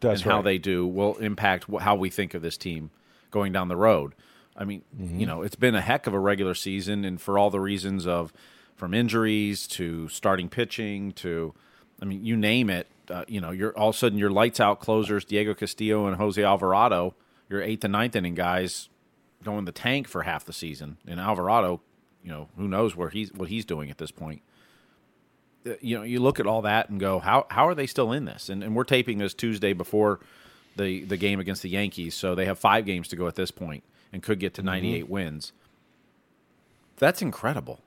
That's 0.00 0.20
and 0.22 0.26
right. 0.28 0.34
how 0.36 0.42
they 0.42 0.56
do 0.58 0.86
will 0.86 1.16
impact 1.16 1.66
how 1.80 1.96
we 1.96 2.08
think 2.08 2.32
of 2.34 2.40
this 2.40 2.56
team 2.56 2.90
going 3.30 3.52
down 3.52 3.68
the 3.68 3.76
road. 3.76 4.14
I 4.56 4.64
mean, 4.64 4.82
Mm-hmm. 4.98 5.20
you 5.20 5.26
know, 5.26 5.42
it's 5.42 5.56
been 5.56 5.74
a 5.74 5.80
heck 5.82 6.06
of 6.06 6.14
a 6.14 6.18
regular 6.18 6.54
season, 6.54 7.04
and 7.04 7.20
for 7.20 7.38
all 7.38 7.50
the 7.50 7.60
reasons 7.60 8.06
of 8.06 8.32
from 8.80 8.94
injuries 8.94 9.66
to 9.68 10.08
starting 10.08 10.48
pitching 10.48 11.12
to, 11.12 11.54
I 12.00 12.06
mean, 12.06 12.24
you 12.24 12.34
name 12.34 12.70
it. 12.70 12.86
Uh, 13.10 13.24
you 13.28 13.38
know, 13.38 13.50
you're 13.50 13.76
all 13.76 13.90
of 13.90 13.94
a 13.94 13.98
sudden 13.98 14.18
your 14.18 14.30
lights 14.30 14.58
out 14.58 14.80
closers, 14.80 15.22
Diego 15.24 15.52
Castillo 15.52 16.06
and 16.06 16.16
Jose 16.16 16.42
Alvarado, 16.42 17.14
your 17.50 17.60
eighth 17.60 17.84
and 17.84 17.92
ninth 17.92 18.16
inning 18.16 18.34
guys, 18.34 18.88
going 19.44 19.66
the 19.66 19.72
tank 19.72 20.08
for 20.08 20.22
half 20.22 20.46
the 20.46 20.52
season, 20.52 20.96
and 21.06 21.20
Alvarado, 21.20 21.82
you 22.24 22.30
know, 22.30 22.48
who 22.56 22.66
knows 22.66 22.96
where 22.96 23.10
he's 23.10 23.30
what 23.34 23.50
he's 23.50 23.66
doing 23.66 23.90
at 23.90 23.98
this 23.98 24.10
point. 24.10 24.40
Uh, 25.66 25.72
You 25.82 25.98
know, 25.98 26.02
you 26.04 26.20
look 26.20 26.40
at 26.40 26.46
all 26.46 26.62
that 26.62 26.88
and 26.88 26.98
go, 26.98 27.18
how 27.18 27.46
how 27.50 27.68
are 27.68 27.74
they 27.74 27.86
still 27.86 28.12
in 28.12 28.24
this? 28.24 28.48
And, 28.48 28.64
and 28.64 28.74
we're 28.74 28.84
taping 28.84 29.18
this 29.18 29.34
Tuesday 29.34 29.74
before 29.74 30.20
the 30.76 31.04
the 31.04 31.18
game 31.18 31.38
against 31.38 31.62
the 31.62 31.68
Yankees, 31.68 32.14
so 32.14 32.34
they 32.34 32.46
have 32.46 32.58
five 32.58 32.86
games 32.86 33.08
to 33.08 33.16
go 33.16 33.26
at 33.26 33.34
this 33.34 33.50
point 33.50 33.84
and 34.10 34.22
could 34.22 34.40
get 34.40 34.54
to 34.54 34.62
98 34.62 35.08
wins. 35.10 35.52
That's 36.96 37.20
incredible. 37.20 37.80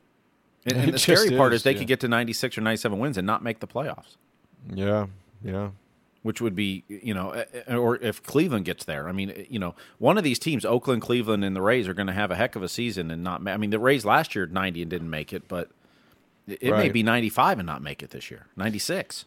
And, 0.65 0.77
and 0.77 0.93
the 0.93 0.99
scary 0.99 1.35
part 1.35 1.53
is, 1.53 1.61
is 1.61 1.63
they 1.63 1.73
yeah. 1.73 1.79
could 1.79 1.87
get 1.87 1.99
to 2.01 2.07
96 2.07 2.57
or 2.57 2.61
97 2.61 2.99
wins 2.99 3.17
and 3.17 3.27
not 3.27 3.43
make 3.43 3.59
the 3.59 3.67
playoffs, 3.67 4.15
Yeah. 4.73 5.07
Yeah. 5.43 5.69
which 6.21 6.39
would 6.39 6.55
be, 6.55 6.83
you 6.87 7.13
know, 7.13 7.31
eh, 7.31 7.45
eh, 7.67 7.75
or 7.75 7.97
if 7.97 8.23
Cleveland 8.23 8.65
gets 8.65 8.85
there. 8.85 9.09
I 9.09 9.11
mean, 9.11 9.31
eh, 9.31 9.43
you 9.49 9.59
know, 9.59 9.75
one 9.97 10.17
of 10.17 10.23
these 10.23 10.39
teams, 10.39 10.63
Oakland, 10.63 11.01
Cleveland, 11.01 11.43
and 11.43 11.55
the 11.55 11.61
Rays, 11.61 11.87
are 11.87 11.93
going 11.93 12.07
to 12.07 12.13
have 12.13 12.31
a 12.31 12.35
heck 12.35 12.55
of 12.55 12.63
a 12.63 12.69
season 12.69 13.11
and 13.11 13.23
not. 13.23 13.45
I 13.47 13.57
mean, 13.57 13.71
the 13.71 13.79
Rays 13.79 14.05
last 14.05 14.35
year 14.35 14.45
90 14.45 14.81
and 14.83 14.89
didn't 14.89 15.09
make 15.09 15.33
it, 15.33 15.47
but 15.47 15.69
it 16.47 16.59
it 16.61 16.71
may 16.71 16.89
be 16.89 17.03
95 17.03 17.59
and 17.59 17.65
not 17.65 17.81
make 17.81 18.01
it 18.01 18.11
this 18.11 18.31
year. 18.31 18.47
96. 18.55 19.25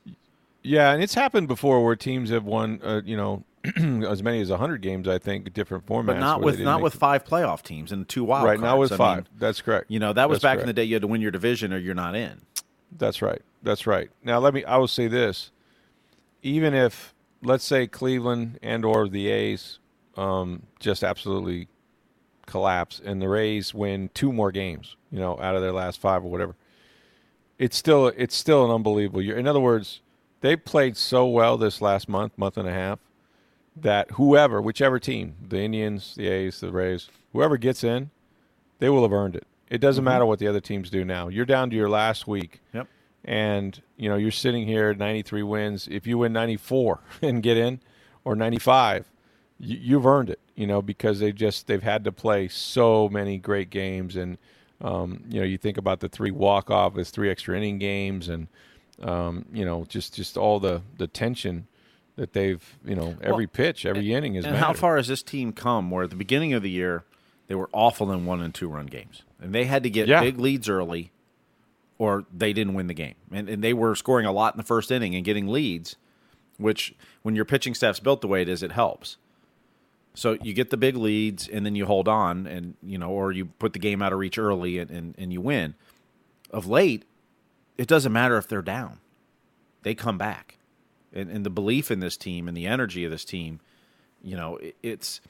Yeah, 0.63 0.93
and 0.93 1.03
it's 1.03 1.15
happened 1.15 1.49
before 1.49 1.85
where 1.85 1.97
teams 1.97 2.31
have 2.31 2.45
won, 2.45 2.81
uh, 2.83 3.01
you 3.05 3.17
know, 3.17 3.45
as 4.09 4.23
many 4.23 4.41
as 4.41 4.51
hundred 4.51 4.83
games. 4.83 5.09
I 5.09 5.19
think 5.19 5.53
different 5.53 5.87
formats, 5.87 6.07
But 6.07 6.19
not 6.21 6.41
with 6.43 6.59
didn't 6.59 6.81
with 6.81 6.93
the- 6.95 6.99
five 6.99 7.25
playoff 7.25 7.63
teams 7.63 7.93
and 7.93 8.09
two 8.09 8.25
wild 8.25 8.45
right 8.45 8.59
cards. 8.59 8.63
now 8.63 8.79
with 8.79 8.93
I 8.93 8.97
five. 8.97 9.17
mean, 9.25 9.27
That's 9.39 9.61
correct. 9.61 9.91
you 9.91 9.99
know, 9.99 10.13
that 10.13 10.29
was 10.29 10.41
That's 10.41 10.55
back 10.57 10.61
in 10.61 10.67
the 10.67 10.73
day. 10.73 10.85
You 10.85 10.95
had 10.95 11.03
to 11.03 11.09
win 11.09 11.21
your 11.21 11.31
division 11.31 11.73
or 11.73 11.79
you're 11.79 11.95
not 11.95 12.15
in. 12.15 12.43
That's 12.97 13.21
right. 13.23 13.43
That's 13.63 13.87
right. 13.87 14.11
Now 14.23 14.39
let 14.39 14.55
me. 14.55 14.65
I 14.65 14.77
will 14.77 14.89
say 14.89 15.09
this: 15.09 15.51
even 16.43 16.73
if, 16.75 17.15
let's 17.43 17.65
say, 17.65 17.87
Cleveland 17.87 18.59
and 18.63 18.85
or 18.85 19.09
the 19.09 19.29
A's 19.29 19.79
um, 20.17 20.63
just 20.79 21.03
absolutely 21.03 21.69
collapse, 22.47 23.01
and 23.05 23.21
the 23.21 23.29
Rays 23.29 23.75
win 23.75 24.09
two 24.15 24.33
more 24.33 24.53
games, 24.53 24.97
you 25.11 25.19
know, 25.19 25.39
out 25.41 25.57
of 25.57 25.63
their 25.63 25.73
last 25.73 26.01
five 26.01 26.25
or 26.25 26.31
whatever, 26.31 26.55
it's 27.59 27.77
still 27.77 28.07
it's 28.09 28.37
still 28.37 28.65
an 28.65 28.71
unbelievable 28.71 29.21
year. 29.21 29.37
In 29.37 29.47
other 29.49 29.61
words, 29.61 30.01
they 30.43 30.55
played 30.55 30.97
so 30.97 31.27
well 31.27 31.57
this 31.57 31.81
last 31.81 32.09
month, 32.09 32.39
month 32.39 32.57
and 32.57 32.69
a 32.69 32.73
half, 32.73 33.01
that 33.77 34.13
whoever, 34.13 34.61
whichever 34.63 34.99
team, 34.99 35.35
the 35.47 35.59
Indians, 35.61 36.15
the 36.15 36.29
A's, 36.29 36.61
the 36.61 36.73
Rays, 36.73 37.09
whoever 37.33 37.57
gets 37.57 37.85
in, 37.85 38.11
they 38.79 38.89
will 38.89 39.03
have 39.03 39.13
earned 39.13 39.37
it. 39.37 39.47
It 39.69 39.79
doesn't 39.79 40.05
matter 40.05 40.25
what 40.25 40.39
the 40.39 40.47
other 40.47 40.61
teams 40.61 40.91
do 40.91 41.05
now. 41.05 41.29
You're 41.29 41.45
down 41.45 41.71
to 41.71 41.77
your 41.77 41.89
last 41.89 42.27
week 42.27 42.61
Yep. 42.73 42.87
and 43.25 43.83
you 43.97 44.09
know 44.09 44.17
you're 44.17 44.31
sitting 44.31 44.67
here 44.67 44.91
at 44.91 44.99
93 44.99 45.43
wins 45.43 45.89
if 45.91 46.07
you 46.07 46.19
win 46.19 46.33
94 46.33 47.01
and 47.23 47.43
get 47.43 47.57
in 47.57 47.81
or 48.25 48.37
95 48.37 49.11
you, 49.59 49.79
you've 49.81 50.07
earned 50.07 50.31
it, 50.31 50.39
you 50.55 50.67
know, 50.67 50.83
because 50.83 51.19
they 51.19 51.33
just 51.33 51.67
they've 51.67 51.83
had 51.83 52.05
to 52.05 52.13
play 52.13 52.49
so 52.49 53.09
many 53.09 53.39
great 53.39 53.71
games, 53.71 54.17
and 54.17 54.39
um, 54.83 55.25
you 55.31 55.41
know, 55.41 55.47
you 55.47 55.57
think 55.59 55.79
about 55.79 56.01
the 56.01 56.09
three 56.09 56.31
walk 56.31 56.71
off 56.71 56.99
as 56.99 57.11
three 57.11 57.31
extra 57.31 57.57
inning 57.57 57.79
games, 57.79 58.29
and 58.29 58.49
um, 59.03 59.47
you 59.53 59.65
know, 59.65 59.85
just 59.89 60.15
just 60.15 60.37
all 60.37 60.61
the 60.61 60.83
the 60.99 61.07
tension 61.07 61.67
that 62.17 62.33
they've, 62.33 62.63
you 62.85 62.95
know, 62.95 63.17
every 63.21 63.47
Well, 63.47 63.53
pitch, 63.53 63.85
every 63.87 64.13
inning 64.13 64.35
is. 64.35 64.45
And 64.45 64.57
how 64.57 64.73
far 64.73 64.97
has 64.97 65.09
this 65.09 65.23
team 65.23 65.53
come? 65.53 65.91
Where 65.91 66.05
at 66.05 66.11
the 66.11 66.17
beginning 66.17 66.53
of 66.55 66.63
the 66.63 66.71
year 66.71 67.05
they 67.47 67.55
were 67.55 67.69
awful 67.73 68.11
in 68.11 68.25
one 68.27 68.41
and 68.41 68.55
two 68.55 68.69
run 68.69 68.87
games, 68.87 69.23
and 69.41 69.55
they 69.55 69.65
had 69.65 69.83
to 69.83 69.91
get 69.91 70.09
Yeah. 70.09 70.21
big 70.21 70.39
leads 70.41 70.69
early, 70.69 71.13
or 71.99 72.25
they 72.35 72.53
didn't 72.53 72.75
win 72.75 72.87
the 72.87 72.95
game. 72.95 73.15
And, 73.31 73.49
and 73.49 73.63
they 73.63 73.73
were 73.75 73.95
scoring 73.95 74.27
a 74.27 74.33
lot 74.33 74.55
in 74.55 74.59
the 74.59 74.65
first 74.65 74.91
inning 74.91 75.15
and 75.15 75.25
getting 75.25 75.47
leads, 75.47 75.97
which 76.57 76.95
when 77.23 77.37
your 77.37 77.45
pitching 77.45 77.75
staff's 77.75 78.01
built 78.01 78.21
the 78.23 78.29
way 78.29 78.43
it 78.43 78.49
is, 78.49 78.63
it 78.63 78.73
helps. 78.73 79.17
So 80.15 80.39
you 80.43 80.55
get 80.55 80.71
the 80.71 80.79
big 80.79 80.97
leads, 80.97 81.47
and 81.47 81.67
then 81.67 81.75
you 81.75 81.85
hold 81.85 82.09
on, 82.09 82.47
and 82.47 82.75
you 82.83 82.97
know, 82.97 83.11
or 83.11 83.33
you 83.33 83.45
put 83.47 83.75
the 83.75 83.79
game 83.79 84.01
out 84.01 84.15
of 84.15 84.19
reach 84.19 84.39
early, 84.39 84.79
and, 84.79 84.91
and, 84.91 85.15
and 85.19 85.31
you 85.33 85.43
win. 85.43 85.75
Of 86.51 86.67
late, 86.67 87.05
it 87.77 87.87
doesn't 87.87 88.13
matter 88.13 88.39
if 88.39 88.49
they're 88.49 88.63
down; 88.63 89.01
they 89.83 89.95
come 89.95 90.17
back, 90.17 90.56
and, 91.17 91.31
and 91.31 91.47
the 91.47 91.51
belief 91.51 91.91
in 91.91 92.01
this 92.01 92.17
team 92.17 92.47
and 92.47 92.57
the 92.57 92.67
energy 92.67 93.05
of 93.05 93.11
this 93.11 93.25
team, 93.25 93.61
you 94.23 94.37
know, 94.37 94.57
it, 94.59 94.77
it's 94.83 95.21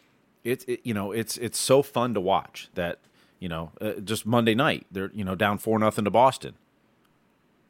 it's 0.47 0.64
it, 0.66 0.80
you 0.84 0.95
know 0.95 1.12
it's 1.12 1.37
it's 1.39 1.59
so 1.59 1.82
fun 1.82 2.14
to 2.14 2.20
watch 2.20 2.68
that 2.74 2.99
you 3.39 3.49
know 3.49 3.72
uh, 3.80 3.95
just 3.95 4.24
Monday 4.24 4.55
night 4.55 4.87
they're 4.91 5.11
you 5.12 5.24
know 5.24 5.34
down 5.34 5.59
four 5.59 5.78
nothing 5.78 6.05
to 6.05 6.11
Boston, 6.11 6.55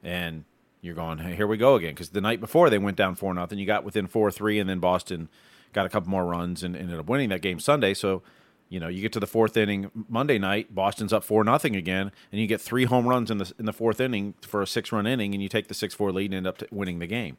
and 0.02 0.44
you're 0.82 0.94
going 0.94 1.18
hey, 1.18 1.34
here 1.34 1.46
we 1.46 1.56
go 1.56 1.74
again 1.74 1.92
because 1.92 2.10
the 2.10 2.20
night 2.20 2.38
before 2.38 2.70
they 2.70 2.78
went 2.78 2.96
down 2.96 3.14
four 3.14 3.32
nothing 3.34 3.58
you 3.58 3.66
got 3.66 3.82
within 3.82 4.06
four 4.06 4.30
three 4.30 4.58
and 4.58 4.68
then 4.68 4.78
Boston 4.78 5.28
got 5.72 5.86
a 5.86 5.88
couple 5.88 6.10
more 6.10 6.24
runs 6.24 6.62
and 6.62 6.76
ended 6.76 6.98
up 6.98 7.06
winning 7.06 7.30
that 7.30 7.42
game 7.42 7.58
Sunday 7.58 7.94
so. 7.94 8.22
You 8.68 8.80
know, 8.80 8.88
you 8.88 9.00
get 9.00 9.12
to 9.12 9.20
the 9.20 9.28
fourth 9.28 9.56
inning 9.56 9.92
Monday 10.08 10.40
night. 10.40 10.74
Boston's 10.74 11.12
up 11.12 11.22
four 11.22 11.44
nothing 11.44 11.76
again, 11.76 12.10
and 12.32 12.40
you 12.40 12.48
get 12.48 12.60
three 12.60 12.82
home 12.82 13.06
runs 13.06 13.30
in 13.30 13.38
the 13.38 13.52
in 13.60 13.64
the 13.64 13.72
fourth 13.72 14.00
inning 14.00 14.34
for 14.40 14.60
a 14.60 14.66
six 14.66 14.90
run 14.90 15.06
inning, 15.06 15.34
and 15.34 15.40
you 15.40 15.48
take 15.48 15.68
the 15.68 15.72
six 15.72 15.94
four 15.94 16.10
lead 16.10 16.32
and 16.32 16.34
end 16.34 16.48
up 16.48 16.60
winning 16.72 16.98
the 16.98 17.06
game. 17.06 17.36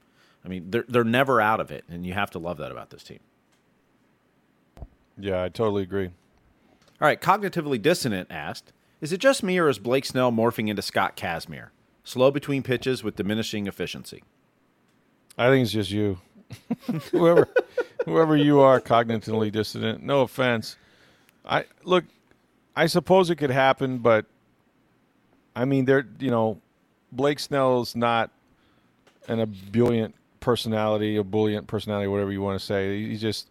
I 0.48 0.50
mean, 0.50 0.72
they're 0.72 0.86
they're 0.88 1.04
never 1.04 1.41
out 1.41 1.60
of 1.60 1.72
it, 1.72 1.84
and 1.89 2.06
you 2.06 2.14
have 2.14 2.32
to 2.32 2.39
love 2.39 2.56
that 2.60 2.72
about 2.72 2.89
this 2.89 3.04
team. 3.04 3.20
Yeah, 5.20 5.43
I 5.43 5.50
totally 5.50 5.84
agree. 5.84 6.06
All 6.08 7.08
right, 7.08 7.20
cognitively 7.20 7.82
dissonant 7.82 8.32
asked, 8.32 8.72
"Is 9.02 9.12
it 9.12 9.18
just 9.18 9.43
me 9.43 9.60
or 9.60 9.68
is 9.68 9.78
Blake 9.78 10.06
Snell 10.06 10.32
morphing 10.32 10.70
into 10.70 10.82
Scott 10.82 11.18
Kazmir? 11.18 11.72
Slow 12.06 12.32
between 12.32 12.64
pitches 12.64 13.04
with 13.04 13.18
diminishing 13.18 13.68
efficiency." 13.68 14.24
I 15.38 15.50
think 15.50 15.64
it's 15.64 15.74
just 15.74 15.91
you. 15.91 16.20
whoever 17.12 17.50
whoever 18.06 18.38
you 18.38 18.62
are 18.62 18.80
cognitively 18.80 19.52
dissonant. 19.52 20.02
No 20.02 20.22
offense. 20.22 20.78
I 21.45 21.66
look 21.84 22.06
I 22.74 22.86
suppose 22.86 23.30
it 23.30 23.36
could 23.36 23.52
happen, 23.52 23.98
but 23.98 24.26
I 25.58 25.66
mean 25.66 25.84
there 25.84 26.08
you 26.20 26.32
know, 26.32 26.62
Blake 27.12 27.39
Snell's 27.39 27.98
not 27.98 28.32
an 29.28 29.41
ebullient 29.41 30.16
personality, 30.48 31.18
a 31.18 31.20
ebullient 31.20 31.68
personality, 31.68 32.08
whatever 32.08 32.32
you 32.32 32.41
want 32.41 32.58
to 32.58 32.66
say. 32.66 33.06
He 33.06 33.18
just 33.18 33.50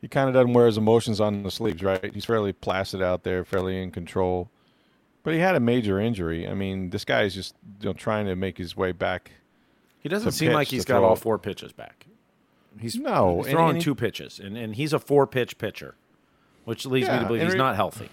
he 0.00 0.08
kind 0.08 0.28
of 0.28 0.34
doesn't 0.34 0.52
wear 0.52 0.66
his 0.66 0.76
emotions 0.76 1.20
on 1.20 1.44
the 1.44 1.50
sleeves, 1.50 1.80
right? 1.80 2.12
He's 2.12 2.24
fairly 2.24 2.52
placid 2.52 3.00
out 3.00 3.22
there, 3.22 3.44
fairly 3.44 3.80
in 3.80 3.92
control. 3.92 4.50
But 5.22 5.34
he 5.34 5.40
had 5.40 5.54
a 5.54 5.60
major 5.60 6.00
injury. 6.00 6.48
I 6.48 6.54
mean, 6.54 6.90
this 6.90 7.04
guy 7.04 7.22
is 7.22 7.34
just 7.34 7.54
you 7.80 7.86
know 7.88 7.92
trying 7.92 8.26
to 8.26 8.34
make 8.34 8.58
his 8.58 8.76
way 8.76 8.90
back. 8.90 9.30
He 10.00 10.08
doesn't 10.08 10.32
seem 10.32 10.52
like 10.52 10.66
he's 10.66 10.84
got 10.84 10.98
throw. 10.98 11.08
all 11.08 11.14
four 11.16 11.38
pitches 11.38 11.72
back. 11.72 12.06
He's 12.80 12.96
No, 12.96 13.42
he's 13.42 13.52
throwing 13.52 13.70
and 13.70 13.78
he- 13.78 13.84
two 13.84 13.94
pitches, 13.94 14.40
and, 14.40 14.56
and 14.56 14.74
he's 14.74 14.92
a 14.92 14.98
four 14.98 15.24
pitch 15.28 15.56
pitcher, 15.56 15.94
which 16.64 16.84
leads 16.84 17.08
me 17.08 17.18
to 17.20 17.26
believe 17.26 17.42
he's 17.42 17.52
re- 17.52 17.58
not 17.58 17.76
healthy. 17.76 18.10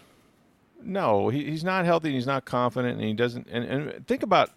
No, 0.86 1.30
he, 1.30 1.46
he's 1.46 1.64
not 1.64 1.86
healthy. 1.86 2.10
and 2.10 2.16
He's 2.16 2.28
not 2.28 2.46
confident, 2.46 3.00
and 3.00 3.08
he 3.08 3.14
doesn't. 3.14 3.48
And, 3.50 3.64
and 3.66 4.08
think 4.08 4.22
about, 4.22 4.52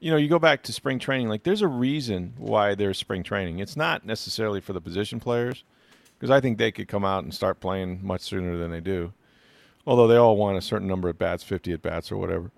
you 0.00 0.10
know, 0.10 0.16
you 0.16 0.28
go 0.28 0.38
back 0.38 0.62
to 0.64 0.72
spring 0.72 0.98
training. 0.98 1.28
Like, 1.28 1.42
there's 1.42 1.62
a 1.62 1.68
reason 1.68 2.34
why 2.36 2.74
there's 2.74 2.98
spring 2.98 3.22
training. 3.22 3.58
It's 3.58 3.76
not 3.76 4.06
necessarily 4.06 4.60
for 4.60 4.72
the 4.72 4.80
position 4.80 5.20
players, 5.20 5.64
because 6.18 6.30
I 6.30 6.40
think 6.40 6.58
they 6.58 6.72
could 6.72 6.88
come 6.88 7.04
out 7.04 7.24
and 7.24 7.34
start 7.34 7.60
playing 7.60 8.00
much 8.04 8.22
sooner 8.22 8.56
than 8.56 8.70
they 8.70 8.80
do. 8.80 9.12
Although 9.86 10.06
they 10.06 10.16
all 10.16 10.36
want 10.36 10.58
a 10.58 10.62
certain 10.62 10.86
number 10.86 11.08
of 11.08 11.18
bats, 11.18 11.42
50 11.42 11.72
at 11.72 11.82
bats 11.82 12.12
or 12.12 12.16
whatever. 12.16 12.50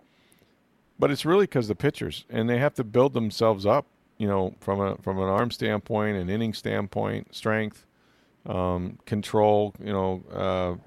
But 0.99 1.11
it's 1.11 1.25
really 1.25 1.45
because 1.45 1.69
the 1.69 1.75
pitchers, 1.75 2.25
and 2.29 2.49
they 2.49 2.59
have 2.59 2.75
to 2.75 2.85
build 2.85 3.15
themselves 3.15 3.65
up. 3.65 3.87
You 4.19 4.29
know, 4.29 4.55
from 4.61 4.81
a 4.83 4.97
from 4.97 5.17
an 5.19 5.31
arm 5.31 5.51
standpoint, 5.51 6.19
an 6.19 6.29
inning 6.29 6.53
standpoint, 6.53 7.35
strength, 7.35 7.87
um, 8.47 8.99
control. 9.07 9.75
You 9.83 9.93
know. 9.93 10.23
Uh, 10.31 10.87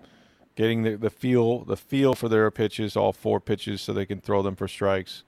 getting 0.55 0.83
the, 0.83 0.95
the 0.95 1.09
feel 1.09 1.63
the 1.65 1.77
feel 1.77 2.13
for 2.13 2.29
their 2.29 2.49
pitches, 2.51 2.95
all 2.95 3.11
four 3.11 3.39
pitches, 3.39 3.81
so 3.81 3.93
they 3.93 4.05
can 4.05 4.19
throw 4.19 4.41
them 4.41 4.55
for 4.55 4.67
strikes. 4.67 5.23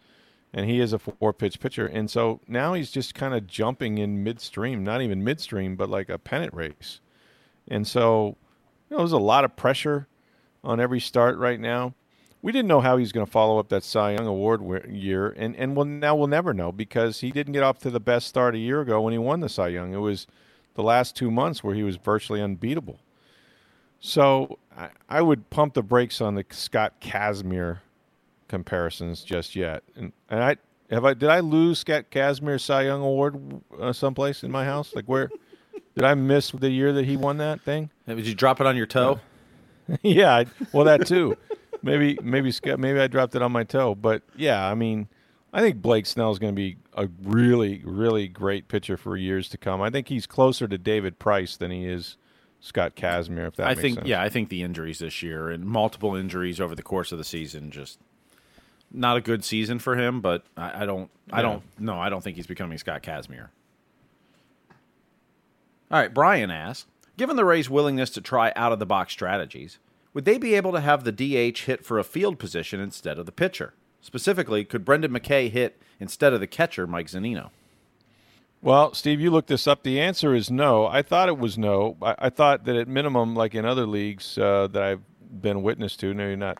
And 0.58 0.70
he 0.70 0.80
is 0.80 0.94
a 0.94 1.00
four 1.00 1.34
pitch 1.34 1.60
pitcher, 1.60 1.86
and 1.86 2.10
so 2.10 2.40
now 2.48 2.76
he's 2.76 2.90
just 2.90 3.14
kind 3.14 3.34
of 3.34 3.46
jumping 3.46 3.98
in 3.98 4.24
midstream, 4.24 4.86
not 4.86 5.02
even 5.02 5.22
midstream, 5.22 5.76
but 5.76 5.90
like 5.90 6.08
a 6.08 6.18
pennant 6.18 6.54
race. 6.54 7.02
And 7.68 7.86
so, 7.86 8.38
you 8.90 8.96
know, 8.96 9.00
there's 9.00 9.12
a 9.12 9.18
lot 9.18 9.44
of 9.44 9.58
pressure 9.58 10.08
on 10.64 10.80
every 10.80 11.02
start 11.02 11.38
right 11.38 11.60
now. 11.60 11.94
We 12.42 12.54
didn't 12.54 12.70
know 12.70 12.80
how 12.80 12.96
he 12.96 13.02
was 13.02 13.12
going 13.12 13.26
to 13.26 13.32
follow 13.32 13.60
up 13.60 13.68
that 13.68 13.84
Cy 13.84 14.14
Young 14.14 14.28
Award 14.28 14.90
year, 14.90 15.28
and 15.36 15.58
and 15.58 15.76
we'll, 15.76 15.86
now 15.86 16.16
we'll 16.16 16.28
never 16.28 16.54
know 16.54 16.72
because 16.72 17.20
he 17.20 17.32
didn't 17.32 17.52
get 17.52 17.64
off 17.64 17.80
to 17.80 17.90
the 17.90 18.00
best 18.00 18.28
start 18.28 18.56
a 18.56 18.60
year 18.60 18.80
ago 18.80 19.02
when 19.02 19.12
he 19.12 19.20
won 19.20 19.42
the 19.42 19.50
Cy 19.50 19.68
Young. 19.68 19.94
It 19.94 19.98
was 19.98 20.26
the 20.76 20.84
last 20.84 21.18
two 21.18 21.32
months 21.32 21.66
where 21.66 21.76
he 21.76 21.84
was 21.84 21.98
virtually 21.98 22.42
unbeatable. 22.42 23.00
So 24.00 24.58
I, 24.78 24.90
I 25.10 25.22
would 25.22 25.50
pump 25.50 25.74
the 25.74 25.84
brakes 25.84 26.22
on 26.22 26.36
the 26.36 26.46
Scott 26.52 27.02
Kazmir 27.02 27.80
comparisons 28.48 29.24
just 29.24 29.56
yet. 29.56 29.84
And, 29.96 30.14
and 30.30 30.44
I 30.44 30.58
have 30.90 31.06
I 31.06 31.14
did 31.14 31.30
I 31.30 31.40
lose 31.40 31.80
Scott 31.80 32.06
Kazmir 32.12 32.60
Cy 32.60 32.84
Young 32.84 33.02
Award 33.02 33.62
uh, 33.80 33.94
someplace 33.94 34.44
in 34.44 34.52
my 34.52 34.66
house? 34.66 34.94
Like 34.96 35.06
where 35.06 35.30
did 35.96 36.04
I 36.04 36.14
miss 36.14 36.52
the 36.52 36.70
year 36.70 36.94
that 36.94 37.06
he 37.06 37.18
won 37.18 37.38
that 37.38 37.62
thing? 37.62 37.90
Did 38.08 38.28
you 38.28 38.36
drop 38.36 38.62
it 38.62 38.68
on 38.68 38.76
your 38.76 38.86
toe? 38.86 39.20
yeah, 40.02 40.36
I, 40.36 40.46
well 40.74 40.86
that 40.86 41.08
too. 41.08 41.38
maybe 41.82 42.18
maybe 42.22 42.52
Scott 42.52 42.80
maybe 42.80 43.00
I 43.00 43.08
dropped 43.08 43.36
it 43.36 43.42
on 43.42 43.52
my 43.52 43.64
toe, 43.64 43.96
but 43.96 44.24
yeah, 44.36 44.68
I 44.68 44.76
mean, 44.76 45.08
I 45.54 45.62
think 45.62 45.82
Blake 45.82 46.06
Snell 46.06 46.32
is 46.32 46.40
going 46.40 46.54
to 46.54 46.56
be 46.56 46.78
a 46.94 47.08
really 47.24 47.82
really 47.86 48.28
great 48.28 48.68
pitcher 48.68 48.98
for 48.98 49.18
years 49.18 49.50
to 49.50 49.58
come. 49.58 49.82
I 49.82 49.90
think 49.90 50.08
he's 50.08 50.28
closer 50.28 50.68
to 50.68 50.78
David 50.78 51.20
Price 51.20 51.58
than 51.58 51.72
he 51.72 51.86
is 51.86 52.18
Scott 52.60 52.96
Kazmir. 52.96 53.48
If 53.48 53.56
that 53.56 53.68
I 53.68 53.76
think 53.76 53.96
sense. 53.96 54.08
yeah, 54.08 54.22
I 54.22 54.30
think 54.30 54.50
the 54.50 54.64
injuries 54.64 55.00
this 55.00 55.24
year 55.24 55.50
and 55.50 55.66
multiple 55.66 56.16
injuries 56.16 56.60
over 56.60 56.76
the 56.76 56.84
course 56.84 57.12
of 57.12 57.18
the 57.18 57.24
season 57.24 57.72
just 57.72 58.00
not 58.92 59.18
a 59.18 59.22
good 59.22 59.44
season 59.44 59.80
for 59.80 59.96
him. 59.96 60.22
But 60.22 60.44
I, 60.56 60.84
I 60.84 60.86
don't, 60.86 61.10
I 61.32 61.42
don't, 61.42 61.64
no, 61.80 62.00
I 62.00 62.10
don't 62.10 62.24
think 62.24 62.36
he's 62.36 62.48
becoming 62.48 62.78
Scott 62.78 63.04
Kazmir. 63.04 63.50
All 65.92 66.00
right, 66.00 66.14
Brian 66.14 66.50
asks, 66.50 66.88
given 67.16 67.36
the 67.36 67.46
Rays' 67.46 67.70
willingness 67.70 68.10
to 68.12 68.22
try 68.22 68.52
out 68.56 68.72
of 68.72 68.80
the 68.80 68.86
box 68.86 69.14
strategies, 69.14 69.78
would 70.14 70.26
they 70.26 70.38
be 70.38 70.56
able 70.56 70.72
to 70.72 70.80
have 70.80 71.04
the 71.04 71.12
DH 71.12 71.60
hit 71.60 71.86
for 71.86 72.00
a 72.00 72.04
field 72.04 72.40
position 72.40 72.80
instead 72.80 73.20
of 73.20 73.26
the 73.26 73.32
pitcher? 73.32 73.74
Specifically, 74.02 74.64
could 74.64 74.86
Brendan 74.86 75.12
McKay 75.12 75.52
hit 75.52 75.82
instead 76.00 76.34
of 76.34 76.40
the 76.40 76.48
catcher, 76.48 76.88
Mike 76.88 77.08
Zunino? 77.08 77.50
Well, 78.62 78.94
Steve, 78.94 79.22
you 79.22 79.30
looked 79.30 79.50
this 79.50 79.68
up. 79.68 79.84
The 79.84 80.00
answer 80.00 80.34
is 80.34 80.50
no. 80.50 80.88
I 80.88 81.02
thought 81.02 81.30
it 81.30 81.38
was 81.38 81.58
no. 81.58 81.98
I, 82.02 82.16
I 82.18 82.30
thought 82.30 82.66
that 82.66 82.76
at 82.76 82.88
minimum, 82.88 83.36
like 83.36 83.54
in 83.54 83.66
other 83.66 83.86
leagues 83.86 84.38
uh, 84.38 84.68
that 84.72 84.82
I've 84.82 85.02
been 85.42 85.62
witness 85.62 85.96
to, 85.98 86.14
no, 86.14 86.26
you're 86.28 86.36
not 86.36 86.58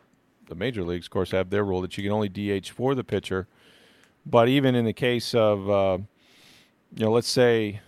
the 0.48 0.56
major 0.56 0.84
leagues, 0.84 1.08
of 1.08 1.12
course, 1.12 1.32
have 1.32 1.50
their 1.50 1.64
rule 1.64 1.82
that 1.82 1.98
you 1.98 2.04
can 2.04 2.12
only 2.12 2.30
DH 2.30 2.70
for 2.70 2.96
the 2.96 3.04
pitcher. 3.04 3.48
But 4.26 4.50
even 4.50 4.76
in 4.76 4.86
the 4.86 4.94
case 4.94 5.36
of, 5.36 5.70
uh, 5.70 5.98
you 6.96 7.06
know, 7.06 7.12
let's 7.12 7.28
say, 7.28 7.82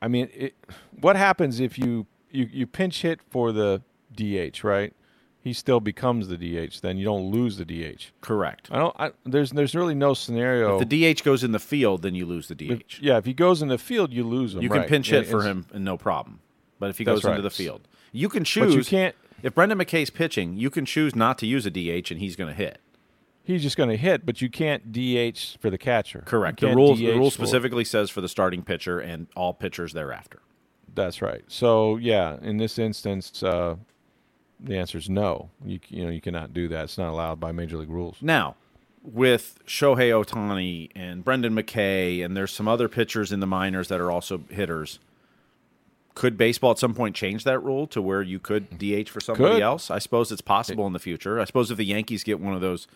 I 0.00 0.08
mean, 0.08 0.28
it, 0.32 0.54
what 1.00 1.16
happens 1.16 1.60
if 1.60 1.78
you, 1.78 2.06
you 2.30 2.48
you 2.50 2.66
pinch 2.66 3.02
hit 3.02 3.20
for 3.28 3.52
the 3.52 3.82
DH, 4.14 4.62
right? 4.62 4.94
He 5.42 5.52
still 5.54 5.80
becomes 5.80 6.28
the 6.28 6.36
DH. 6.36 6.80
Then 6.82 6.98
you 6.98 7.04
don't 7.04 7.30
lose 7.30 7.56
the 7.56 7.64
DH. 7.64 8.12
Correct. 8.20 8.68
I 8.70 8.78
don't. 8.78 8.94
I, 8.98 9.10
there's 9.24 9.50
there's 9.50 9.74
really 9.74 9.94
no 9.94 10.14
scenario. 10.14 10.78
If 10.78 10.88
the 10.88 11.14
DH 11.14 11.24
goes 11.24 11.42
in 11.42 11.52
the 11.52 11.58
field, 11.58 12.02
then 12.02 12.14
you 12.14 12.26
lose 12.26 12.48
the 12.48 12.54
DH. 12.54 12.70
If- 12.70 13.02
yeah, 13.02 13.16
if 13.16 13.24
he 13.24 13.32
goes 13.32 13.62
in 13.62 13.68
the 13.68 13.78
field, 13.78 14.12
you 14.12 14.22
lose 14.24 14.54
him. 14.54 14.62
You 14.62 14.68
can 14.68 14.80
right. 14.80 14.88
pinch 14.88 15.10
hit 15.10 15.20
And 15.20 15.28
for 15.28 15.42
him 15.42 15.66
and 15.72 15.84
no 15.84 15.96
problem. 15.96 16.40
But 16.78 16.90
if 16.90 16.98
he 16.98 17.04
goes 17.04 17.24
into 17.24 17.42
the 17.42 17.50
field, 17.50 17.88
you 18.12 18.28
can 18.28 18.44
choose. 18.44 18.74
But 18.74 18.78
you 18.78 18.84
can't. 18.84 19.14
If 19.42 19.54
Brendan 19.54 19.78
McKay's 19.78 20.10
pitching, 20.10 20.56
you 20.56 20.70
can 20.70 20.84
choose 20.84 21.14
not 21.14 21.38
to 21.38 21.46
use 21.46 21.66
a 21.66 21.70
DH 21.70 22.10
and 22.10 22.20
he's 22.20 22.36
going 22.36 22.48
to 22.48 22.54
hit. 22.56 22.80
He's 23.42 23.62
just 23.62 23.76
going 23.76 23.88
to 23.88 23.96
hit, 23.96 24.24
but 24.24 24.40
you 24.40 24.48
can't 24.48 24.92
DH 24.92 25.56
for 25.60 25.70
the 25.70 25.78
catcher. 25.78 26.22
Correct. 26.26 26.60
The 26.60 26.74
rule 26.74 26.94
the 26.94 27.12
rule 27.12 27.30
for- 27.30 27.34
specifically 27.34 27.84
says 27.84 28.10
for 28.10 28.20
the 28.20 28.28
starting 28.28 28.62
pitcher 28.62 29.00
and 29.00 29.26
all 29.34 29.54
pitchers 29.54 29.92
thereafter. 29.92 30.40
That's 30.94 31.22
right. 31.22 31.42
So 31.48 31.96
yeah, 31.96 32.36
in 32.42 32.58
this 32.58 32.78
instance, 32.78 33.42
uh, 33.42 33.76
the 34.60 34.76
answer 34.76 34.98
is 34.98 35.08
no. 35.08 35.50
You 35.64 35.80
you 35.88 36.04
know 36.04 36.10
you 36.10 36.20
cannot 36.20 36.52
do 36.52 36.68
that. 36.68 36.84
It's 36.84 36.98
not 36.98 37.10
allowed 37.10 37.40
by 37.40 37.52
major 37.52 37.76
league 37.78 37.90
rules. 37.90 38.18
Now, 38.20 38.56
with 39.02 39.58
Shohei 39.66 40.10
Ohtani 40.10 40.90
and 40.94 41.24
Brendan 41.24 41.54
McKay, 41.54 42.24
and 42.24 42.36
there's 42.36 42.52
some 42.52 42.68
other 42.68 42.88
pitchers 42.88 43.32
in 43.32 43.40
the 43.40 43.46
minors 43.46 43.88
that 43.88 44.00
are 44.00 44.10
also 44.10 44.42
hitters. 44.50 44.98
Could 46.14 46.36
baseball 46.36 46.72
at 46.72 46.78
some 46.78 46.94
point 46.94 47.14
change 47.14 47.44
that 47.44 47.60
rule 47.60 47.86
to 47.88 48.02
where 48.02 48.20
you 48.20 48.38
could 48.38 48.78
DH 48.78 49.08
for 49.08 49.20
somebody 49.20 49.54
Could. 49.54 49.62
else? 49.62 49.90
I 49.90 49.98
suppose 49.98 50.32
it's 50.32 50.40
possible 50.40 50.86
in 50.86 50.92
the 50.92 50.98
future. 50.98 51.40
I 51.40 51.44
suppose 51.44 51.70
if 51.70 51.76
the 51.76 51.84
Yankees 51.84 52.24
get 52.24 52.40
one 52.40 52.54
of 52.54 52.60
those 52.60 52.88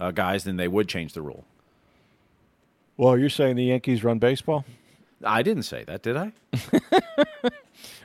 uh, 0.00 0.10
guys, 0.10 0.44
then 0.44 0.56
they 0.56 0.68
would 0.68 0.88
change 0.88 1.12
the 1.12 1.22
rule. 1.22 1.44
Well, 2.96 3.16
you're 3.16 3.30
saying 3.30 3.56
the 3.56 3.64
Yankees 3.64 4.02
run 4.02 4.18
baseball? 4.18 4.64
I 5.24 5.42
didn't 5.42 5.62
say 5.64 5.84
that, 5.84 6.02
did 6.02 6.16
I? 6.16 6.32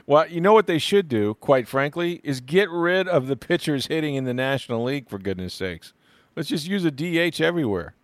Well, 0.06 0.28
you 0.28 0.40
know 0.40 0.52
what 0.52 0.66
they 0.66 0.78
should 0.78 1.08
do, 1.08 1.34
quite 1.34 1.66
frankly, 1.66 2.20
is 2.22 2.40
get 2.40 2.68
rid 2.68 3.08
of 3.08 3.26
the 3.26 3.36
pitchers 3.36 3.86
hitting 3.86 4.16
in 4.16 4.24
the 4.24 4.34
National 4.34 4.84
League. 4.84 5.08
For 5.08 5.18
goodness 5.18 5.54
sakes, 5.54 5.94
let's 6.36 6.48
just 6.48 6.66
use 6.66 6.84
a 6.84 6.90
DH 6.90 7.40
everywhere. 7.40 7.94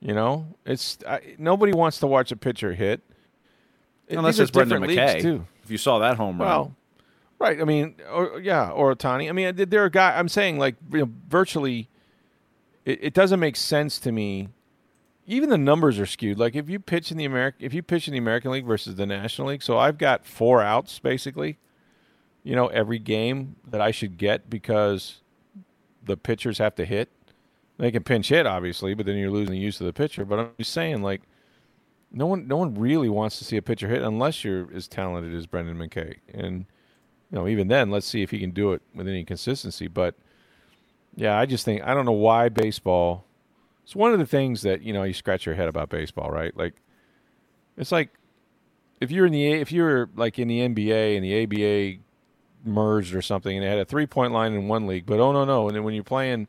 You 0.00 0.14
know, 0.14 0.46
it's 0.64 0.98
I, 1.06 1.34
nobody 1.38 1.72
wants 1.72 1.98
to 2.00 2.06
watch 2.06 2.30
a 2.30 2.36
pitcher 2.36 2.74
hit. 2.74 3.00
It- 4.08 4.16
Unless 4.16 4.38
it's 4.38 4.50
Brendan 4.50 4.82
McKay. 4.82 5.20
too. 5.20 5.44
If 5.64 5.70
you 5.70 5.78
saw 5.78 5.98
that 5.98 6.16
home 6.16 6.38
run, 6.40 6.48
Well, 6.48 6.76
right. 7.38 7.60
I 7.60 7.64
mean, 7.64 7.96
or, 8.12 8.40
yeah, 8.40 8.70
or 8.70 8.94
Ohtani. 8.94 9.28
I 9.28 9.32
mean, 9.32 9.54
there 9.56 9.84
are 9.84 9.90
guys. 9.90 10.14
I'm 10.16 10.28
saying 10.28 10.58
like 10.58 10.76
you 10.92 11.00
know, 11.00 11.10
virtually, 11.28 11.88
it, 12.84 12.98
it 13.02 13.14
doesn't 13.14 13.40
make 13.40 13.56
sense 13.56 13.98
to 14.00 14.12
me. 14.12 14.48
Even 15.26 15.50
the 15.50 15.58
numbers 15.58 15.98
are 15.98 16.06
skewed. 16.06 16.38
Like 16.38 16.54
if 16.54 16.70
you 16.70 16.78
pitch 16.78 17.10
in 17.10 17.16
the 17.18 17.24
American, 17.24 17.64
if 17.64 17.74
you 17.74 17.82
pitch 17.82 18.06
in 18.06 18.12
the 18.12 18.18
American 18.18 18.52
League 18.52 18.64
versus 18.64 18.94
the 18.94 19.06
National 19.06 19.48
League, 19.48 19.62
so 19.62 19.76
I've 19.76 19.98
got 19.98 20.24
four 20.24 20.62
outs 20.62 20.98
basically. 21.00 21.58
You 22.44 22.54
know, 22.54 22.68
every 22.68 23.00
game 23.00 23.56
that 23.66 23.80
I 23.80 23.90
should 23.90 24.18
get 24.18 24.48
because 24.48 25.20
the 26.04 26.16
pitchers 26.16 26.58
have 26.58 26.76
to 26.76 26.84
hit. 26.84 27.08
They 27.76 27.90
can 27.90 28.04
pinch 28.04 28.28
hit, 28.28 28.46
obviously, 28.46 28.94
but 28.94 29.04
then 29.04 29.16
you're 29.16 29.32
losing 29.32 29.50
the 29.52 29.58
use 29.58 29.80
of 29.80 29.86
the 29.86 29.92
pitcher. 29.92 30.24
But 30.24 30.38
I'm 30.38 30.50
just 30.56 30.72
saying, 30.72 31.02
like, 31.02 31.22
no 32.16 32.26
one, 32.26 32.48
no 32.48 32.56
one 32.56 32.74
really 32.74 33.10
wants 33.10 33.38
to 33.38 33.44
see 33.44 33.58
a 33.58 33.62
pitcher 33.62 33.88
hit 33.88 34.00
unless 34.00 34.42
you're 34.42 34.72
as 34.74 34.88
talented 34.88 35.34
as 35.34 35.46
Brendan 35.46 35.76
McKay. 35.76 36.16
And 36.32 36.64
you 37.30 37.38
know, 37.38 37.46
even 37.46 37.68
then, 37.68 37.90
let's 37.90 38.06
see 38.06 38.22
if 38.22 38.30
he 38.30 38.38
can 38.38 38.52
do 38.52 38.72
it 38.72 38.80
with 38.94 39.06
any 39.06 39.22
consistency. 39.22 39.86
But 39.86 40.14
yeah, 41.14 41.38
I 41.38 41.44
just 41.44 41.66
think 41.66 41.82
I 41.84 41.92
don't 41.92 42.06
know 42.06 42.12
why 42.12 42.48
baseball. 42.48 43.26
It's 43.84 43.94
one 43.94 44.14
of 44.14 44.18
the 44.18 44.26
things 44.26 44.62
that 44.62 44.80
you 44.80 44.94
know 44.94 45.02
you 45.02 45.12
scratch 45.12 45.44
your 45.44 45.56
head 45.56 45.68
about 45.68 45.90
baseball, 45.90 46.30
right? 46.30 46.56
Like, 46.56 46.74
it's 47.76 47.92
like 47.92 48.08
if 48.98 49.10
you're 49.10 49.26
in 49.26 49.32
the 49.32 49.52
if 49.52 49.70
you're 49.70 50.08
like 50.16 50.38
in 50.38 50.48
the 50.48 50.60
NBA 50.60 51.16
and 51.16 51.22
the 51.24 51.42
ABA 51.42 52.02
merged 52.64 53.14
or 53.14 53.20
something, 53.20 53.54
and 53.54 53.62
they 53.62 53.68
had 53.68 53.78
a 53.78 53.84
three 53.84 54.06
point 54.06 54.32
line 54.32 54.54
in 54.54 54.68
one 54.68 54.86
league, 54.86 55.04
but 55.04 55.20
oh 55.20 55.32
no 55.32 55.44
no, 55.44 55.68
and 55.68 55.76
then 55.76 55.84
when 55.84 55.92
you're 55.92 56.02
playing. 56.02 56.48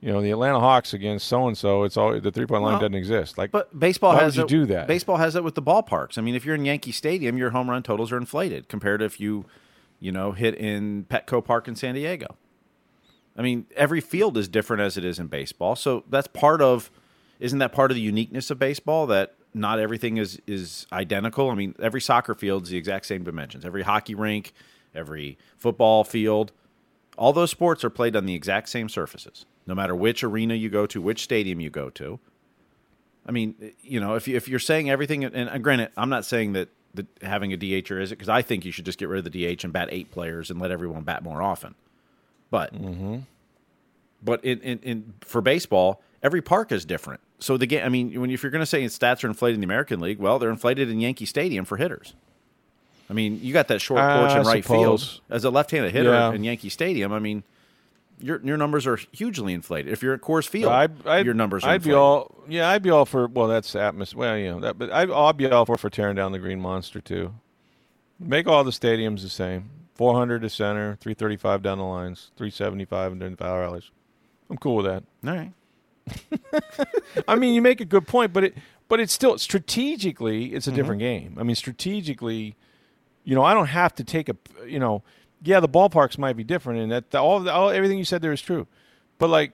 You 0.00 0.12
know 0.12 0.20
the 0.20 0.30
Atlanta 0.30 0.60
Hawks 0.60 0.92
against 0.92 1.26
so 1.26 1.46
and 1.48 1.56
so. 1.56 1.82
It's 1.84 1.96
all 1.96 2.20
the 2.20 2.30
three 2.30 2.46
point 2.46 2.62
line 2.62 2.72
Well, 2.72 2.80
doesn't 2.80 2.94
exist. 2.94 3.38
Like, 3.38 3.50
But 3.50 3.78
baseball 3.78 4.14
Why 4.14 4.22
has 4.22 4.36
would 4.36 4.50
you 4.50 4.58
it- 4.58 4.60
do 4.60 4.66
that? 4.74 4.86
Baseball 4.86 5.16
has 5.16 5.34
it 5.36 5.42
with 5.42 5.54
the 5.54 5.62
ballparks. 5.62 6.18
I 6.18 6.20
mean, 6.20 6.34
if 6.34 6.44
you're 6.44 6.54
in 6.54 6.64
Yankee 6.64 6.92
Stadium, 6.92 7.38
your 7.38 7.50
home 7.50 7.70
run 7.70 7.82
totals 7.82 8.12
are 8.12 8.18
inflated 8.18 8.68
compared 8.68 9.00
to 9.00 9.06
if 9.06 9.18
you, 9.20 9.46
you 9.98 10.12
know, 10.12 10.32
hit 10.32 10.54
in 10.54 11.06
Petco 11.08 11.42
Park 11.44 11.66
in 11.66 11.74
San 11.76 11.94
Diego. 11.94 12.36
I 13.38 13.42
mean, 13.42 13.66
every 13.74 14.00
field 14.00 14.36
is 14.36 14.48
different 14.48 14.82
as 14.82 14.96
it 14.96 15.04
is 15.04 15.18
in 15.18 15.26
baseball. 15.28 15.76
So 15.76 16.04
that's 16.08 16.26
part 16.28 16.60
of 16.62 16.90
isn't 17.38 17.58
that 17.58 17.72
part 17.72 17.90
of 17.90 17.94
the 17.94 18.00
uniqueness 18.00 18.50
of 18.50 18.58
baseball 18.58 19.06
that 19.08 19.34
not 19.54 19.78
everything 19.78 20.18
is 20.18 20.40
is 20.46 20.86
identical? 20.92 21.50
I 21.50 21.54
mean, 21.54 21.74
every 21.80 22.00
soccer 22.00 22.34
field 22.34 22.64
is 22.64 22.68
the 22.70 22.76
exact 22.76 23.06
same 23.06 23.24
dimensions. 23.24 23.64
Every 23.64 23.82
hockey 23.82 24.14
rink, 24.14 24.52
every 24.94 25.36
football 25.56 26.04
field, 26.04 26.52
all 27.18 27.32
those 27.32 27.50
sports 27.50 27.82
are 27.82 27.90
played 27.90 28.14
on 28.14 28.26
the 28.26 28.34
exact 28.34 28.68
same 28.68 28.88
surfaces. 28.90 29.46
No 29.66 29.74
matter 29.74 29.94
which 29.96 30.22
arena 30.22 30.54
you 30.54 30.68
go 30.68 30.86
to, 30.86 31.00
which 31.02 31.22
stadium 31.24 31.60
you 31.60 31.70
go 31.70 31.90
to. 31.90 32.18
I 33.26 33.32
mean, 33.32 33.56
you 33.82 33.98
know, 33.98 34.14
if 34.14 34.28
you, 34.28 34.36
if 34.36 34.46
you're 34.48 34.60
saying 34.60 34.88
everything, 34.88 35.24
and 35.24 35.48
uh, 35.50 35.58
granted, 35.58 35.90
I'm 35.96 36.08
not 36.08 36.24
saying 36.24 36.52
that, 36.52 36.68
that 36.94 37.06
having 37.22 37.52
a 37.52 37.56
DH 37.56 37.90
or 37.90 37.98
is 38.00 38.12
it 38.12 38.16
because 38.16 38.28
I 38.28 38.42
think 38.42 38.64
you 38.64 38.70
should 38.70 38.84
just 38.84 38.98
get 38.98 39.08
rid 39.08 39.26
of 39.26 39.32
the 39.32 39.54
DH 39.56 39.64
and 39.64 39.72
bat 39.72 39.88
eight 39.90 40.10
players 40.12 40.50
and 40.50 40.60
let 40.60 40.70
everyone 40.70 41.02
bat 41.02 41.22
more 41.24 41.42
often. 41.42 41.74
But 42.50 42.72
but 44.22 44.44
in, 44.44 44.60
in, 44.60 44.78
in 44.80 45.14
for 45.20 45.40
baseball, 45.40 46.00
every 46.22 46.40
park 46.40 46.70
is 46.72 46.84
different. 46.84 47.20
So 47.38 47.56
the 47.56 47.66
game, 47.66 47.84
I 47.84 47.88
mean, 47.88 48.18
when 48.20 48.30
if 48.30 48.42
you're 48.42 48.50
going 48.50 48.62
to 48.62 48.66
say 48.66 48.82
stats 48.84 49.24
are 49.24 49.26
inflated 49.28 49.56
in 49.56 49.60
the 49.60 49.66
American 49.66 50.00
League, 50.00 50.18
well, 50.18 50.38
they're 50.38 50.50
inflated 50.50 50.88
in 50.88 51.00
Yankee 51.00 51.26
Stadium 51.26 51.64
for 51.64 51.76
hitters. 51.76 52.14
I 53.10 53.12
mean, 53.12 53.40
you 53.42 53.52
got 53.52 53.68
that 53.68 53.80
short 53.80 54.00
porch 54.00 54.30
I 54.30 54.40
in 54.40 54.46
right 54.46 54.64
field 54.64 55.20
as 55.30 55.44
a 55.44 55.50
left-handed 55.50 55.92
hitter 55.92 56.10
Yeah. 56.10 56.32
in 56.32 56.42
Yankee 56.44 56.70
Stadium. 56.70 57.12
I 57.12 57.18
mean, 57.18 57.42
your 58.20 58.40
your 58.42 58.56
numbers 58.56 58.86
are 58.86 58.98
hugely 59.12 59.52
inflated. 59.52 59.92
If 59.92 60.02
you're 60.02 60.14
at 60.14 60.20
Coors 60.20 60.48
Field, 60.48 60.72
I'd, 60.72 61.06
I'd, 61.06 61.24
your 61.26 61.34
numbers 61.34 61.64
are 61.64 61.70
I'd 61.70 61.82
be 61.82 61.92
all 61.92 62.34
yeah. 62.48 62.68
I'd 62.70 62.82
be 62.82 62.90
all 62.90 63.04
for 63.06 63.26
well, 63.26 63.48
that's 63.48 63.74
atmosphere. 63.76 64.18
Well, 64.18 64.38
you 64.38 64.50
know 64.52 64.60
that, 64.60 64.78
but 64.78 64.90
I'd, 64.92 65.10
I'd 65.10 65.36
be 65.36 65.46
all 65.46 65.64
for 65.66 65.76
for 65.76 65.90
tearing 65.90 66.16
down 66.16 66.32
the 66.32 66.38
Green 66.38 66.60
Monster 66.60 67.00
too. 67.00 67.34
Make 68.18 68.46
all 68.46 68.64
the 68.64 68.70
stadiums 68.70 69.22
the 69.22 69.28
same. 69.28 69.70
Four 69.94 70.14
hundred 70.14 70.42
to 70.42 70.50
center, 70.50 70.96
three 71.00 71.14
thirty 71.14 71.36
five 71.36 71.62
down 71.62 71.78
the 71.78 71.84
lines, 71.84 72.30
three 72.36 72.50
seventy 72.50 72.84
five 72.84 73.12
and 73.12 73.20
then 73.20 73.36
power 73.36 73.62
alleys. 73.64 73.90
I'm 74.50 74.56
cool 74.58 74.76
with 74.76 74.86
that. 74.86 75.02
All 75.26 75.34
right. 75.34 75.52
I 77.28 77.34
mean, 77.36 77.54
you 77.54 77.62
make 77.62 77.80
a 77.80 77.84
good 77.84 78.06
point, 78.06 78.32
but 78.32 78.44
it 78.44 78.54
but 78.88 79.00
it's 79.00 79.12
still 79.12 79.36
strategically 79.38 80.54
it's 80.54 80.66
a 80.66 80.70
Mm-hmm. 80.70 80.76
different 80.76 81.00
game. 81.00 81.36
I 81.38 81.42
mean, 81.42 81.56
strategically, 81.56 82.54
you 83.24 83.34
know, 83.34 83.42
I 83.42 83.54
don't 83.54 83.66
have 83.66 83.94
to 83.96 84.04
take 84.04 84.28
a 84.28 84.36
you 84.66 84.78
know, 84.78 85.02
yeah, 85.42 85.60
the 85.60 85.68
ballparks 85.68 86.18
might 86.18 86.36
be 86.36 86.44
different, 86.44 86.80
and 86.80 86.92
that 86.92 87.14
all, 87.14 87.48
all 87.48 87.70
everything 87.70 87.98
you 87.98 88.04
said 88.04 88.22
there 88.22 88.32
is 88.32 88.40
true, 88.40 88.66
but 89.18 89.28
like, 89.30 89.52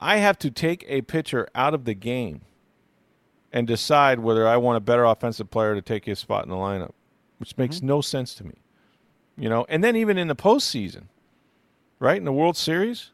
I 0.00 0.18
have 0.18 0.38
to 0.40 0.50
take 0.50 0.84
a 0.88 1.02
pitcher 1.02 1.48
out 1.54 1.72
of 1.74 1.84
the 1.84 1.94
game 1.94 2.42
and 3.52 3.66
decide 3.66 4.18
whether 4.18 4.46
I 4.46 4.56
want 4.58 4.76
a 4.76 4.80
better 4.80 5.04
offensive 5.04 5.50
player 5.50 5.74
to 5.74 5.80
take 5.82 6.04
his 6.04 6.18
spot 6.18 6.44
in 6.44 6.50
the 6.50 6.56
lineup, 6.56 6.92
which 7.38 7.56
makes 7.56 7.76
Mm-hmm. 7.76 7.86
no 7.86 8.00
sense 8.02 8.34
to 8.34 8.44
me. 8.44 8.54
You 9.38 9.48
know, 9.48 9.64
and 9.68 9.82
then 9.82 9.96
even 9.96 10.18
in 10.18 10.28
the 10.28 10.36
postseason, 10.36 11.04
right 11.98 12.16
in 12.16 12.24
the 12.24 12.32
World 12.32 12.56
Series. 12.56 13.10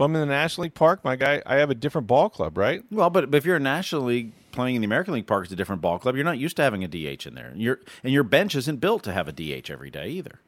I'm 0.00 0.12
in 0.16 0.20
the 0.20 0.26
National 0.26 0.64
League 0.64 0.74
Park, 0.74 1.04
my 1.04 1.14
guy, 1.14 1.40
I 1.46 1.56
have 1.56 1.70
a 1.70 1.74
different 1.74 2.08
ball 2.08 2.28
club, 2.28 2.58
right? 2.58 2.82
Well, 2.90 3.10
but, 3.10 3.30
but 3.30 3.36
if 3.38 3.44
you're 3.46 3.56
a 3.56 3.60
National 3.60 4.02
League 4.02 4.32
playing 4.50 4.74
in 4.74 4.82
the 4.82 4.86
American 4.86 5.14
League 5.14 5.26
Park, 5.28 5.44
it's 5.44 5.52
a 5.52 5.56
different 5.56 5.80
ball 5.82 6.00
club. 6.00 6.16
You're 6.16 6.24
not 6.24 6.38
used 6.38 6.56
to 6.56 6.62
having 6.62 6.82
a 6.82 6.88
DH 6.88 7.26
in 7.26 7.34
there. 7.34 7.52
Your 7.54 7.78
and 8.02 8.12
your 8.12 8.24
bench 8.24 8.56
isn't 8.56 8.80
built 8.80 9.04
to 9.04 9.12
have 9.12 9.28
a 9.28 9.32
DH 9.32 9.70
every 9.70 9.90
day 9.90 10.08
either. 10.08 10.40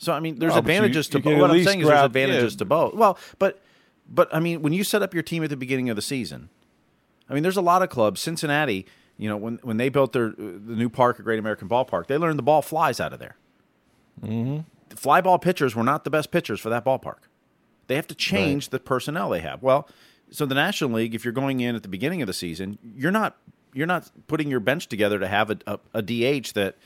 So 0.00 0.14
I 0.14 0.20
mean, 0.20 0.38
there's 0.38 0.54
you- 0.54 0.58
advantages 0.58 1.06
you 1.08 1.20
to 1.20 1.20
both. 1.20 1.38
What 1.38 1.50
I'm 1.50 1.62
saying 1.62 1.80
is 1.80 1.86
there's 1.86 2.00
advantages 2.00 2.56
to 2.56 2.64
both. 2.64 2.94
Well, 2.94 3.18
but 3.38 3.60
but 4.08 4.34
I 4.34 4.40
mean, 4.40 4.62
when 4.62 4.72
you 4.72 4.82
set 4.82 5.02
up 5.02 5.12
your 5.12 5.22
team 5.22 5.44
at 5.44 5.50
the 5.50 5.56
beginning 5.56 5.90
of 5.90 5.96
the 5.96 6.02
season, 6.02 6.48
I 7.28 7.34
mean, 7.34 7.42
there's 7.42 7.58
a 7.58 7.62
lot 7.62 7.82
of 7.82 7.90
clubs. 7.90 8.20
Cincinnati, 8.20 8.86
you 9.18 9.28
know, 9.28 9.36
when 9.36 9.60
when 9.62 9.76
they 9.76 9.90
built 9.90 10.14
their 10.14 10.30
the 10.30 10.74
new 10.74 10.88
park 10.88 11.18
at 11.18 11.24
Great 11.24 11.38
American 11.38 11.68
Ballpark, 11.68 12.06
they 12.06 12.16
learned 12.16 12.38
the 12.38 12.42
ball 12.42 12.62
flies 12.62 12.98
out 12.98 13.12
of 13.12 13.18
there. 13.18 13.36
Mm-hmm. 14.22 14.60
Fly 14.96 15.20
ball 15.20 15.38
pitchers 15.38 15.76
were 15.76 15.84
not 15.84 16.04
the 16.04 16.10
best 16.10 16.30
pitchers 16.30 16.60
for 16.60 16.70
that 16.70 16.84
ballpark. 16.84 17.28
They 17.86 17.96
have 17.96 18.06
to 18.08 18.14
change 18.14 18.70
the 18.70 18.78
personnel 18.78 19.30
they 19.30 19.40
have. 19.40 19.62
Well, 19.62 19.86
so 20.30 20.46
the 20.46 20.54
National 20.54 20.92
League, 20.92 21.14
if 21.14 21.24
you're 21.24 21.32
going 21.32 21.60
in 21.60 21.76
at 21.76 21.82
the 21.82 21.88
beginning 21.88 22.22
of 22.22 22.26
the 22.26 22.32
season, 22.32 22.78
you're 22.96 23.10
not 23.10 23.36
you're 23.74 23.86
not 23.86 24.10
putting 24.28 24.48
your 24.48 24.60
bench 24.60 24.88
together 24.88 25.18
to 25.18 25.28
have 25.28 25.50
a, 25.50 25.58
a, 25.66 25.78
a 25.94 26.02
DH 26.02 26.54
that 26.54 26.76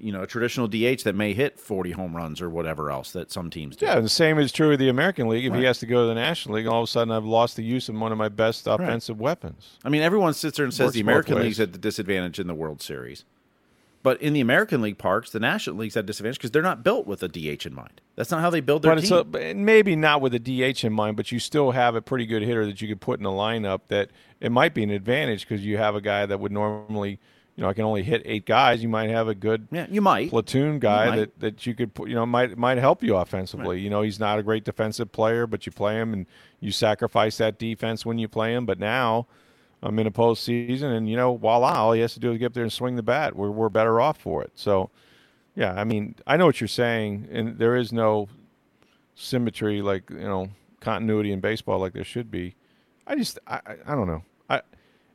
you 0.00 0.12
know 0.12 0.22
a 0.22 0.26
traditional 0.26 0.66
DH 0.66 1.02
that 1.04 1.14
may 1.14 1.32
hit 1.34 1.58
40 1.58 1.92
home 1.92 2.16
runs 2.16 2.40
or 2.40 2.48
whatever 2.50 2.90
else 2.90 3.12
that 3.12 3.30
some 3.30 3.50
teams 3.50 3.76
do. 3.76 3.86
Yeah, 3.86 3.96
and 3.96 4.04
the 4.04 4.08
same 4.08 4.38
is 4.38 4.52
true 4.52 4.72
of 4.72 4.78
the 4.78 4.88
American 4.88 5.28
League. 5.28 5.44
If 5.44 5.54
he 5.54 5.64
has 5.64 5.78
to 5.80 5.86
go 5.86 6.02
to 6.02 6.08
the 6.08 6.14
National 6.14 6.56
League, 6.56 6.66
all 6.66 6.82
of 6.82 6.88
a 6.88 6.90
sudden 6.90 7.12
I've 7.12 7.24
lost 7.24 7.56
the 7.56 7.64
use 7.64 7.88
of 7.88 7.94
one 7.94 8.12
of 8.12 8.18
my 8.18 8.28
best 8.28 8.66
offensive 8.66 9.20
weapons. 9.20 9.78
I 9.84 9.88
mean, 9.88 10.02
everyone 10.02 10.34
sits 10.34 10.56
there 10.56 10.64
and 10.64 10.74
says 10.74 10.86
Works 10.86 10.94
the 10.94 11.00
American. 11.00 11.38
League's 11.38 11.60
at 11.60 11.72
the 11.72 11.78
disadvantage 11.78 12.38
in 12.38 12.46
the 12.46 12.54
World 12.54 12.82
Series. 12.82 13.24
But 14.02 14.20
in 14.22 14.32
the 14.32 14.40
American 14.40 14.80
League 14.80 14.96
parks, 14.96 15.30
the 15.30 15.40
National 15.40 15.76
League's 15.76 15.94
at 15.96 16.06
disadvantage 16.06 16.38
because 16.38 16.50
they're 16.52 16.62
not 16.62 16.82
built 16.82 17.06
with 17.06 17.22
a 17.22 17.28
DH 17.28 17.66
in 17.66 17.74
mind. 17.74 18.00
That's 18.16 18.30
not 18.30 18.40
how 18.40 18.48
they 18.48 18.60
build 18.60 18.82
their 18.82 18.94
But 18.94 19.04
team. 19.04 19.34
a, 19.34 19.54
maybe 19.54 19.94
not 19.94 20.22
with 20.22 20.34
a 20.34 20.38
DH 20.38 20.84
in 20.84 20.92
mind, 20.94 21.18
but 21.18 21.30
you 21.30 21.38
still 21.38 21.72
have 21.72 21.94
a 21.94 22.00
pretty 22.00 22.24
good 22.24 22.42
hitter 22.42 22.64
that 22.64 22.80
you 22.80 22.88
could 22.88 23.02
put 23.02 23.20
in 23.20 23.26
a 23.26 23.30
lineup 23.30 23.80
that 23.88 24.08
it 24.40 24.50
might 24.52 24.72
be 24.72 24.82
an 24.82 24.90
advantage 24.90 25.46
because 25.46 25.66
you 25.66 25.76
have 25.76 25.94
a 25.94 26.00
guy 26.00 26.24
that 26.24 26.40
would 26.40 26.50
normally, 26.50 27.18
you 27.56 27.62
know, 27.62 27.68
I 27.68 27.74
can 27.74 27.84
only 27.84 28.02
hit 28.02 28.22
eight 28.24 28.46
guys. 28.46 28.82
You 28.82 28.88
might 28.88 29.10
have 29.10 29.28
a 29.28 29.34
good 29.34 29.68
yeah, 29.70 29.86
you 29.90 30.00
might. 30.00 30.30
platoon 30.30 30.78
guy 30.78 31.10
might. 31.10 31.16
that, 31.16 31.40
that 31.40 31.66
you 31.66 31.74
could 31.74 31.90
you 32.00 32.14
know, 32.14 32.24
might 32.24 32.56
might 32.56 32.78
help 32.78 33.02
you 33.02 33.16
offensively. 33.16 33.80
You 33.80 33.90
know, 33.90 34.02
he's 34.02 34.18
not 34.18 34.38
a 34.38 34.42
great 34.42 34.64
defensive 34.64 35.12
player, 35.12 35.46
but 35.46 35.66
you 35.66 35.72
play 35.72 35.96
him 35.96 36.12
and 36.12 36.26
you 36.60 36.72
sacrifice 36.72 37.36
that 37.38 37.58
defense 37.58 38.06
when 38.06 38.18
you 38.18 38.28
play 38.28 38.54
him. 38.54 38.66
But 38.66 38.78
now 38.78 39.26
I'm 39.82 39.98
in 39.98 40.06
a 40.06 40.10
postseason, 40.10 40.96
and 40.96 41.08
you 41.08 41.16
know, 41.16 41.36
voila, 41.36 41.72
all 41.72 41.92
he 41.92 42.00
has 42.00 42.14
to 42.14 42.20
do 42.20 42.32
is 42.32 42.38
get 42.38 42.46
up 42.46 42.54
there 42.54 42.62
and 42.62 42.72
swing 42.72 42.96
the 42.96 43.02
bat. 43.02 43.34
We're 43.34 43.50
we're 43.50 43.68
better 43.68 44.00
off 44.00 44.18
for 44.18 44.42
it. 44.42 44.52
So, 44.54 44.90
yeah, 45.54 45.72
I 45.72 45.84
mean, 45.84 46.16
I 46.26 46.36
know 46.36 46.46
what 46.46 46.60
you're 46.60 46.68
saying, 46.68 47.28
and 47.30 47.58
there 47.58 47.76
is 47.76 47.92
no 47.92 48.28
symmetry 49.14 49.82
like 49.82 50.08
you 50.10 50.18
know 50.18 50.48
continuity 50.80 51.32
in 51.32 51.40
baseball 51.40 51.78
like 51.78 51.92
there 51.92 52.04
should 52.04 52.30
be. 52.30 52.54
I 53.06 53.16
just 53.16 53.38
I 53.46 53.60
I, 53.66 53.76
I 53.86 53.94
don't 53.94 54.06
know. 54.06 54.22
I 54.48 54.62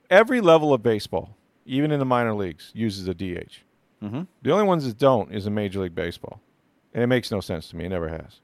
every 0.09 0.41
level 0.41 0.73
of 0.73 0.81
baseball, 0.81 1.35
even 1.65 1.91
in 1.91 1.99
the 1.99 2.05
minor 2.05 2.33
leagues, 2.33 2.71
uses 2.73 3.07
a 3.07 3.13
DH. 3.13 3.59
Mm-hmm. 4.03 4.23
The 4.41 4.51
only 4.51 4.65
ones 4.65 4.85
that 4.85 4.97
don't 4.97 5.33
is 5.33 5.47
in 5.47 5.53
Major 5.53 5.79
League 5.79 5.95
Baseball, 5.95 6.39
and 6.93 7.03
it 7.03 7.07
makes 7.07 7.31
no 7.31 7.41
sense 7.41 7.69
to 7.69 7.75
me. 7.75 7.85
It 7.85 7.89
never 7.89 8.09
has. 8.09 8.39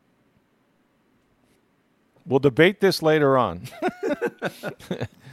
We'll 2.26 2.40
debate 2.40 2.80
this 2.80 3.02
later 3.02 3.38
on. 3.38 3.68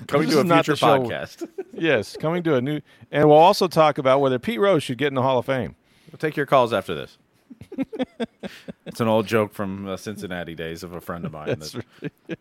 Coming 0.06 0.28
This 0.28 0.36
to 0.36 0.40
a 0.40 0.62
future 0.62 0.74
podcast. 0.74 1.46
yes, 1.74 2.16
coming 2.16 2.42
to 2.44 2.54
a 2.54 2.62
new, 2.62 2.80
and 3.10 3.28
we'll 3.28 3.36
also 3.36 3.68
talk 3.68 3.98
about 3.98 4.20
whether 4.20 4.38
Pete 4.38 4.58
Rose 4.58 4.82
should 4.82 4.96
get 4.96 5.08
in 5.08 5.14
the 5.14 5.22
Hall 5.22 5.38
of 5.38 5.44
Fame. 5.44 5.76
We'll 6.10 6.18
take 6.18 6.34
your 6.34 6.46
calls 6.46 6.72
after 6.72 6.94
this. 6.94 7.18
it's 8.86 9.00
an 9.00 9.08
old 9.08 9.26
joke 9.26 9.52
from 9.52 9.86
uh, 9.86 9.98
Cincinnati 9.98 10.54
days 10.54 10.82
of 10.82 10.94
a 10.94 11.00
friend 11.00 11.26
of 11.26 11.32
mine. 11.32 11.48
That's 11.48 11.72
that- 11.72 12.38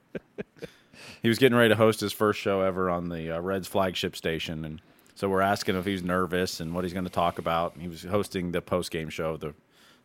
he 1.22 1.28
was 1.28 1.38
getting 1.40 1.58
ready 1.58 1.70
to 1.70 1.76
host 1.76 2.00
his 2.00 2.14
first 2.14 2.40
show 2.40 2.62
ever 2.62 2.90
on 2.90 3.10
the 3.10 3.36
uh, 3.36 3.42
Reds 3.42 3.68
flagship 3.68 4.16
station, 4.16 4.64
and 4.64 4.82
so 5.18 5.28
we're 5.28 5.42
asking 5.42 5.76
if 5.76 5.84
he's 5.86 6.04
nervous 6.04 6.60
and 6.60 6.76
what 6.76 6.84
he's 6.84 6.94
going 6.94 7.06
to 7.06 7.10
talk 7.12 7.40
about. 7.40 7.74
And 7.74 7.82
he 7.82 7.88
was 7.88 8.04
hosting 8.04 8.52
the 8.52 8.62
post 8.62 8.92
game 8.92 9.10
show 9.10 9.32
of 9.32 9.40
the 9.40 9.54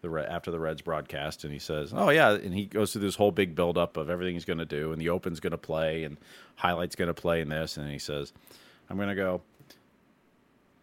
the 0.00 0.08
after 0.28 0.50
the 0.50 0.58
Reds 0.58 0.80
broadcast, 0.80 1.44
and 1.44 1.52
he 1.52 1.58
says, 1.58 1.92
"Oh 1.94 2.08
yeah," 2.08 2.30
and 2.32 2.54
he 2.54 2.64
goes 2.64 2.92
through 2.92 3.02
this 3.02 3.16
whole 3.16 3.30
big 3.30 3.54
buildup 3.54 3.96
of 3.98 4.08
everything 4.08 4.34
he's 4.34 4.44
going 4.46 4.58
to 4.58 4.64
do, 4.64 4.90
and 4.90 5.00
the 5.00 5.10
Open's 5.10 5.38
going 5.38 5.50
to 5.50 5.58
play, 5.58 6.04
and 6.04 6.16
highlights 6.56 6.96
going 6.96 7.08
to 7.08 7.14
play 7.14 7.40
in 7.42 7.50
this, 7.50 7.76
and 7.76 7.90
he 7.90 7.98
says, 7.98 8.32
"I'm 8.88 8.96
going 8.96 9.10
to 9.10 9.14
go." 9.14 9.42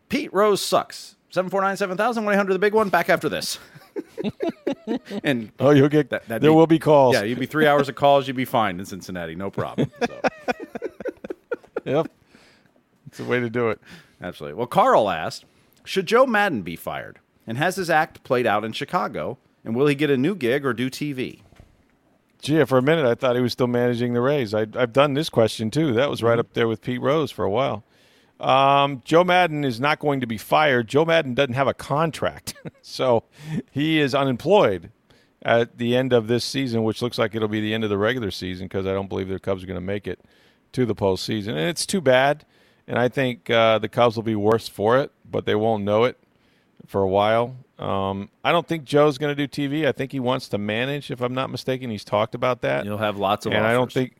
Pete 0.09 0.31
Rose 0.33 0.61
sucks. 0.61 1.15
Seven 1.31 1.49
four 1.51 1.61
nine 1.61 1.75
seven 1.77 1.97
thousand 1.97 2.23
one 2.25 2.35
hundred. 2.35 2.53
The 2.53 2.59
big 2.59 2.73
one. 2.73 2.89
Back 2.89 3.09
after 3.09 3.29
this. 3.29 3.59
and 5.23 5.51
Oh, 5.59 5.71
you'll 5.71 5.89
get 5.89 6.09
That- 6.11 6.27
there 6.27 6.39
be- 6.39 6.49
will 6.49 6.65
be 6.67 6.79
calls. 6.79 7.13
yeah, 7.15 7.23
you'd 7.23 7.39
be 7.39 7.45
three 7.45 7.67
hours 7.67 7.89
of 7.89 7.95
calls. 7.95 8.25
You'd 8.27 8.35
be 8.37 8.45
fine 8.45 8.79
in 8.79 8.85
Cincinnati, 8.85 9.35
no 9.35 9.49
problem. 9.51 9.91
So, 10.07 10.21
Yep. 11.85 12.11
It's 13.07 13.19
a 13.19 13.23
way 13.23 13.39
to 13.39 13.49
do 13.49 13.69
it. 13.69 13.79
Absolutely. 14.21 14.55
Well, 14.57 14.67
Carl 14.67 15.09
asked, 15.09 15.45
should 15.85 16.05
Joe 16.05 16.25
Maddon 16.25 16.61
be 16.61 16.75
fired? 16.75 17.19
And 17.47 17.57
has 17.57 17.77
his 17.77 17.89
act 17.89 18.23
played 18.23 18.45
out 18.45 18.63
in 18.63 18.73
Chicago? 18.73 19.37
And 19.65 19.75
will 19.75 19.87
he 19.87 19.95
get 19.95 20.09
a 20.09 20.17
new 20.17 20.35
gig 20.35 20.65
or 20.65 20.73
do 20.73 20.89
TV? 20.89 21.41
Gee, 22.41 22.63
for 22.65 22.77
a 22.77 22.81
minute 22.81 23.05
I 23.05 23.15
thought 23.15 23.35
he 23.35 23.41
was 23.41 23.51
still 23.53 23.67
managing 23.67 24.13
the 24.13 24.21
Rays. 24.21 24.53
I, 24.53 24.61
I've 24.75 24.93
done 24.93 25.13
this 25.13 25.29
question 25.29 25.69
too. 25.71 25.93
That 25.93 26.09
was 26.09 26.23
right 26.23 26.31
Mm-hmm. 26.33 26.39
up 26.39 26.53
there 26.53 26.67
with 26.67 26.81
Pete 26.81 27.01
Rose 27.01 27.31
for 27.31 27.43
a 27.43 27.49
while. 27.49 27.83
Um, 28.39 29.01
Joe 29.03 29.25
Maddon 29.25 29.65
is 29.65 29.81
not 29.81 29.99
going 29.99 30.21
to 30.21 30.27
be 30.27 30.37
fired. 30.37 30.87
Joe 30.87 31.03
Maddon 31.03 31.33
doesn't 31.33 31.55
have 31.55 31.67
a 31.67 31.73
contract, 31.73 32.53
so 32.81 33.25
he 33.69 33.99
is 33.99 34.15
unemployed 34.15 34.91
at 35.41 35.77
the 35.77 35.93
end 35.97 36.13
of 36.13 36.27
this 36.27 36.45
season, 36.45 36.83
which 36.83 37.01
looks 37.01 37.17
like 37.17 37.35
it'll 37.35 37.49
be 37.49 37.59
the 37.59 37.73
end 37.73 37.83
of 37.83 37.89
the 37.89 37.97
regular 37.97 38.31
season 38.31 38.67
because 38.67 38.85
I 38.85 38.93
don't 38.93 39.09
believe 39.09 39.27
the 39.27 39.39
Cubs 39.39 39.63
are 39.63 39.67
going 39.67 39.75
to 39.75 39.81
make 39.81 40.07
it 40.07 40.21
to 40.71 40.85
the 40.85 40.95
postseason, 40.95 41.49
and 41.49 41.59
it's 41.59 41.85
too 41.85 41.99
bad. 41.99 42.45
And 42.89 42.97
I 42.97 43.07
think 43.07 43.51
uh, 43.51 43.77
the 43.77 43.87
Cubs 43.87 44.15
will 44.15 44.23
be 44.23 44.35
worse 44.35 44.67
for 44.67 44.97
it, 44.97 45.11
but 45.29 45.45
they 45.45 45.53
won't 45.53 45.83
know 45.83 46.05
it 46.05 46.17
for 46.87 47.01
a 47.01 47.07
while. 47.07 47.55
Um, 47.77 48.29
I 48.43 48.51
don't 48.51 48.67
think 48.67 48.83
Joe's 48.83 49.19
going 49.19 49.33
to 49.33 49.47
do 49.47 49.47
TV. 49.47 49.87
I 49.87 49.91
think 49.91 50.11
he 50.11 50.19
wants 50.19 50.49
to 50.49 50.57
manage, 50.57 51.11
if 51.11 51.21
I'm 51.21 51.35
not 51.35 51.51
mistaken. 51.51 51.91
He's 51.91 52.03
talked 52.03 52.33
about 52.33 52.61
that. 52.61 52.85
You'll 52.85 52.97
have 52.97 53.17
lots 53.17 53.45
of 53.45 53.53
and 53.53 53.65
I 53.65 53.73
don't 53.73 53.93
think, 53.93 54.15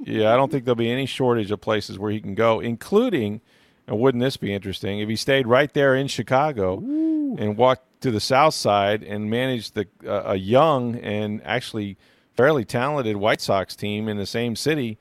yeah, 0.00 0.32
I 0.32 0.36
don't 0.36 0.50
think 0.50 0.64
there'll 0.64 0.74
be 0.74 0.90
any 0.90 1.04
shortage 1.04 1.50
of 1.50 1.60
places 1.60 1.98
where 1.98 2.10
he 2.10 2.18
can 2.18 2.34
go, 2.34 2.60
including, 2.60 3.42
and 3.86 4.00
wouldn't 4.00 4.24
this 4.24 4.38
be 4.38 4.54
interesting 4.54 5.00
if 5.00 5.08
he 5.08 5.16
stayed 5.16 5.46
right 5.46 5.72
there 5.74 5.94
in 5.94 6.08
Chicago 6.08 6.78
and 6.78 7.58
walked 7.58 8.00
to 8.00 8.10
the 8.10 8.20
South 8.20 8.54
Side 8.54 9.02
and 9.02 9.28
managed 9.28 9.74
the 9.74 9.86
uh, 10.06 10.32
a 10.32 10.36
young 10.36 10.96
and 10.96 11.42
actually 11.44 11.98
fairly 12.34 12.64
talented 12.64 13.16
White 13.16 13.42
Sox 13.42 13.76
team 13.76 14.08
in 14.08 14.16
the 14.16 14.26
same 14.26 14.56
city 14.56 14.96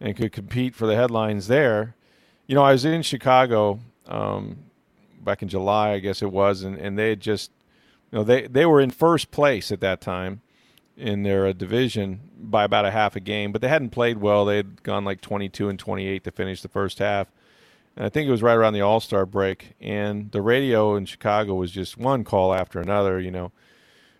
and 0.00 0.16
could 0.16 0.32
compete 0.32 0.76
for 0.76 0.86
the 0.86 0.94
headlines 0.94 1.48
there. 1.48 1.96
You 2.48 2.54
know, 2.54 2.62
I 2.62 2.72
was 2.72 2.84
in 2.84 3.02
Chicago 3.02 3.78
um, 4.06 4.56
back 5.20 5.42
in 5.42 5.48
July, 5.48 5.92
I 5.92 5.98
guess 5.98 6.22
it 6.22 6.32
was, 6.32 6.62
and, 6.62 6.76
and 6.76 6.98
they 6.98 7.10
had 7.10 7.20
just, 7.20 7.50
you 8.10 8.18
know, 8.18 8.24
they, 8.24 8.46
they 8.46 8.66
were 8.66 8.80
in 8.80 8.90
first 8.90 9.30
place 9.30 9.70
at 9.70 9.80
that 9.80 10.00
time 10.00 10.40
in 10.96 11.22
their 11.22 11.46
uh, 11.46 11.52
division 11.52 12.20
by 12.40 12.64
about 12.64 12.84
a 12.84 12.90
half 12.90 13.14
a 13.14 13.20
game, 13.20 13.52
but 13.52 13.60
they 13.60 13.68
hadn't 13.68 13.90
played 13.90 14.18
well. 14.18 14.44
They 14.44 14.56
had 14.56 14.82
gone 14.82 15.04
like 15.04 15.20
22 15.20 15.68
and 15.68 15.78
28 15.78 16.24
to 16.24 16.30
finish 16.30 16.62
the 16.62 16.68
first 16.68 16.98
half. 16.98 17.28
And 17.96 18.06
I 18.06 18.08
think 18.08 18.26
it 18.26 18.30
was 18.30 18.42
right 18.42 18.54
around 18.54 18.72
the 18.72 18.80
All 18.80 19.00
Star 19.00 19.26
break, 19.26 19.74
and 19.80 20.30
the 20.30 20.40
radio 20.40 20.96
in 20.96 21.04
Chicago 21.04 21.54
was 21.54 21.70
just 21.70 21.98
one 21.98 22.24
call 22.24 22.54
after 22.54 22.80
another. 22.80 23.20
You 23.20 23.30
know, 23.30 23.52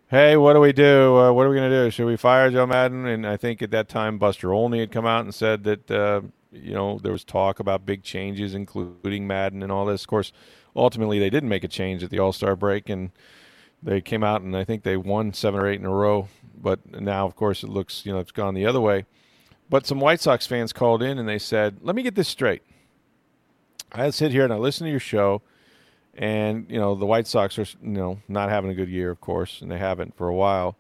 hey, 0.08 0.36
what 0.36 0.54
do 0.54 0.60
we 0.60 0.72
do? 0.72 1.16
Uh, 1.16 1.32
what 1.32 1.46
are 1.46 1.48
we 1.48 1.56
going 1.56 1.70
to 1.70 1.84
do? 1.84 1.90
Should 1.90 2.06
we 2.06 2.16
fire 2.16 2.50
Joe 2.50 2.66
Maddon? 2.66 3.06
And 3.06 3.26
I 3.26 3.36
think 3.36 3.62
at 3.62 3.70
that 3.70 3.88
time 3.88 4.18
Buster 4.18 4.52
Olney 4.52 4.80
had 4.80 4.90
come 4.90 5.06
out 5.06 5.24
and 5.24 5.34
said 5.34 5.64
that 5.64 5.90
uh, 5.90 6.22
you 6.52 6.74
know 6.74 6.98
there 6.98 7.12
was 7.12 7.24
talk 7.24 7.60
about 7.60 7.86
big 7.86 8.02
changes, 8.02 8.54
including 8.54 9.26
Maddon 9.26 9.62
and 9.62 9.72
all 9.72 9.86
this. 9.86 10.02
Of 10.02 10.08
course, 10.08 10.32
ultimately 10.74 11.18
they 11.18 11.30
didn't 11.30 11.48
make 11.48 11.64
a 11.64 11.68
change 11.68 12.02
at 12.02 12.10
the 12.10 12.18
All 12.18 12.32
Star 12.32 12.56
break, 12.56 12.88
and 12.88 13.10
they 13.82 14.00
came 14.00 14.24
out 14.24 14.42
and 14.42 14.56
I 14.56 14.64
think 14.64 14.82
they 14.82 14.96
won 14.96 15.32
seven 15.32 15.60
or 15.60 15.68
eight 15.68 15.80
in 15.80 15.86
a 15.86 15.90
row. 15.90 16.28
But 16.60 17.00
now, 17.00 17.26
of 17.26 17.36
course, 17.36 17.62
it 17.62 17.68
looks 17.68 18.04
you 18.04 18.12
know 18.12 18.18
it's 18.18 18.32
gone 18.32 18.54
the 18.54 18.66
other 18.66 18.80
way. 18.80 19.06
But 19.70 19.86
some 19.86 20.00
White 20.00 20.20
Sox 20.20 20.46
fans 20.46 20.72
called 20.72 21.02
in 21.02 21.18
and 21.18 21.28
they 21.28 21.38
said, 21.38 21.78
"Let 21.82 21.94
me 21.94 22.02
get 22.02 22.14
this 22.14 22.28
straight. 22.28 22.62
I 23.92 24.10
sit 24.10 24.32
here 24.32 24.44
and 24.44 24.52
I 24.52 24.56
listen 24.56 24.84
to 24.86 24.90
your 24.90 25.00
show, 25.00 25.42
and 26.14 26.66
you 26.70 26.78
know 26.78 26.94
the 26.94 27.06
White 27.06 27.26
Sox 27.26 27.58
are 27.58 27.66
you 27.82 27.90
know 27.90 28.20
not 28.28 28.50
having 28.50 28.70
a 28.70 28.74
good 28.74 28.88
year, 28.88 29.10
of 29.10 29.20
course, 29.20 29.60
and 29.60 29.70
they 29.70 29.78
haven't 29.78 30.16
for 30.16 30.28
a 30.28 30.34
while. 30.34 30.76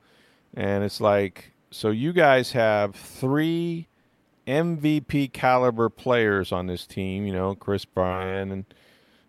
And 0.54 0.82
it's 0.82 1.00
like, 1.00 1.52
so 1.70 1.90
you 1.90 2.12
guys 2.12 2.52
have 2.52 2.94
three 2.94 3.86
MVP 4.48 5.32
caliber 5.32 5.88
players 5.88 6.50
on 6.50 6.66
this 6.66 6.86
team. 6.86 7.26
You 7.26 7.32
know, 7.32 7.54
Kris 7.54 7.84
Bryant 7.84 8.50
and 8.50 8.64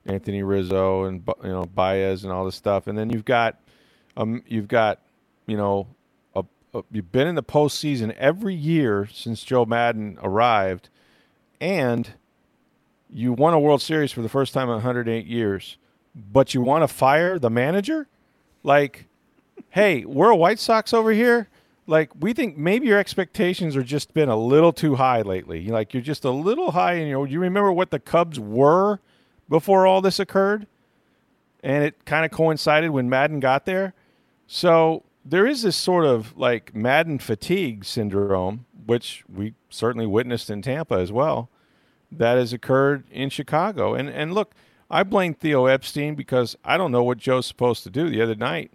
Anthony 0.05 0.41
Rizzo 0.43 1.03
and 1.03 1.24
you 1.43 1.49
know 1.49 1.65
Baez 1.65 2.24
and 2.24 2.32
all 2.32 2.45
this 2.45 2.55
stuff, 2.55 2.88
and 2.88 2.97
then 2.97 3.09
you've 3.09 3.26
got 3.26 3.59
um 4.17 4.43
you've 4.47 4.67
got 4.67 4.99
you 5.45 5.57
know 5.57 5.88
a, 6.36 6.43
a, 6.74 6.84
you've 6.91 7.11
been 7.11 7.28
in 7.28 7.36
the 7.36 7.43
postseason 7.43 8.15
every 8.17 8.55
year 8.55 9.07
since 9.11 9.43
Joe 9.43 9.65
Maddon 9.65 10.17
arrived, 10.24 10.89
and 11.59 12.09
you 13.09 13.34
won 13.34 13.53
a 13.53 13.59
World 13.59 13.82
Series 13.82 14.11
for 14.11 14.22
the 14.22 14.30
first 14.30 14.53
time 14.53 14.70
in 14.70 14.76
108 14.76 15.26
years, 15.26 15.78
but 16.15 16.53
you 16.53 16.61
want 16.61 16.84
to 16.84 16.88
fire 16.88 17.39
the 17.39 17.49
manager? 17.49 18.07
Like, 18.63 19.07
hey, 19.70 20.05
we're 20.05 20.30
a 20.30 20.36
White 20.36 20.59
Sox 20.59 20.93
over 20.93 21.11
here. 21.11 21.49
Like, 21.89 22.11
we 22.19 22.33
think 22.33 22.57
maybe 22.57 22.87
your 22.87 22.99
expectations 22.99 23.75
are 23.75 23.83
just 23.83 24.13
been 24.13 24.29
a 24.29 24.37
little 24.37 24.71
too 24.71 24.95
high 24.95 25.21
lately. 25.23 25.67
Like, 25.67 25.93
you're 25.93 26.03
just 26.03 26.23
a 26.23 26.29
little 26.31 26.71
high 26.71 26.93
in 26.93 27.07
your. 27.07 27.27
You 27.27 27.39
remember 27.39 27.71
what 27.71 27.89
the 27.89 27.99
Cubs 27.99 28.39
were 28.39 28.99
before 29.49 29.87
all 29.87 29.99
this 29.99 30.19
occurred, 30.19 30.67
and 31.63 31.83
it 31.83 32.05
kind 32.05 32.25
of 32.25 32.31
coincided 32.31 32.91
when 32.91 33.09
Maddon 33.09 33.39
got 33.39 33.65
there. 33.65 33.93
So 34.45 35.03
there 35.25 35.47
is 35.47 35.63
this 35.63 35.75
sort 35.75 36.05
of 36.05 36.37
like 36.37 36.75
Maddon 36.75 37.17
fatigue 37.17 37.83
syndrome, 37.85 38.65
which 38.85 39.23
we 39.27 39.55
certainly 39.69 40.05
witnessed 40.05 40.49
in 40.49 40.61
Tampa 40.61 40.95
as 40.95 41.11
well 41.11 41.49
that 42.11 42.37
has 42.37 42.53
occurred 42.53 43.03
in 43.11 43.29
Chicago. 43.29 43.93
And 43.93 44.09
and 44.09 44.33
look, 44.33 44.53
I 44.89 45.03
blame 45.03 45.33
Theo 45.33 45.65
Epstein 45.65 46.15
because 46.15 46.55
I 46.63 46.77
don't 46.77 46.91
know 46.91 47.03
what 47.03 47.17
Joe's 47.17 47.45
supposed 47.45 47.83
to 47.83 47.89
do. 47.89 48.09
The 48.09 48.21
other 48.21 48.35
night, 48.35 48.71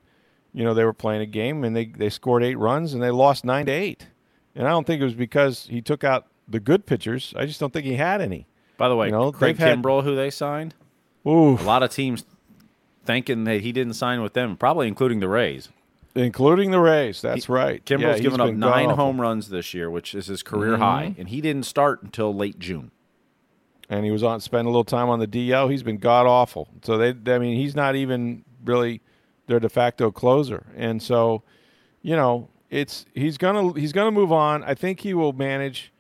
you 0.55 0.65
know, 0.65 0.73
they 0.73 0.85
were 0.85 0.93
playing 0.95 1.21
a 1.21 1.27
game 1.27 1.65
and 1.65 1.75
they, 1.77 1.87
they 1.87 2.09
scored 2.09 2.43
eight 2.45 2.55
runs 2.57 2.95
and 2.95 3.03
they 3.03 3.11
lost 3.11 3.45
nine 3.45 3.67
to 3.67 3.73
eight. 3.73 4.07
And 4.55 4.67
I 4.67 4.71
don't 4.71 4.87
think 4.87 5.01
it 5.03 5.05
was 5.05 5.15
because 5.15 5.67
he 5.69 5.83
took 5.83 6.05
out 6.05 6.27
the 6.49 6.61
good 6.61 6.87
pitchers. 6.87 7.35
I 7.37 7.45
just 7.45 7.59
don't 7.61 7.73
think 7.73 7.85
he 7.85 7.95
had 7.97 8.21
any. 8.21 8.47
By 8.77 8.89
the 8.89 8.97
way, 8.97 9.07
You 9.07 9.13
know, 9.13 9.33
Craig 9.33 9.57
they've 9.57 9.67
had- 9.69 9.85
who 9.85 10.15
they 10.15 10.31
signed, 10.31 10.75
Ooh, 11.27 11.55
a 11.57 11.63
lot 11.63 11.83
of 11.83 11.91
teams 11.91 12.25
thinking 13.05 13.45
that 13.45 13.61
he 13.63 13.73
didn't 13.73 13.95
sign 13.95 14.23
with 14.23 14.35
them, 14.35 14.57
probably 14.57 14.89
including 14.89 15.21
the 15.21 15.29
Rays. 15.29 15.69
including 16.15 16.71
the 16.71 16.79
Rays. 16.81 17.21
That's 17.21 17.49
right. 17.49 17.85
Kimbrel's 17.85 18.19
Yeah, 18.19 18.23
given 18.23 18.41
up 18.41 18.55
nine 18.55 18.91
home 18.91 19.21
runs 19.21 19.49
this 19.51 19.75
year, 19.75 19.91
which 19.91 20.15
is 20.15 20.27
his 20.29 20.43
career 20.43 20.73
Mm-hmm. 20.75 20.83
high, 20.83 21.15
and 21.19 21.29
he 21.29 21.41
didn't 21.41 21.65
start 21.65 22.03
until 22.03 22.35
late 22.35 22.59
June. 22.59 22.91
and 23.91 24.05
he 24.05 24.11
was 24.11 24.23
on 24.23 24.41
spend 24.41 24.67
a 24.67 24.71
little 24.71 24.85
time 24.85 25.09
on 25.11 25.19
the 25.19 25.27
DL. 25.27 25.71
He's 25.71 25.83
been 25.83 25.99
god 25.99 26.27
awful. 26.27 26.69
So 26.83 26.97
they, 26.97 27.35
I 27.35 27.39
mean, 27.39 27.57
he's 27.57 27.75
not 27.77 27.95
even 27.97 28.43
really 28.65 29.03
their 29.47 29.61
de 29.61 29.69
facto 29.69 30.11
closer, 30.11 30.67
and 30.77 31.03
so, 31.03 31.43
you 32.03 32.17
know, 32.17 32.49
it's 32.71 33.07
he's 33.15 33.37
gonna 33.39 33.79
he's 33.79 33.93
gonna 33.93 34.11
move 34.11 34.33
on. 34.33 34.63
I 34.65 34.75
think 34.75 35.01
he 35.01 35.15
will 35.15 35.33
manage. 35.33 35.93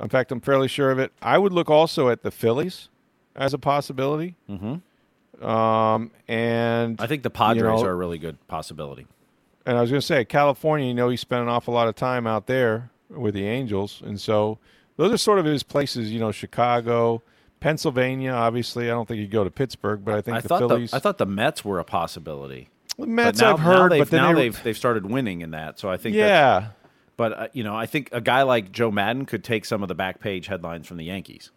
In 0.00 0.08
fact, 0.08 0.32
I'm 0.32 0.40
fairly 0.40 0.68
sure 0.68 0.90
of 0.90 0.98
it. 0.98 1.12
I 1.20 1.36
would 1.38 1.52
look 1.52 1.68
also 1.70 2.08
at 2.08 2.22
the 2.22 2.30
Phillies 2.30 2.88
as 3.36 3.52
a 3.54 3.58
possibility. 3.58 4.34
Mm-hmm. 4.48 5.44
Um, 5.44 6.10
and 6.28 7.00
I 7.00 7.06
think 7.06 7.22
the 7.22 7.30
Padres 7.30 7.62
know- 7.80 7.86
are 7.86 7.90
a 7.90 7.94
really 7.94 8.18
good 8.18 8.44
possibility. 8.48 9.06
and 9.66 9.76
I 9.78 9.80
was 9.80 9.90
going 9.90 10.00
to 10.00 10.06
say 10.06 10.24
California. 10.24 10.86
You 10.88 10.94
know, 10.94 11.08
he 11.08 11.16
spent 11.16 11.42
an 11.42 11.48
awful 11.48 11.72
lot 11.74 11.88
of 11.88 11.94
time 11.96 12.26
out 12.26 12.46
there 12.46 12.90
with 13.08 13.34
the 13.34 13.46
Angels, 13.46 14.02
and 14.04 14.20
so 14.20 14.58
those 14.96 15.12
are 15.12 15.18
sort 15.18 15.38
of 15.38 15.44
his 15.44 15.62
places. 15.62 16.12
You 16.12 16.18
know, 16.20 16.32
Chicago, 16.32 17.22
Pennsylvania. 17.60 18.32
Obviously, 18.32 18.86
I 18.90 18.94
don't 18.94 19.06
think 19.08 19.20
he'd 19.20 19.30
go 19.30 19.44
to 19.44 19.50
Pittsburgh, 19.50 20.04
but 20.04 20.14
I 20.14 20.20
think 20.20 20.38
I 20.38 20.40
the 20.40 20.48
Phillies. 20.58 20.90
the, 20.90 20.96
I 20.96 21.00
thought 21.00 21.18
the 21.18 21.26
Mets 21.26 21.64
were 21.64 21.78
a 21.78 21.84
possibility. 21.84 22.68
Mets, 23.06 23.40
now, 23.40 23.52
I've 23.52 23.60
heard, 23.60 23.90
but 23.90 24.10
then 24.10 24.22
now 24.22 24.32
they, 24.32 24.42
they've 24.42 24.62
they've 24.62 24.76
started 24.76 25.06
winning 25.06 25.40
in 25.40 25.52
that. 25.52 25.78
So 25.78 25.90
I 25.90 25.96
think 25.96 26.16
yeah. 26.16 26.68
But 27.16 27.32
uh, 27.38 27.48
you 27.52 27.64
know, 27.64 27.76
I 27.76 27.86
think 27.86 28.08
a 28.12 28.20
guy 28.20 28.42
like 28.42 28.72
Joe 28.72 28.90
Maddon 28.90 29.26
could 29.26 29.44
take 29.44 29.64
some 29.64 29.82
of 29.82 29.88
the 29.88 29.94
back 29.94 30.20
page 30.20 30.46
headlines 30.46 30.86
from 30.86 30.96
the 30.96 31.04
Yankees. 31.04 31.50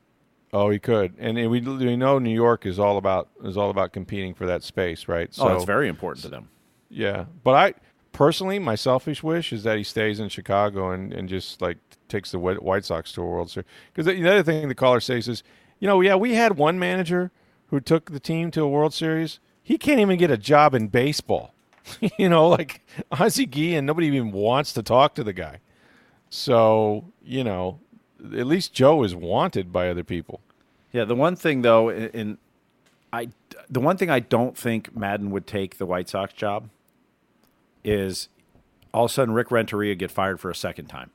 Oh, 0.52 0.70
he 0.70 0.78
could, 0.78 1.16
and, 1.18 1.38
and 1.38 1.50
we 1.50 1.62
we 1.62 1.96
know 1.96 2.20
New 2.20 2.34
York 2.34 2.66
is 2.66 2.78
all 2.78 2.98
about 2.98 3.30
is 3.44 3.58
all 3.58 3.70
about 3.70 3.92
competing 3.94 4.34
for 4.34 4.46
that 4.46 4.64
space, 4.64 5.08
right? 5.08 5.30
oh, 5.40 5.56
it's 5.56 5.66
very 5.66 5.88
important 5.88 6.24
to 6.24 6.30
them. 6.30 6.50
Yeah, 6.90 7.26
but 7.44 7.56
I 7.56 7.74
personally, 8.12 8.60
my 8.60 8.76
selfish 8.76 9.22
wish 9.24 9.52
is 9.52 9.64
that 9.64 9.78
he 9.78 9.84
stays 9.84 10.20
in 10.20 10.30
Chicago 10.30 10.92
and, 10.92 11.12
and 11.12 11.28
just 11.28 11.62
like 11.62 11.78
takes 12.08 12.32
the 12.32 12.40
White 12.40 12.64
White 12.64 12.86
Sox 12.86 13.12
to 13.14 13.22
a 13.22 13.26
World 13.26 13.50
Series. 13.50 13.68
Because 13.92 14.06
the 14.06 14.30
other 14.30 14.44
thing 14.44 14.68
the 14.68 14.76
caller 14.76 15.00
says 15.00 15.28
is, 15.28 15.44
you 15.80 15.88
know, 15.88 16.00
yeah, 16.00 16.16
we 16.16 16.36
had 16.36 16.58
one 16.58 16.80
manager 16.80 17.32
who 17.68 17.80
took 17.80 18.12
the 18.12 18.20
team 18.20 18.52
to 18.52 18.62
a 18.62 18.68
World 18.68 18.94
Series, 18.94 19.40
he 19.64 19.78
can't 19.78 20.00
even 20.00 20.20
get 20.20 20.30
a 20.30 20.38
job 20.38 20.76
in 20.76 20.90
baseball. 20.90 21.54
you 22.18 22.30
know, 22.30 22.48
like 22.50 22.86
Ozzie 23.12 23.46
Guillen, 23.46 23.86
nobody 23.86 24.08
even 24.08 24.32
wants 24.32 24.74
to 24.74 24.84
talk 24.84 25.16
to 25.16 25.24
the 25.24 25.34
guy. 25.34 25.60
So, 26.30 27.06
you 27.24 27.44
know, 27.44 27.80
at 28.22 28.46
least 28.46 28.74
Joe 28.74 29.04
is 29.04 29.16
wanted 29.16 29.72
by 29.72 29.90
other 29.90 30.04
people. 30.04 30.42
Yeah, 30.92 31.06
the 31.06 31.16
one 31.16 31.36
thing 31.36 31.62
though, 31.62 31.90
in, 31.90 32.10
in 32.10 32.38
I 33.12 33.30
the 33.70 33.80
one 33.80 33.98
thing 33.98 34.10
I 34.10 34.20
don't 34.20 34.58
think 34.58 34.96
Maddon 34.96 35.32
would 35.32 35.48
take 35.48 35.78
the 35.78 35.86
White 35.86 36.10
Sox 36.10 36.34
job 36.34 36.70
is 37.84 38.30
all 38.94 39.06
of 39.06 39.12
a 39.12 39.14
sudden 39.14 39.34
Rick 39.34 39.52
Renteria 39.52 39.96
get 39.96 40.12
fired 40.12 40.40
for 40.40 40.50
a 40.50 40.56
second 40.56 40.88
time 40.88 41.12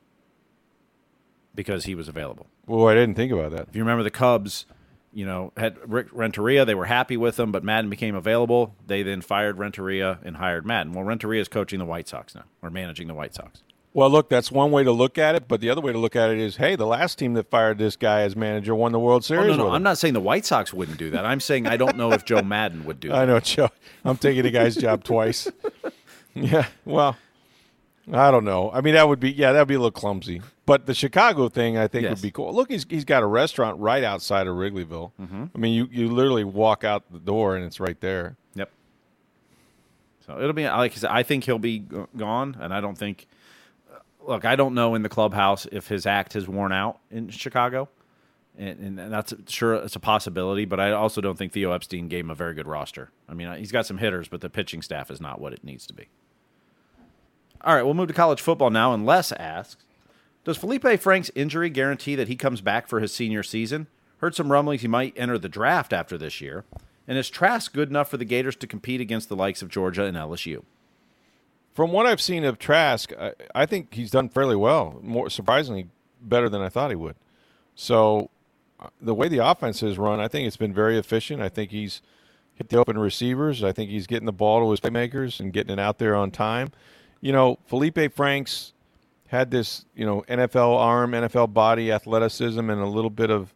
because 1.55 1.85
he 1.85 1.95
was 1.95 2.07
available. 2.07 2.47
Well, 2.67 2.87
I 2.87 2.93
didn't 2.93 3.15
think 3.15 3.31
about 3.31 3.51
that. 3.51 3.67
If 3.69 3.75
you 3.75 3.81
remember 3.81 4.03
the 4.03 4.11
Cubs, 4.11 4.65
you 5.13 5.25
know, 5.25 5.51
had 5.57 5.77
Rick 5.89 6.07
Renteria, 6.11 6.65
they 6.65 6.75
were 6.75 6.85
happy 6.85 7.17
with 7.17 7.39
him, 7.39 7.51
but 7.51 7.63
Maddon 7.63 7.89
became 7.89 8.15
available. 8.15 8.75
They 8.85 9.03
then 9.03 9.21
fired 9.21 9.57
Renteria 9.57 10.19
and 10.23 10.37
hired 10.37 10.65
Maddon. 10.65 10.93
Well, 10.93 11.03
Renteria 11.03 11.41
is 11.41 11.47
coaching 11.47 11.79
the 11.79 11.85
White 11.85 12.07
Sox 12.07 12.35
now, 12.35 12.43
or 12.61 12.69
managing 12.69 13.07
the 13.07 13.13
White 13.13 13.33
Sox. 13.33 13.63
Well, 13.91 14.09
look, 14.11 14.29
that's 14.29 14.51
one 14.51 14.69
way 14.69 14.83
to 14.83 14.91
look 14.91 15.17
at 15.17 15.33
it, 15.33 15.47
but 15.47 15.61
the 15.61 15.69
other 15.71 15.81
way 15.81 15.91
to 15.91 15.97
look 15.97 16.15
at 16.15 16.29
it 16.29 16.37
is, 16.37 16.57
hey, 16.57 16.75
the 16.75 16.85
last 16.85 17.17
team 17.17 17.33
that 17.33 17.49
fired 17.49 17.79
this 17.79 17.95
guy 17.95 18.21
as 18.21 18.35
manager 18.35 18.75
won 18.75 18.91
the 18.91 18.99
World 18.99 19.25
Series. 19.25 19.45
Oh, 19.45 19.55
no, 19.55 19.67
no, 19.67 19.71
I'm 19.71 19.81
not 19.81 19.97
saying 19.97 20.13
the 20.13 20.19
White 20.19 20.45
Sox 20.45 20.71
wouldn't 20.71 20.99
do 20.99 21.09
that. 21.09 21.25
I'm 21.25 21.39
saying 21.39 21.65
I 21.65 21.75
don't 21.75 21.97
know 21.97 22.11
if 22.11 22.23
Joe 22.23 22.43
Maddon 22.43 22.85
would 22.85 22.99
do 22.99 23.07
that. 23.09 23.17
I 23.17 23.25
know, 23.25 23.39
Joe. 23.39 23.69
I'm 24.05 24.17
taking 24.17 24.45
a 24.45 24.51
guy's 24.51 24.75
job 24.75 25.03
twice. 25.03 25.49
Yeah, 26.35 26.67
well, 26.85 27.17
I 28.11 28.31
don't 28.31 28.45
know. 28.45 28.71
I 28.71 28.81
mean, 28.81 28.95
that 28.95 29.07
would 29.07 29.19
be 29.19 29.31
yeah, 29.31 29.51
that 29.51 29.59
would 29.59 29.67
be 29.67 29.75
a 29.75 29.79
little 29.79 29.91
clumsy. 29.91 30.41
But 30.65 30.85
the 30.85 30.93
Chicago 30.93 31.49
thing, 31.49 31.77
I 31.77 31.87
think, 31.87 32.03
Yes. 32.03 32.11
would 32.11 32.21
be 32.21 32.31
cool. 32.31 32.53
Look, 32.53 32.71
he's 32.71 32.85
he's 32.89 33.05
got 33.05 33.21
a 33.23 33.27
restaurant 33.27 33.79
right 33.79 34.03
outside 34.03 34.47
of 34.47 34.55
Wrigleyville. 34.55 35.11
Mm-hmm. 35.21 35.45
I 35.53 35.57
mean, 35.57 35.73
you 35.73 35.87
you 35.91 36.09
literally 36.09 36.43
walk 36.43 36.83
out 36.83 37.03
the 37.11 37.19
door 37.19 37.55
and 37.55 37.65
it's 37.65 37.79
right 37.79 37.99
there. 38.01 38.35
Yep. 38.55 38.71
So 40.25 40.39
it'll 40.39 40.53
be 40.53 40.65
like 40.67 40.91
I 40.93 40.95
said. 40.95 41.09
I 41.11 41.23
think 41.23 41.43
he'll 41.43 41.59
be 41.59 41.79
gone, 42.17 42.57
and 42.59 42.73
I 42.73 42.81
don't 42.81 42.97
think. 42.97 43.27
Look, 44.27 44.45
I 44.45 44.55
don't 44.55 44.75
know 44.75 44.95
in 44.95 45.01
the 45.01 45.09
clubhouse 45.09 45.65
if 45.71 45.87
his 45.87 46.05
act 46.05 46.33
has 46.33 46.47
worn 46.47 46.71
out 46.71 46.99
in 47.09 47.29
Chicago, 47.29 47.89
and, 48.57 48.99
and 48.99 49.11
that's 49.13 49.33
sure 49.47 49.73
it's 49.75 49.95
a 49.95 49.99
possibility. 49.99 50.65
But 50.65 50.79
I 50.79 50.91
also 50.91 51.21
don't 51.21 51.37
think 51.37 51.53
Theo 51.53 51.71
Epstein 51.71 52.09
gave 52.09 52.25
him 52.25 52.29
a 52.29 52.35
very 52.35 52.53
good 52.53 52.67
roster. 52.67 53.09
I 53.27 53.33
mean, 53.33 53.51
he's 53.57 53.71
got 53.71 53.85
some 53.85 53.97
hitters, 53.97 54.27
but 54.27 54.41
the 54.41 54.49
pitching 54.49 54.81
staff 54.81 55.09
is 55.09 55.19
not 55.21 55.39
what 55.39 55.53
it 55.53 55.63
needs 55.63 55.87
to 55.87 55.93
be. 55.93 56.09
All 57.61 57.75
right, 57.75 57.83
we'll 57.83 57.93
move 57.93 58.07
to 58.07 58.13
college 58.13 58.41
football 58.41 58.69
now. 58.69 58.93
And 58.93 59.05
Les 59.05 59.31
asks, 59.33 59.83
does 60.43 60.57
Felipe 60.57 60.99
Frank's 60.99 61.31
injury 61.35 61.69
guarantee 61.69 62.15
that 62.15 62.27
he 62.27 62.35
comes 62.35 62.61
back 62.61 62.87
for 62.87 62.99
his 62.99 63.13
senior 63.13 63.43
season? 63.43 63.87
Heard 64.17 64.35
some 64.35 64.51
rumblings 64.51 64.81
he 64.81 64.87
might 64.87 65.13
enter 65.17 65.37
the 65.37 65.49
draft 65.49 65.93
after 65.93 66.17
this 66.17 66.41
year. 66.41 66.65
And 67.07 67.17
is 67.17 67.29
Trask 67.29 67.73
good 67.73 67.89
enough 67.89 68.09
for 68.09 68.17
the 68.17 68.25
Gators 68.25 68.55
to 68.57 68.67
compete 68.67 69.01
against 69.01 69.29
the 69.29 69.35
likes 69.35 69.61
of 69.61 69.69
Georgia 69.69 70.03
and 70.03 70.15
LSU? 70.15 70.63
From 71.73 71.91
what 71.91 72.05
I've 72.05 72.21
seen 72.21 72.43
of 72.43 72.59
Trask, 72.59 73.11
I, 73.19 73.33
I 73.55 73.65
think 73.65 73.93
he's 73.93 74.11
done 74.11 74.29
fairly 74.29 74.55
well. 74.55 74.99
More 75.01 75.29
surprisingly, 75.29 75.87
better 76.21 76.49
than 76.49 76.61
I 76.61 76.69
thought 76.69 76.91
he 76.91 76.95
would. 76.95 77.15
So, 77.75 78.29
uh, 78.79 78.89
the 79.01 79.15
way 79.15 79.27
the 79.27 79.45
offense 79.45 79.81
is 79.81 79.97
run, 79.97 80.19
I 80.19 80.27
think 80.27 80.47
it's 80.47 80.57
been 80.57 80.73
very 80.73 80.97
efficient. 80.97 81.41
I 81.41 81.49
think 81.49 81.71
he's 81.71 82.01
hit 82.55 82.69
the 82.69 82.77
open 82.77 82.97
receivers. 82.97 83.63
I 83.63 83.71
think 83.71 83.89
he's 83.89 84.07
getting 84.07 84.25
the 84.25 84.33
ball 84.33 84.61
to 84.61 84.71
his 84.71 84.79
playmakers 84.79 85.39
and 85.39 85.53
getting 85.53 85.73
it 85.73 85.79
out 85.79 85.97
there 85.97 86.15
on 86.15 86.31
time. 86.31 86.71
You 87.21 87.31
know, 87.31 87.59
Felipe 87.65 88.13
Franks 88.13 88.73
had 89.27 89.51
this, 89.51 89.85
you 89.95 90.05
know, 90.05 90.23
NFL 90.27 90.77
arm, 90.77 91.11
NFL 91.11 91.53
body, 91.53 91.91
athleticism, 91.91 92.69
and 92.69 92.81
a 92.81 92.87
little 92.87 93.09
bit 93.09 93.29
of 93.29 93.53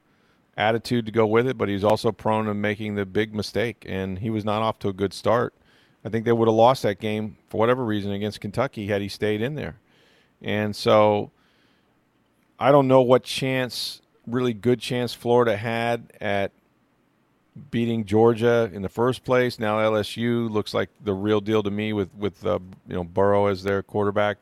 attitude 0.56 1.06
to 1.06 1.12
go 1.12 1.26
with 1.26 1.48
it, 1.48 1.58
but 1.58 1.70
he's 1.70 1.84
also 1.84 2.12
prone 2.12 2.46
to 2.46 2.54
making 2.54 2.96
the 2.96 3.06
big 3.06 3.34
mistake, 3.34 3.84
and 3.88 4.20
he 4.20 4.30
was 4.30 4.46
not 4.46 4.62
off 4.62 4.80
to 4.80 4.90
a 4.90 4.94
good 4.94 5.14
start. 5.14 5.54
I 6.06 6.10
think 6.10 6.26
they 6.26 6.32
would 6.32 6.48
have 6.48 6.56
lost 6.56 6.84
that 6.84 7.00
game 7.00 7.38
for 7.48 7.58
whatever 7.58 7.84
reason 7.84 8.12
against 8.12 8.42
Kentucky 8.42 8.88
had 8.88 9.02
he 9.02 9.08
stayed 9.08 9.42
in 9.42 9.56
there. 9.56 9.78
And 10.42 10.76
so 10.76 11.32
I 12.60 12.72
don't 12.72 12.88
know 12.88 13.02
what 13.02 13.24
chance, 13.24 14.02
really 14.28 14.54
good 14.54 14.80
chance 14.80 15.14
Florida 15.14 15.56
had 15.56 16.12
at 16.20 16.52
beating 17.72 18.06
Georgia 18.06 18.70
in 18.74 18.82
the 18.82 18.90
first 18.90 19.24
place. 19.24 19.60
Now 19.60 19.78
LSU 19.78 20.50
looks 20.50 20.74
like 20.74 20.90
the 21.04 21.14
real 21.14 21.42
deal 21.42 21.64
to 21.64 21.72
me 21.72 21.94
with 21.94 22.14
with 22.16 22.46
uh, 22.46 22.60
you 22.88 22.96
know 22.96 23.04
Burrow 23.04 23.48
as 23.48 23.64
their 23.64 23.84
quarterback. 23.84 24.40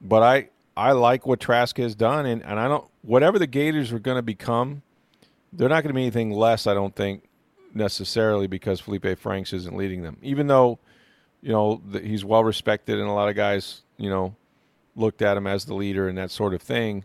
But 0.00 0.22
I 0.22 0.48
I 0.76 0.92
like 0.92 1.26
what 1.26 1.40
Trask 1.40 1.76
has 1.78 1.94
done, 1.94 2.26
and, 2.26 2.42
and 2.42 2.58
I 2.58 2.68
don't 2.68 2.88
whatever 3.02 3.38
the 3.38 3.46
Gators 3.46 3.92
are 3.92 3.98
going 3.98 4.16
to 4.16 4.22
become, 4.22 4.82
they're 5.52 5.68
not 5.68 5.82
going 5.82 5.92
to 5.92 5.94
be 5.94 6.02
anything 6.02 6.30
less. 6.30 6.66
I 6.66 6.74
don't 6.74 6.94
think 6.94 7.24
necessarily 7.74 8.46
because 8.46 8.80
Felipe 8.80 9.18
Franks 9.18 9.52
isn't 9.52 9.76
leading 9.76 10.02
them, 10.02 10.18
even 10.22 10.46
though 10.46 10.78
you 11.40 11.52
know 11.52 11.80
he's 11.92 12.24
well 12.24 12.44
respected 12.44 12.98
and 12.98 13.08
a 13.08 13.12
lot 13.12 13.28
of 13.28 13.34
guys 13.34 13.82
you 13.96 14.10
know 14.10 14.34
looked 14.94 15.22
at 15.22 15.36
him 15.36 15.46
as 15.46 15.64
the 15.64 15.74
leader 15.74 16.08
and 16.08 16.18
that 16.18 16.30
sort 16.30 16.54
of 16.54 16.62
thing. 16.62 17.04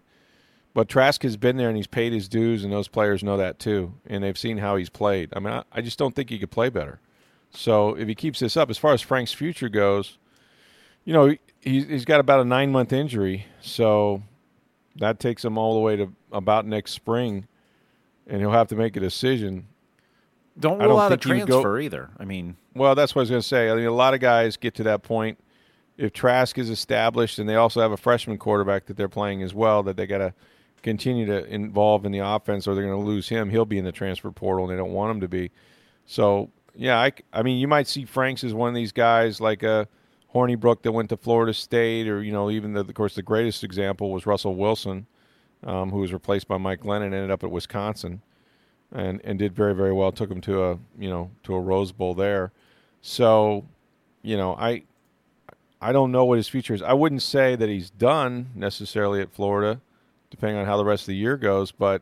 But 0.78 0.90
Trask 0.90 1.24
has 1.24 1.38
been 1.38 1.58
there 1.58 1.70
and 1.70 1.76
he's 1.76 1.88
paid 1.88 2.14
his 2.14 2.30
dues, 2.30 2.64
and 2.64 2.72
those 2.72 2.88
players 2.88 3.24
know 3.24 3.36
that 3.38 3.58
too, 3.58 3.96
and 4.06 4.24
they've 4.24 4.38
seen 4.38 4.60
how 4.60 4.76
he's 4.76 4.92
played. 4.92 5.34
I 5.36 5.40
mean, 5.40 5.52
I, 5.52 5.64
I 5.72 5.82
just 5.82 5.98
don't 5.98 6.14
think 6.14 6.30
he 6.30 6.38
could 6.38 6.52
play 6.52 6.70
better. 6.70 7.00
So 7.50 7.96
if 7.96 8.08
he 8.08 8.14
keeps 8.14 8.42
this 8.42 8.56
up, 8.56 8.70
as 8.70 8.78
far 8.78 8.94
as 8.94 9.02
Frank's 9.02 9.34
future 9.34 9.70
goes, 9.70 10.20
you 11.04 11.14
know, 11.14 11.36
he's 11.62 11.88
he's 11.88 12.06
got 12.06 12.20
about 12.20 12.42
a 12.42 12.46
nine 12.46 12.72
month 12.72 12.94
injury, 12.94 13.48
so 13.60 14.22
that 14.98 15.20
takes 15.20 15.44
him 15.44 15.58
all 15.58 15.74
the 15.74 15.80
way 15.80 15.96
to 15.96 16.14
about 16.32 16.68
next 16.68 16.92
spring, 16.92 17.48
and 18.28 18.40
he'll 18.40 18.52
have 18.52 18.68
to 18.68 18.76
make 18.76 18.96
a 18.96 19.00
decision. 19.00 19.66
Don't 20.60 20.78
rule 20.78 20.90
don't 20.90 21.00
out 21.00 21.12
a 21.12 21.18
transfer 21.18 21.80
either. 21.80 22.12
I 22.20 22.26
mean, 22.26 22.56
Well, 22.76 22.94
that's 22.94 23.16
what 23.16 23.22
I 23.22 23.24
was 23.24 23.30
going 23.32 23.42
to 23.42 23.48
say. 23.48 23.72
I 23.72 23.74
mean, 23.74 23.88
a 23.88 23.92
lot 23.92 24.14
of 24.14 24.20
guys 24.20 24.58
get 24.58 24.76
to 24.76 24.84
that 24.84 25.02
point. 25.02 25.40
If 25.98 26.14
Trask 26.14 26.56
is 26.60 26.70
established, 26.70 27.40
and 27.40 27.50
they 27.50 27.56
also 27.56 27.82
have 27.82 27.92
a 27.92 27.98
freshman 27.98 28.38
quarterback 28.38 28.86
that 28.86 28.96
they're 28.96 29.10
playing 29.10 29.42
as 29.42 29.56
well, 29.56 29.82
that 29.82 29.98
they 29.98 30.06
got 30.06 30.20
to 30.20 30.36
continue 30.82 31.26
to 31.26 31.46
involve 31.46 32.06
in 32.06 32.12
the 32.12 32.20
offense, 32.20 32.68
or 32.68 32.76
they're 32.76 32.86
going 32.86 33.00
to 33.00 33.06
lose 33.06 33.30
him. 33.30 33.50
He'll 33.50 33.66
be 33.66 33.78
in 33.78 33.86
the 33.86 33.92
transfer 33.92 34.32
portal, 34.32 34.66
and 34.66 34.74
they 34.74 34.78
don't 34.78 34.94
want 34.94 35.12
him 35.12 35.22
to 35.22 35.28
be. 35.28 35.52
So, 36.06 36.50
yeah, 36.76 37.00
I, 37.00 37.12
I 37.34 37.44
mean, 37.44 37.58
you 37.58 37.68
might 37.68 37.88
see 37.88 38.06
Franks 38.06 38.44
as 38.44 38.54
one 38.54 38.70
of 38.70 38.76
these 38.76 38.92
guys 38.92 39.42
like 39.42 39.64
a 39.64 39.88
Hornibrook 40.34 40.84
that 40.84 40.92
went 40.92 41.10
to 41.10 41.18
Florida 41.18 41.54
State, 41.54 42.08
or 42.08 42.22
you 42.22 42.32
know, 42.32 42.50
even 42.50 42.74
the, 42.74 42.82
of 42.82 42.94
course 42.94 43.16
the 43.16 43.22
greatest 43.22 43.64
example 43.64 44.12
was 44.12 44.26
Russell 44.26 44.56
Wilson, 44.56 45.08
um, 45.64 45.90
who 45.92 46.00
was 46.00 46.14
replaced 46.14 46.48
by 46.48 46.58
Mike 46.58 46.82
Glennon, 46.82 47.06
ended 47.06 47.32
up 47.32 47.44
at 47.44 47.52
Wisconsin 47.52 48.22
and 48.92 49.22
and 49.24 49.40
did 49.40 49.56
very 49.56 49.76
very 49.76 49.94
well. 49.94 50.12
Took 50.12 50.32
him 50.32 50.42
to 50.42 50.64
a 50.64 50.80
you 50.98 51.10
know 51.10 51.32
to 51.44 51.56
a 51.56 51.60
Rose 51.60 51.92
Bowl 51.92 52.14
there. 52.14 52.52
So, 53.02 53.66
you 54.22 54.38
know, 54.38 54.56
I 54.56 54.84
I 55.82 55.92
don't 55.92 56.12
know 56.12 56.26
what 56.26 56.38
his 56.38 56.48
future 56.48 56.74
is. 56.74 56.82
I 56.82 56.94
wouldn't 56.94 57.22
say 57.22 57.56
that 57.56 57.70
he's 57.70 57.90
done 57.90 58.50
necessarily 58.56 59.22
at 59.22 59.32
Florida, 59.32 59.82
depending 60.30 60.58
on 60.58 60.66
how 60.66 60.78
the 60.78 60.86
rest 60.86 61.04
of 61.04 61.08
the 61.08 61.16
year 61.16 61.38
goes. 61.38 61.72
But 61.72 62.02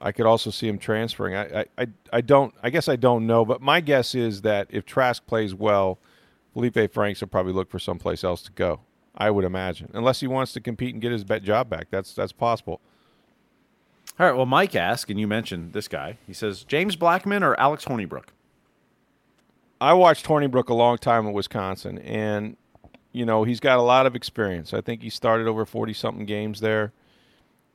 I 0.00 0.12
could 0.12 0.26
also 0.26 0.50
see 0.50 0.68
him 0.68 0.78
transferring. 0.78 1.36
I 1.36 1.66
I, 1.78 1.86
I, 2.12 2.20
don't. 2.20 2.54
I 2.62 2.70
guess 2.70 2.88
I 2.88 2.96
don't 2.96 3.26
know. 3.26 3.44
But 3.44 3.62
my 3.62 3.80
guess 3.80 4.14
is 4.14 4.42
that 4.42 4.66
if 4.70 4.84
Trask 4.84 5.26
plays 5.26 5.54
well, 5.54 5.98
Felipe 6.52 6.92
Franks 6.92 7.20
will 7.20 7.28
probably 7.28 7.52
look 7.52 7.70
for 7.70 7.78
someplace 7.78 8.24
else 8.24 8.42
to 8.42 8.52
go. 8.52 8.80
I 9.16 9.30
would 9.30 9.44
imagine, 9.44 9.90
unless 9.94 10.20
he 10.20 10.26
wants 10.26 10.52
to 10.54 10.60
compete 10.60 10.92
and 10.92 11.00
get 11.00 11.12
his 11.12 11.22
bet 11.22 11.42
job 11.44 11.68
back. 11.68 11.86
That's 11.90 12.14
that's 12.14 12.32
possible. 12.32 12.80
all 14.18 14.26
right. 14.26 14.36
Well, 14.36 14.46
Mike 14.46 14.74
asked, 14.74 15.08
and 15.08 15.20
you 15.20 15.28
mentioned 15.28 15.72
this 15.72 15.86
guy. 15.86 16.18
He 16.26 16.32
says 16.32 16.64
James 16.64 16.96
Blackman 16.96 17.44
or 17.44 17.58
Alex 17.60 17.84
Hornibrook. 17.84 18.26
I 19.80 19.92
watched 19.92 20.26
Hornibrook 20.26 20.68
a 20.68 20.74
long 20.74 20.98
time 20.98 21.26
in 21.26 21.32
Wisconsin, 21.32 21.98
and 21.98 22.56
you 23.12 23.24
know 23.24 23.44
he's 23.44 23.60
got 23.60 23.78
a 23.78 23.82
lot 23.82 24.06
of 24.06 24.16
experience. 24.16 24.74
I 24.74 24.80
think 24.80 25.02
he 25.02 25.10
started 25.10 25.46
over 25.46 25.64
forty 25.64 25.92
something 25.92 26.26
games 26.26 26.60
there. 26.60 26.92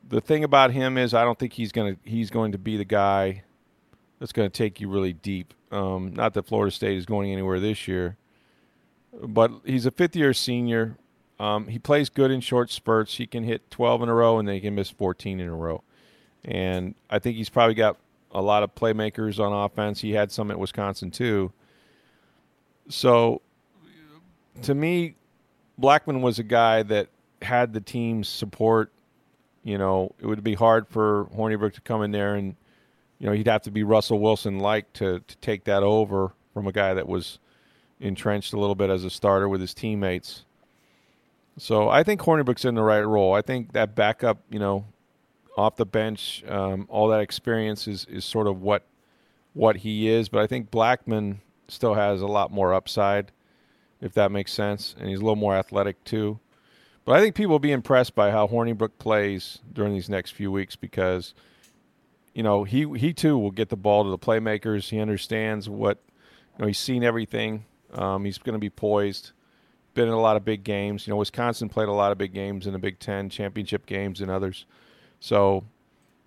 The 0.07 0.21
thing 0.21 0.43
about 0.43 0.71
him 0.71 0.97
is, 0.97 1.13
I 1.13 1.23
don't 1.23 1.37
think 1.37 1.53
he's 1.53 1.71
gonna 1.71 1.97
he's 2.03 2.29
going 2.29 2.51
to 2.53 2.57
be 2.57 2.77
the 2.77 2.85
guy 2.85 3.43
that's 4.19 4.31
going 4.31 4.49
to 4.49 4.55
take 4.55 4.81
you 4.81 4.89
really 4.89 5.13
deep. 5.13 5.53
Um, 5.71 6.13
not 6.13 6.33
that 6.33 6.47
Florida 6.47 6.71
State 6.71 6.97
is 6.97 7.05
going 7.05 7.31
anywhere 7.31 7.59
this 7.59 7.87
year, 7.87 8.17
but 9.21 9.51
he's 9.65 9.85
a 9.85 9.91
fifth 9.91 10.15
year 10.15 10.33
senior. 10.33 10.97
Um, 11.39 11.67
he 11.67 11.79
plays 11.79 12.09
good 12.09 12.31
in 12.31 12.41
short 12.41 12.69
spurts. 12.71 13.17
He 13.17 13.27
can 13.27 13.43
hit 13.43 13.69
twelve 13.69 14.01
in 14.01 14.09
a 14.09 14.13
row, 14.13 14.39
and 14.39 14.47
then 14.47 14.55
he 14.55 14.61
can 14.61 14.75
miss 14.75 14.89
fourteen 14.89 15.39
in 15.39 15.47
a 15.47 15.55
row. 15.55 15.83
And 16.43 16.95
I 17.09 17.19
think 17.19 17.37
he's 17.37 17.49
probably 17.49 17.75
got 17.75 17.97
a 18.31 18.41
lot 18.41 18.63
of 18.63 18.73
playmakers 18.75 19.39
on 19.39 19.53
offense. 19.53 20.01
He 20.01 20.11
had 20.11 20.31
some 20.31 20.51
at 20.51 20.59
Wisconsin 20.59 21.11
too. 21.11 21.51
So, 22.89 23.41
to 24.63 24.73
me, 24.73 25.15
Blackman 25.77 26.21
was 26.21 26.39
a 26.39 26.43
guy 26.43 26.83
that 26.83 27.07
had 27.41 27.73
the 27.73 27.81
team's 27.81 28.27
support. 28.27 28.91
You 29.63 29.77
know, 29.77 30.15
it 30.19 30.25
would 30.25 30.43
be 30.43 30.55
hard 30.55 30.87
for 30.87 31.27
Hornibrook 31.35 31.73
to 31.73 31.81
come 31.81 32.01
in 32.01 32.11
there 32.11 32.35
and, 32.35 32.55
you 33.19 33.27
know, 33.27 33.33
he'd 33.33 33.47
have 33.47 33.63
to 33.63 33.71
be 33.71 33.83
Russell 33.83 34.19
Wilson 34.19 34.59
like 34.59 34.91
to, 34.93 35.19
to 35.19 35.37
take 35.37 35.65
that 35.65 35.83
over 35.83 36.31
from 36.53 36.67
a 36.67 36.71
guy 36.71 36.93
that 36.93 37.07
was 37.07 37.39
entrenched 37.99 38.53
a 38.53 38.59
little 38.59 38.75
bit 38.75 38.89
as 38.89 39.03
a 39.03 39.09
starter 39.09 39.49
with 39.49 39.61
his 39.61 39.73
teammates. 39.73 40.45
So 41.57 41.89
I 41.89 42.03
think 42.03 42.21
Hornibrook's 42.21 42.63
in 42.63 42.75
the 42.75 42.81
right 42.81 43.01
role. 43.01 43.33
I 43.33 43.41
think 43.41 43.73
that 43.73 43.93
backup, 43.95 44.39
you 44.49 44.59
know, 44.59 44.85
off 45.57 45.75
the 45.75 45.85
bench, 45.85 46.43
um, 46.47 46.85
all 46.89 47.09
that 47.09 47.19
experience 47.19 47.87
is, 47.87 48.05
is 48.05 48.23
sort 48.23 48.47
of 48.47 48.61
what 48.61 48.83
what 49.53 49.77
he 49.77 50.07
is. 50.07 50.29
But 50.29 50.41
I 50.41 50.47
think 50.47 50.71
Blackman 50.71 51.41
still 51.67 51.95
has 51.95 52.21
a 52.21 52.27
lot 52.27 52.51
more 52.51 52.73
upside, 52.73 53.31
if 53.99 54.13
that 54.13 54.31
makes 54.31 54.53
sense, 54.53 54.95
and 54.97 55.09
he's 55.09 55.19
a 55.19 55.21
little 55.21 55.35
more 55.35 55.55
athletic 55.55 56.01
too. 56.03 56.39
But 57.09 57.17
I 57.17 57.21
think 57.21 57.33
people 57.33 57.53
will 57.53 57.57
be 57.57 57.71
impressed 57.71 58.13
by 58.13 58.29
how 58.29 58.45
Hornibrook 58.45 58.99
plays 58.99 59.57
during 59.73 59.95
these 59.95 60.09
next 60.09 60.29
few 60.29 60.51
weeks 60.51 60.75
because, 60.75 61.33
you 62.35 62.43
know, 62.43 62.65
he 62.65 62.87
he 62.99 63.13
too 63.13 63.35
will 63.35 63.49
get 63.49 63.69
the 63.69 63.75
ball 63.75 64.03
to 64.03 64.11
the 64.11 64.17
playmakers. 64.19 64.89
He 64.89 64.99
understands 64.99 65.67
what, 65.67 65.97
you 66.53 66.61
know, 66.61 66.67
he's 66.67 66.77
seen 66.77 67.03
everything. 67.03 67.65
Um, 67.93 68.25
he's 68.25 68.37
going 68.37 68.53
to 68.53 68.59
be 68.59 68.69
poised. 68.69 69.31
Been 69.95 70.07
in 70.07 70.13
a 70.13 70.19
lot 70.21 70.35
of 70.35 70.45
big 70.45 70.63
games. 70.63 71.07
You 71.07 71.11
know, 71.13 71.17
Wisconsin 71.17 71.67
played 71.67 71.87
a 71.87 71.93
lot 71.93 72.11
of 72.11 72.19
big 72.19 72.31
games 72.31 72.67
in 72.67 72.73
the 72.73 72.77
Big 72.79 72.99
Ten 72.99 73.27
championship 73.27 73.87
games 73.87 74.21
and 74.21 74.29
others. 74.29 74.67
So, 75.19 75.63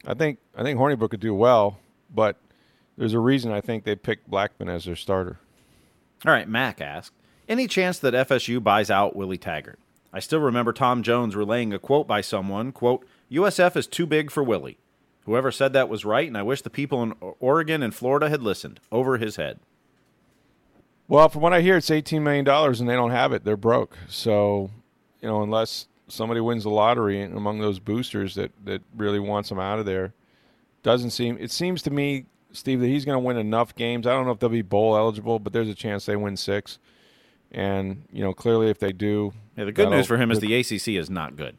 I 0.05 0.15
think 0.15 0.41
I 0.57 0.65
think 0.65 0.81
Hornibrook 0.81 1.11
could 1.11 1.21
do 1.21 1.33
well, 1.33 1.79
but 2.13 2.39
there's 2.99 3.15
a 3.15 3.21
reason 3.21 3.53
I 3.53 3.61
think 3.61 3.85
they 3.85 3.95
picked 3.95 4.29
Blackman 4.29 4.69
as 4.69 4.87
their 4.87 4.97
starter. 4.97 5.39
All 6.27 6.33
right, 6.33 6.49
Mac 6.49 6.81
asked, 6.81 7.15
any 7.49 7.69
chance 7.69 8.01
that 8.01 8.15
FSU 8.15 8.61
buys 8.61 8.91
out 8.91 9.15
Willie 9.15 9.39
Taggart? 9.39 9.79
I 10.13 10.21
still 10.21 10.41
remember 10.41 10.73
Tom 10.73 11.03
Jones 11.03 11.35
relaying 11.35 11.73
a 11.73 11.79
quote 11.79 12.07
by 12.07 12.21
someone, 12.21 12.73
quote, 12.73 13.07
USF 13.31 13.77
is 13.77 13.87
too 13.87 14.07
big 14.07 14.31
for 14.31 14.43
Willie. 14.43 14.79
Whoever 15.25 15.51
said 15.51 15.73
that 15.73 15.89
was 15.89 16.05
right, 16.05 16.27
and 16.27 16.37
I 16.37 16.43
wish 16.43 16.63
the 16.63 16.71
people 16.71 17.03
in 17.03 17.15
Oregon 17.41 17.83
and 17.83 17.95
Florida 17.95 18.29
had 18.29 18.43
listened. 18.43 18.81
Over 18.91 19.19
his 19.19 19.37
head. 19.37 19.61
Well, 21.09 21.29
from 21.29 21.43
what 21.43 21.53
I 21.53 21.61
hear, 21.61 21.77
it's 21.77 21.91
$18 21.91 22.23
million 22.23 22.49
and 22.49 22.89
they 22.89 22.95
don't 22.95 23.11
have 23.11 23.33
it. 23.33 23.45
They're 23.45 23.57
broke. 23.57 23.97
So, 24.09 24.71
you 25.21 25.29
know, 25.29 25.43
unless 25.43 25.87
somebody 26.09 26.41
wins 26.41 26.65
the 26.65 26.71
lottery 26.71 27.23
among 27.23 27.61
those 27.61 27.79
boosters 27.79 28.35
that, 28.35 28.51
that 28.65 28.83
really 28.97 29.19
wants 29.19 29.49
them 29.49 29.59
out 29.59 29.79
of 29.79 29.87
there, 29.87 30.13
doesn't 30.83 31.11
seem, 31.11 31.39
it 31.39 31.51
seems 31.51 31.83
to 31.83 31.91
me, 31.91 32.27
Steve, 32.53 32.81
that 32.81 32.87
he's 32.89 33.05
going 33.05 33.17
to 33.17 33.25
win 33.25 33.37
enough 33.37 33.75
games. 33.75 34.07
I 34.07 34.11
don't 34.11 34.27
know 34.27 34.33
if 34.33 34.41
they'll 34.41 34.51
be 34.51 34.63
bowl 34.63 34.97
eligible, 34.97 35.39
but 35.39 35.53
there's 35.53 35.69
a 35.69 35.75
chance 35.75 36.05
they 36.05 36.17
win 36.17 36.37
six. 36.37 36.79
And, 37.53 38.05
you 38.13 38.25
know, 38.25 38.33
clearly 38.33 38.69
if 38.69 38.79
they 38.79 38.93
do, 38.93 39.33
yeah, 39.57 39.65
the 39.65 39.73
good 39.73 39.91
news 39.91 40.07
for 40.07 40.17
him 40.17 40.31
is 40.31 40.41
the 40.41 40.55
ACC 40.55 40.89
is 40.89 41.11
not 41.11 41.37
good. 41.37 41.57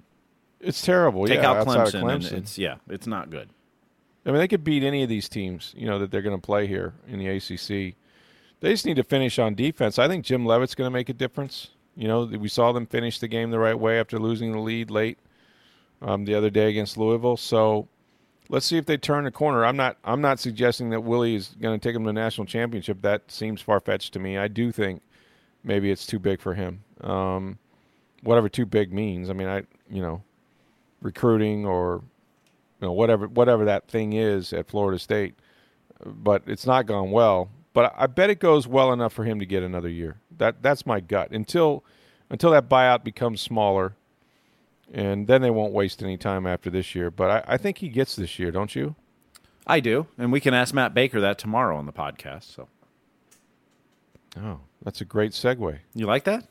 It's 0.59 0.81
terrible. 0.81 1.25
Take 1.25 1.41
yeah, 1.41 1.51
out 1.51 1.67
Clemson, 1.67 2.11
and 2.11 2.23
it's 2.25 2.57
yeah, 2.57 2.75
it's 2.89 3.05
not 3.05 3.29
good. 3.29 3.49
I 4.25 4.29
mean, 4.29 4.39
they 4.39 4.47
could 4.47 4.63
beat 4.63 4.83
any 4.83 5.03
of 5.03 5.09
these 5.09 5.27
teams, 5.27 5.73
you 5.75 5.85
know, 5.85 5.99
that 5.99 6.09
they're 6.09 6.21
going 6.21 6.39
to 6.39 6.41
play 6.41 6.65
here 6.65 6.93
in 7.07 7.19
the 7.19 7.27
ACC. 7.27 7.95
They 8.61 8.71
just 8.71 8.85
need 8.85 8.95
to 8.95 9.03
finish 9.03 9.37
on 9.37 9.55
defense. 9.55 9.99
I 9.99 10.07
think 10.07 10.23
Jim 10.23 10.45
Leavitt's 10.45 10.75
going 10.75 10.89
to 10.89 10.93
make 10.93 11.09
a 11.09 11.13
difference. 11.13 11.71
You 11.97 12.07
know, 12.07 12.23
we 12.23 12.47
saw 12.47 12.71
them 12.71 12.85
finish 12.85 13.19
the 13.19 13.27
game 13.27 13.51
the 13.51 13.59
right 13.59 13.77
way 13.77 13.99
after 13.99 14.17
losing 14.17 14.53
the 14.53 14.59
lead 14.59 14.89
late 14.89 15.19
um, 16.01 16.23
the 16.23 16.33
other 16.33 16.49
day 16.49 16.69
against 16.69 16.97
Louisville. 16.97 17.35
So 17.35 17.89
let's 18.47 18.65
see 18.65 18.77
if 18.77 18.85
they 18.85 18.95
turn 18.95 19.25
the 19.25 19.31
corner. 19.31 19.65
I'm 19.65 19.75
not. 19.75 19.97
I'm 20.05 20.21
not 20.21 20.39
suggesting 20.39 20.89
that 20.91 21.01
Willie 21.01 21.35
is 21.35 21.55
going 21.61 21.77
to 21.77 21.83
take 21.83 21.93
them 21.93 22.03
to 22.03 22.07
the 22.07 22.13
national 22.13 22.47
championship. 22.47 23.01
That 23.01 23.29
seems 23.29 23.61
far 23.61 23.81
fetched 23.81 24.13
to 24.13 24.19
me. 24.19 24.37
I 24.37 24.47
do 24.47 24.71
think 24.71 25.01
maybe 25.63 25.91
it's 25.91 26.05
too 26.05 26.19
big 26.19 26.39
for 26.39 26.53
him. 26.53 26.83
Um, 27.01 27.59
whatever 28.23 28.49
too 28.49 28.65
big 28.65 28.91
means. 28.93 29.29
I 29.29 29.33
mean, 29.33 29.47
I 29.47 29.63
you 29.89 30.01
know, 30.01 30.23
recruiting 31.01 31.65
or 31.65 32.01
you 32.81 32.87
know 32.87 32.93
whatever 32.93 33.27
whatever 33.27 33.65
that 33.65 33.87
thing 33.87 34.13
is 34.13 34.53
at 34.53 34.67
Florida 34.67 34.97
State, 34.99 35.35
but 36.05 36.43
it's 36.47 36.65
not 36.65 36.85
gone 36.85 37.11
well. 37.11 37.49
But 37.73 37.93
I 37.97 38.07
bet 38.07 38.29
it 38.29 38.39
goes 38.39 38.67
well 38.67 38.93
enough 38.93 39.13
for 39.13 39.23
him 39.23 39.39
to 39.39 39.45
get 39.45 39.63
another 39.63 39.89
year. 39.89 40.17
That 40.37 40.61
that's 40.61 40.85
my 40.85 40.99
gut. 40.99 41.31
Until 41.31 41.83
until 42.29 42.51
that 42.51 42.69
buyout 42.69 43.03
becomes 43.03 43.41
smaller, 43.41 43.95
and 44.91 45.27
then 45.27 45.41
they 45.41 45.49
won't 45.49 45.73
waste 45.73 46.01
any 46.03 46.17
time 46.17 46.45
after 46.45 46.69
this 46.69 46.95
year. 46.95 47.11
But 47.11 47.29
I, 47.47 47.53
I 47.53 47.57
think 47.57 47.79
he 47.79 47.89
gets 47.89 48.15
this 48.15 48.39
year, 48.39 48.51
don't 48.51 48.75
you? 48.75 48.95
I 49.65 49.79
do, 49.79 50.07
and 50.17 50.31
we 50.31 50.39
can 50.41 50.53
ask 50.53 50.73
Matt 50.73 50.93
Baker 50.93 51.21
that 51.21 51.37
tomorrow 51.37 51.77
on 51.77 51.85
the 51.85 51.93
podcast. 51.93 52.53
So, 52.53 52.67
oh, 54.37 54.59
that's 54.83 54.99
a 54.99 55.05
great 55.05 55.31
segue. 55.31 55.79
You 55.95 56.05
like 56.05 56.25
that? 56.25 56.45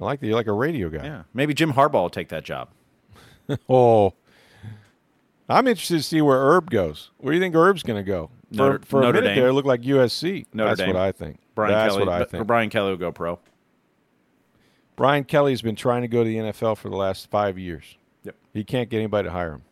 I 0.00 0.04
like 0.04 0.20
that. 0.20 0.26
You're 0.26 0.36
like 0.36 0.46
a 0.46 0.52
radio 0.52 0.88
guy. 0.88 1.04
Yeah, 1.04 1.22
maybe 1.34 1.52
Jim 1.54 1.72
Harbaugh 1.74 1.92
will 2.02 2.10
take 2.10 2.28
that 2.30 2.44
job. 2.44 2.68
oh, 3.68 4.14
I'm 5.48 5.66
interested 5.66 5.96
to 5.96 6.02
see 6.02 6.22
where 6.22 6.38
Herb 6.38 6.70
goes. 6.70 7.10
Where 7.18 7.32
do 7.32 7.36
you 7.36 7.42
think 7.42 7.54
Herb's 7.54 7.82
going 7.82 8.02
to 8.02 8.08
go? 8.08 8.30
For, 8.52 8.56
Notre- 8.56 8.80
for 8.86 8.98
a 9.00 9.02
Notre 9.04 9.20
minute 9.20 9.34
Dame. 9.34 9.40
there, 9.40 9.48
it 9.48 9.52
looked 9.52 9.68
like 9.68 9.82
USC. 9.82 10.46
Notre 10.54 10.70
That's 10.70 10.78
Dame. 10.80 10.88
what 10.88 10.96
I 10.96 11.12
think. 11.12 11.38
Brian 11.54 11.72
That's 11.72 11.92
Kelly, 11.94 12.06
what 12.06 12.22
I 12.22 12.24
think. 12.24 12.46
Brian 12.46 12.70
Kelly 12.70 12.90
will 12.90 12.96
go 12.96 13.12
pro. 13.12 13.38
Brian 14.96 15.24
Kelly's 15.24 15.62
been 15.62 15.76
trying 15.76 16.02
to 16.02 16.08
go 16.08 16.22
to 16.22 16.28
the 16.28 16.36
NFL 16.36 16.76
for 16.76 16.88
the 16.90 16.96
last 16.96 17.30
five 17.30 17.58
years. 17.58 17.96
Yep. 18.24 18.36
He 18.52 18.64
can't 18.64 18.88
get 18.90 18.98
anybody 18.98 19.28
to 19.28 19.32
hire 19.32 19.52
him. 19.52 19.62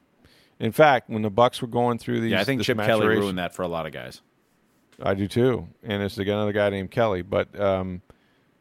In 0.59 0.73
fact, 0.73 1.09
when 1.11 1.23
the 1.23 1.31
Bucs 1.31 1.61
were 1.63 1.69
going 1.69 1.99
through 1.99 2.21
these, 2.21 2.33
Yeah, 2.33 2.41
I 2.41 2.45
think 2.45 2.63
Chip 2.63 2.79
Kelly 2.79 3.07
ruined 3.07 3.39
that 3.39 3.55
for 3.55 3.63
a 3.63 3.69
lot 3.69 3.87
of 3.87 3.93
guys. 3.93 4.23
I 5.01 5.15
do 5.15 5.29
too, 5.29 5.69
and 5.85 6.03
it's 6.03 6.19
again 6.19 6.35
another 6.35 6.53
guy 6.53 6.71
named 6.71 6.91
Kelly. 6.91 7.23
But 7.23 7.59
um, 7.61 8.03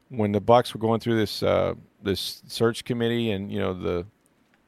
when 0.10 0.32
the 0.32 0.42
Bucs 0.42 0.74
were 0.74 0.80
going 0.80 1.00
through 1.00 1.18
this 1.18 1.44
uh, 1.44 1.74
this 2.02 2.42
search 2.48 2.86
committee, 2.86 3.32
and 3.32 3.52
you 3.52 3.60
know 3.60 3.74
the 3.74 4.06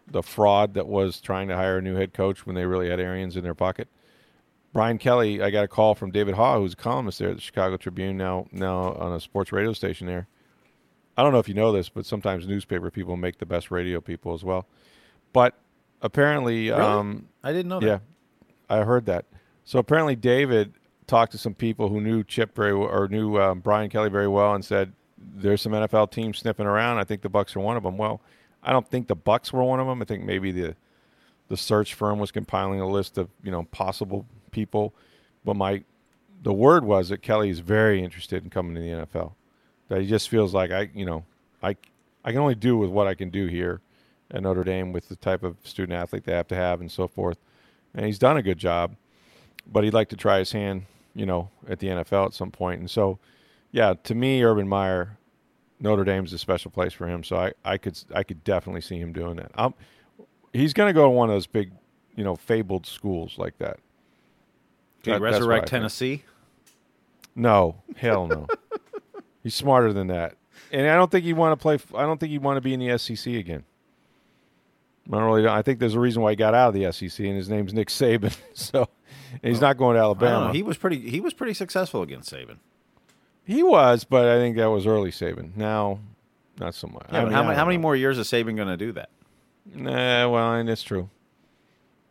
the 0.07 0.23
fraud 0.23 0.73
that 0.73 0.87
was 0.87 1.21
trying 1.21 1.47
to 1.49 1.55
hire 1.55 1.77
a 1.77 1.81
new 1.81 1.95
head 1.95 2.13
coach 2.13 2.45
when 2.45 2.55
they 2.55 2.65
really 2.65 2.89
had 2.89 2.99
Arians 2.99 3.37
in 3.37 3.43
their 3.43 3.53
pocket, 3.53 3.87
Brian 4.73 4.97
Kelly. 4.97 5.41
I 5.41 5.49
got 5.49 5.63
a 5.63 5.67
call 5.67 5.95
from 5.95 6.11
David 6.11 6.35
Haugh, 6.35 6.59
who's 6.59 6.73
a 6.73 6.77
columnist 6.77 7.19
there 7.19 7.29
at 7.29 7.35
the 7.35 7.41
Chicago 7.41 7.77
Tribune, 7.77 8.17
now 8.17 8.47
now 8.51 8.93
on 8.93 9.13
a 9.13 9.19
sports 9.19 9.51
radio 9.51 9.73
station 9.73 10.07
there. 10.07 10.27
I 11.17 11.23
don't 11.23 11.33
know 11.33 11.39
if 11.39 11.49
you 11.49 11.53
know 11.53 11.71
this, 11.71 11.89
but 11.89 12.05
sometimes 12.05 12.47
newspaper 12.47 12.89
people 12.89 13.17
make 13.17 13.39
the 13.39 13.45
best 13.45 13.71
radio 13.71 13.99
people 13.99 14.33
as 14.33 14.43
well. 14.43 14.67
But 15.33 15.53
apparently, 16.01 16.71
um, 16.71 17.27
I 17.43 17.51
didn't 17.51 17.67
know 17.67 17.79
that. 17.81 17.85
yeah, 17.85 17.99
I 18.69 18.83
heard 18.83 19.05
that. 19.07 19.25
So 19.65 19.79
apparently, 19.79 20.15
David 20.15 20.73
talked 21.07 21.33
to 21.33 21.37
some 21.37 21.53
people 21.53 21.89
who 21.89 21.99
knew 21.99 22.23
Chip 22.23 22.55
very 22.55 22.73
well, 22.73 22.89
or 22.89 23.07
knew 23.07 23.37
um, 23.37 23.59
Brian 23.59 23.89
Kelly 23.89 24.09
very 24.09 24.27
well, 24.27 24.55
and 24.55 24.63
said 24.63 24.93
there's 25.35 25.61
some 25.61 25.71
NFL 25.71 26.11
teams 26.11 26.39
sniffing 26.39 26.65
around. 26.65 26.97
I 26.97 27.03
think 27.03 27.21
the 27.21 27.29
Bucs 27.29 27.55
are 27.55 27.59
one 27.59 27.77
of 27.77 27.83
them. 27.83 27.97
Well, 27.97 28.21
I 28.63 28.71
don't 28.71 28.87
think 28.87 29.07
the 29.07 29.15
Bucs 29.15 29.51
were 29.51 29.63
one 29.63 29.79
of 29.79 29.87
them. 29.87 30.01
I 30.01 30.05
think 30.05 30.23
maybe 30.23 30.51
the 30.51 30.75
the 31.47 31.57
search 31.57 31.95
firm 31.95 32.19
was 32.19 32.31
compiling 32.31 32.79
a 32.79 32.87
list 32.87 33.17
of 33.17 33.29
you 33.43 33.51
know 33.51 33.63
possible 33.63 34.25
people. 34.51 34.93
But 35.43 35.55
my 35.55 35.83
the 36.41 36.53
word 36.53 36.83
was 36.83 37.09
that 37.09 37.21
Kelly 37.21 37.49
is 37.49 37.59
very 37.59 38.03
interested 38.03 38.43
in 38.43 38.49
coming 38.49 38.75
to 38.75 38.81
the 38.81 39.05
NFL. 39.05 39.33
That 39.89 40.01
he 40.01 40.07
just 40.07 40.29
feels 40.29 40.53
like 40.53 40.71
I 40.71 40.89
you 40.93 41.05
know 41.05 41.25
I 41.61 41.75
I 42.23 42.31
can 42.31 42.39
only 42.41 42.55
do 42.55 42.77
with 42.77 42.89
what 42.89 43.07
I 43.07 43.15
can 43.15 43.29
do 43.29 43.47
here 43.47 43.81
at 44.31 44.43
Notre 44.43 44.63
Dame 44.63 44.93
with 44.93 45.09
the 45.09 45.15
type 45.15 45.43
of 45.43 45.57
student 45.63 45.97
athlete 45.97 46.23
they 46.23 46.33
have 46.33 46.47
to 46.49 46.55
have 46.55 46.81
and 46.81 46.91
so 46.91 47.07
forth. 47.07 47.37
And 47.93 48.05
he's 48.05 48.19
done 48.19 48.37
a 48.37 48.43
good 48.43 48.57
job, 48.57 48.95
but 49.65 49.83
he'd 49.83 49.93
like 49.93 50.09
to 50.09 50.15
try 50.15 50.39
his 50.39 50.51
hand, 50.51 50.85
you 51.15 51.25
know, 51.25 51.49
at 51.67 51.79
the 51.79 51.87
NFL 51.87 52.27
at 52.27 52.33
some 52.33 52.51
point. 52.51 52.79
And 52.79 52.89
so, 52.89 53.17
yeah, 53.71 53.93
to 54.03 54.15
me, 54.15 54.43
Urban 54.43 54.67
Meyer, 54.67 55.17
Notre 55.79 56.03
Dame's 56.03 56.33
a 56.33 56.37
special 56.37 56.71
place 56.71 56.93
for 56.93 57.07
him. 57.07 57.23
So 57.23 57.37
I, 57.37 57.53
I 57.63 57.77
could 57.77 57.99
I 58.13 58.23
could 58.23 58.43
definitely 58.43 58.81
see 58.81 58.97
him 58.99 59.13
doing 59.13 59.35
that. 59.37 59.51
Um, 59.55 59.73
he's 60.53 60.73
going 60.73 60.89
to 60.89 60.93
go 60.93 61.03
to 61.03 61.09
one 61.09 61.29
of 61.29 61.35
those 61.35 61.47
big, 61.47 61.71
you 62.15 62.23
know, 62.23 62.35
fabled 62.35 62.85
schools 62.85 63.37
like 63.37 63.57
that. 63.59 63.79
Can 65.03 65.13
That- 65.13 65.19
you 65.19 65.23
that's 65.25 65.33
what 65.33 65.39
resurrect. 65.39 65.67
Tennessee? 65.67 66.23
No, 67.35 67.75
hell 67.95 68.27
no. 68.27 68.47
he's 69.43 69.55
smarter 69.55 69.93
than 69.93 70.07
that, 70.07 70.35
and 70.71 70.87
I 70.87 70.95
don't 70.95 71.09
think 71.09 71.23
he'd 71.23 71.33
want 71.33 71.57
to 71.57 71.61
play. 71.61 71.77
I 71.95 72.01
don't 72.01 72.19
think 72.19 72.31
he'd 72.31 72.43
want 72.43 72.57
to 72.57 72.61
be 72.61 72.73
in 72.73 72.79
the 72.81 72.97
SEC 72.97 73.33
again. 73.35 73.63
I 75.07 75.11
don't 75.19 75.23
really. 75.23 75.47
I 75.47 75.61
think 75.61 75.79
there's 75.79 75.95
a 75.95 75.99
reason 75.99 76.21
why 76.21 76.31
he 76.31 76.35
got 76.35 76.53
out 76.53 76.69
of 76.69 76.73
the 76.73 76.91
SEC, 76.91 77.25
and 77.25 77.37
his 77.37 77.47
name's 77.49 77.73
Nick 77.73 77.87
Saban. 77.89 78.35
So 78.53 78.89
he's 79.41 79.61
not 79.61 79.77
going 79.77 79.95
to 79.95 80.01
Alabama. 80.01 80.51
He 80.51 80.61
was 80.63 80.75
pretty. 80.77 81.09
He 81.09 81.21
was 81.21 81.33
pretty 81.33 81.53
successful 81.53 82.01
against 82.01 82.31
Saban. 82.33 82.57
He 83.49 83.63
was, 83.63 84.03
but 84.03 84.27
I 84.27 84.37
think 84.37 84.57
that 84.57 84.67
was 84.67 84.85
early 84.85 85.09
Saban. 85.09 85.55
Now, 85.57 85.99
not 86.59 86.75
so 86.75 86.85
much. 86.87 87.07
Yeah, 87.11 87.21
I 87.21 87.23
mean, 87.23 87.33
how, 87.33 87.39
I 87.41 87.43
many- 87.45 87.55
how 87.55 87.65
many 87.65 87.77
know. 87.77 87.81
more 87.81 87.95
years 87.95 88.19
is 88.19 88.27
Saban 88.27 88.55
going 88.55 88.67
to 88.67 88.77
do 88.77 88.91
that? 88.91 89.09
Nah, 89.73 90.29
well, 90.29 90.53
and 90.53 90.69
it's 90.69 90.83
true. 90.83 91.09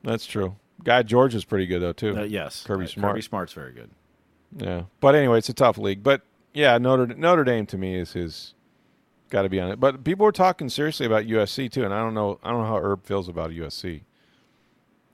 That's 0.03 0.27
true. 0.27 0.57
Guy 0.83 1.03
George 1.05 1.37
is 1.37 1.45
pretty 1.45 1.67
good 1.67 1.81
though 1.81 1.93
too. 1.93 2.17
Uh, 2.17 2.23
yes, 2.25 2.65
Kirby 2.67 2.85
Uh, 2.85 2.89
Smart. 2.89 3.13
Kirby 3.13 3.23
Smart's 3.23 3.53
very 3.53 3.73
good. 3.73 3.91
Yeah, 4.57 4.85
but 5.01 5.15
anyway, 5.15 5.39
it's 5.39 5.49
a 5.49 5.55
tough 5.55 5.79
league. 5.79 6.03
But 6.03 6.23
yeah, 6.55 6.77
Notre 6.79 7.07
Notre 7.07 7.45
Dame 7.45 7.67
to 7.67 7.79
me 7.79 7.95
is 7.97 8.13
his 8.15 8.55
got 9.31 9.43
to 9.43 9.49
be 9.49 9.61
on 9.61 9.71
it. 9.71 9.79
But 9.79 10.03
people 10.05 10.25
were 10.25 10.33
talking 10.33 10.69
seriously 10.69 11.07
about 11.07 11.25
USC 11.27 11.71
too, 11.71 11.85
and 11.85 11.93
I 11.95 12.01
don't 12.01 12.15
know. 12.15 12.39
I 12.43 12.51
don't 12.51 12.63
know 12.63 12.67
how 12.69 12.79
Herb 12.79 13.05
feels 13.05 13.29
about 13.29 13.51
USC. 13.51 14.03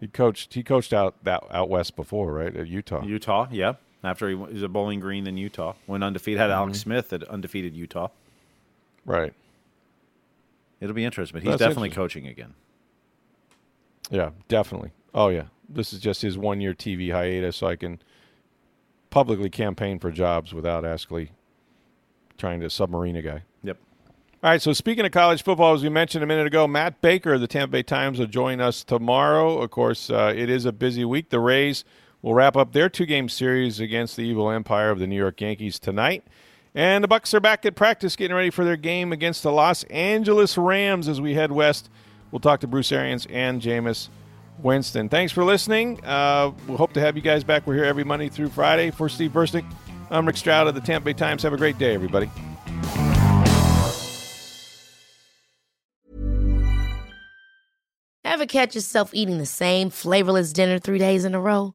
He 0.00 0.06
coached. 0.08 0.54
He 0.54 0.62
coached 0.62 0.92
out 0.94 1.22
that 1.24 1.44
out 1.50 1.68
west 1.68 1.96
before, 1.96 2.32
right? 2.32 2.54
At 2.56 2.66
Utah. 2.68 3.02
Utah, 3.04 3.48
yeah. 3.50 3.74
After 4.05 4.28
he 4.28 4.34
was 4.34 4.62
at 4.62 4.72
Bowling 4.72 5.00
Green 5.00 5.26
in 5.26 5.36
Utah, 5.38 5.74
went 5.86 6.05
undefeated. 6.05 6.38
Had 6.38 6.50
Mm-hmm. 6.50 6.59
Alex 6.59 6.80
Smith 6.80 7.12
at 7.12 7.24
undefeated 7.24 7.74
Utah. 7.74 8.09
Right. 9.07 9.32
It'll 10.80 10.94
be 10.94 11.05
interesting, 11.05 11.34
but 11.36 11.42
he's 11.42 11.52
That's 11.52 11.61
definitely 11.61 11.90
coaching 11.90 12.26
again. 12.26 12.55
Yeah, 14.11 14.30
definitely. 14.48 14.90
Oh 15.14 15.28
yeah, 15.28 15.44
this 15.68 15.92
is 15.94 16.00
just 16.00 16.20
his 16.22 16.36
one 16.36 16.61
year 16.61 16.74
TV 16.74 17.11
hiatus, 17.12 17.57
so 17.57 17.66
I 17.66 17.76
can 17.76 18.00
publicly 19.09 19.48
campaign 19.48 19.98
for 19.98 20.11
jobs 20.11 20.52
without 20.52 20.84
actually 20.84 21.30
trying 22.36 22.61
to 22.61 22.68
submarine 22.68 23.16
a 23.16 23.22
guy. 23.22 23.42
Yep. 23.62 23.78
All 24.42 24.50
right, 24.50 24.61
so 24.61 24.74
speaking 24.74 25.07
of 25.07 25.12
college 25.12 25.42
football, 25.42 25.72
as 25.72 25.82
we 25.82 25.88
mentioned 25.88 26.22
a 26.22 26.26
minute 26.26 26.46
ago, 26.46 26.66
Matt 26.66 27.00
Baker 27.00 27.34
of 27.34 27.40
the 27.40 27.46
Tampa 27.46 27.72
Bay 27.72 27.82
Times 27.82 28.18
will 28.18 28.26
join 28.26 28.61
us 28.61 28.84
tomorrow. 28.84 29.59
Of 29.62 29.70
course, 29.70 30.11
uh, 30.11 30.34
it 30.36 30.50
is 30.50 30.66
a 30.66 30.72
busy 30.72 31.05
week. 31.07 31.30
The 31.30 31.40
Rays 31.40 31.84
will 32.24 32.32
wrap 32.32 32.56
up 32.56 32.72
their 32.72 32.88
two-game 32.88 33.28
series 33.28 33.80
against 33.80 34.16
the 34.16 34.22
evil 34.22 34.50
empire 34.50 34.88
of 34.88 34.98
the 34.98 35.06
New 35.06 35.14
York 35.14 35.38
Yankees 35.42 35.78
tonight. 35.78 36.24
And 36.74 37.04
the 37.04 37.08
Bucs 37.08 37.34
are 37.34 37.40
back 37.40 37.66
at 37.66 37.76
practice 37.76 38.16
getting 38.16 38.34
ready 38.34 38.48
for 38.48 38.64
their 38.64 38.78
game 38.78 39.12
against 39.12 39.42
the 39.42 39.52
Los 39.52 39.84
Angeles 39.84 40.56
Rams 40.56 41.06
as 41.06 41.20
we 41.20 41.34
head 41.34 41.52
west. 41.52 41.90
We'll 42.30 42.40
talk 42.40 42.60
to 42.60 42.66
Bruce 42.66 42.90
Arians 42.92 43.26
and 43.26 43.60
Jameis 43.60 44.08
Winston. 44.58 45.10
Thanks 45.10 45.34
for 45.34 45.44
listening. 45.44 46.02
Uh, 46.02 46.52
we'll 46.66 46.78
hope 46.78 46.94
to 46.94 47.00
have 47.00 47.14
you 47.14 47.20
guys 47.20 47.44
back. 47.44 47.66
We're 47.66 47.74
here 47.74 47.84
every 47.84 48.04
Monday 48.04 48.30
through 48.30 48.48
Friday. 48.48 48.90
For 48.90 49.10
Steve 49.10 49.32
Burstick, 49.32 49.70
I'm 50.10 50.24
Rick 50.26 50.38
Stroud 50.38 50.66
of 50.66 50.74
the 50.74 50.80
Tampa 50.80 51.04
Bay 51.04 51.12
Times. 51.12 51.42
Have 51.42 51.52
a 51.52 51.58
great 51.58 51.76
day, 51.76 51.92
everybody. 51.94 52.30
Ever 58.24 58.46
catch 58.46 58.74
yourself 58.74 59.10
eating 59.12 59.36
the 59.36 59.44
same 59.44 59.90
flavorless 59.90 60.54
dinner 60.54 60.78
three 60.78 60.98
days 60.98 61.26
in 61.26 61.34
a 61.34 61.40
row? 61.40 61.74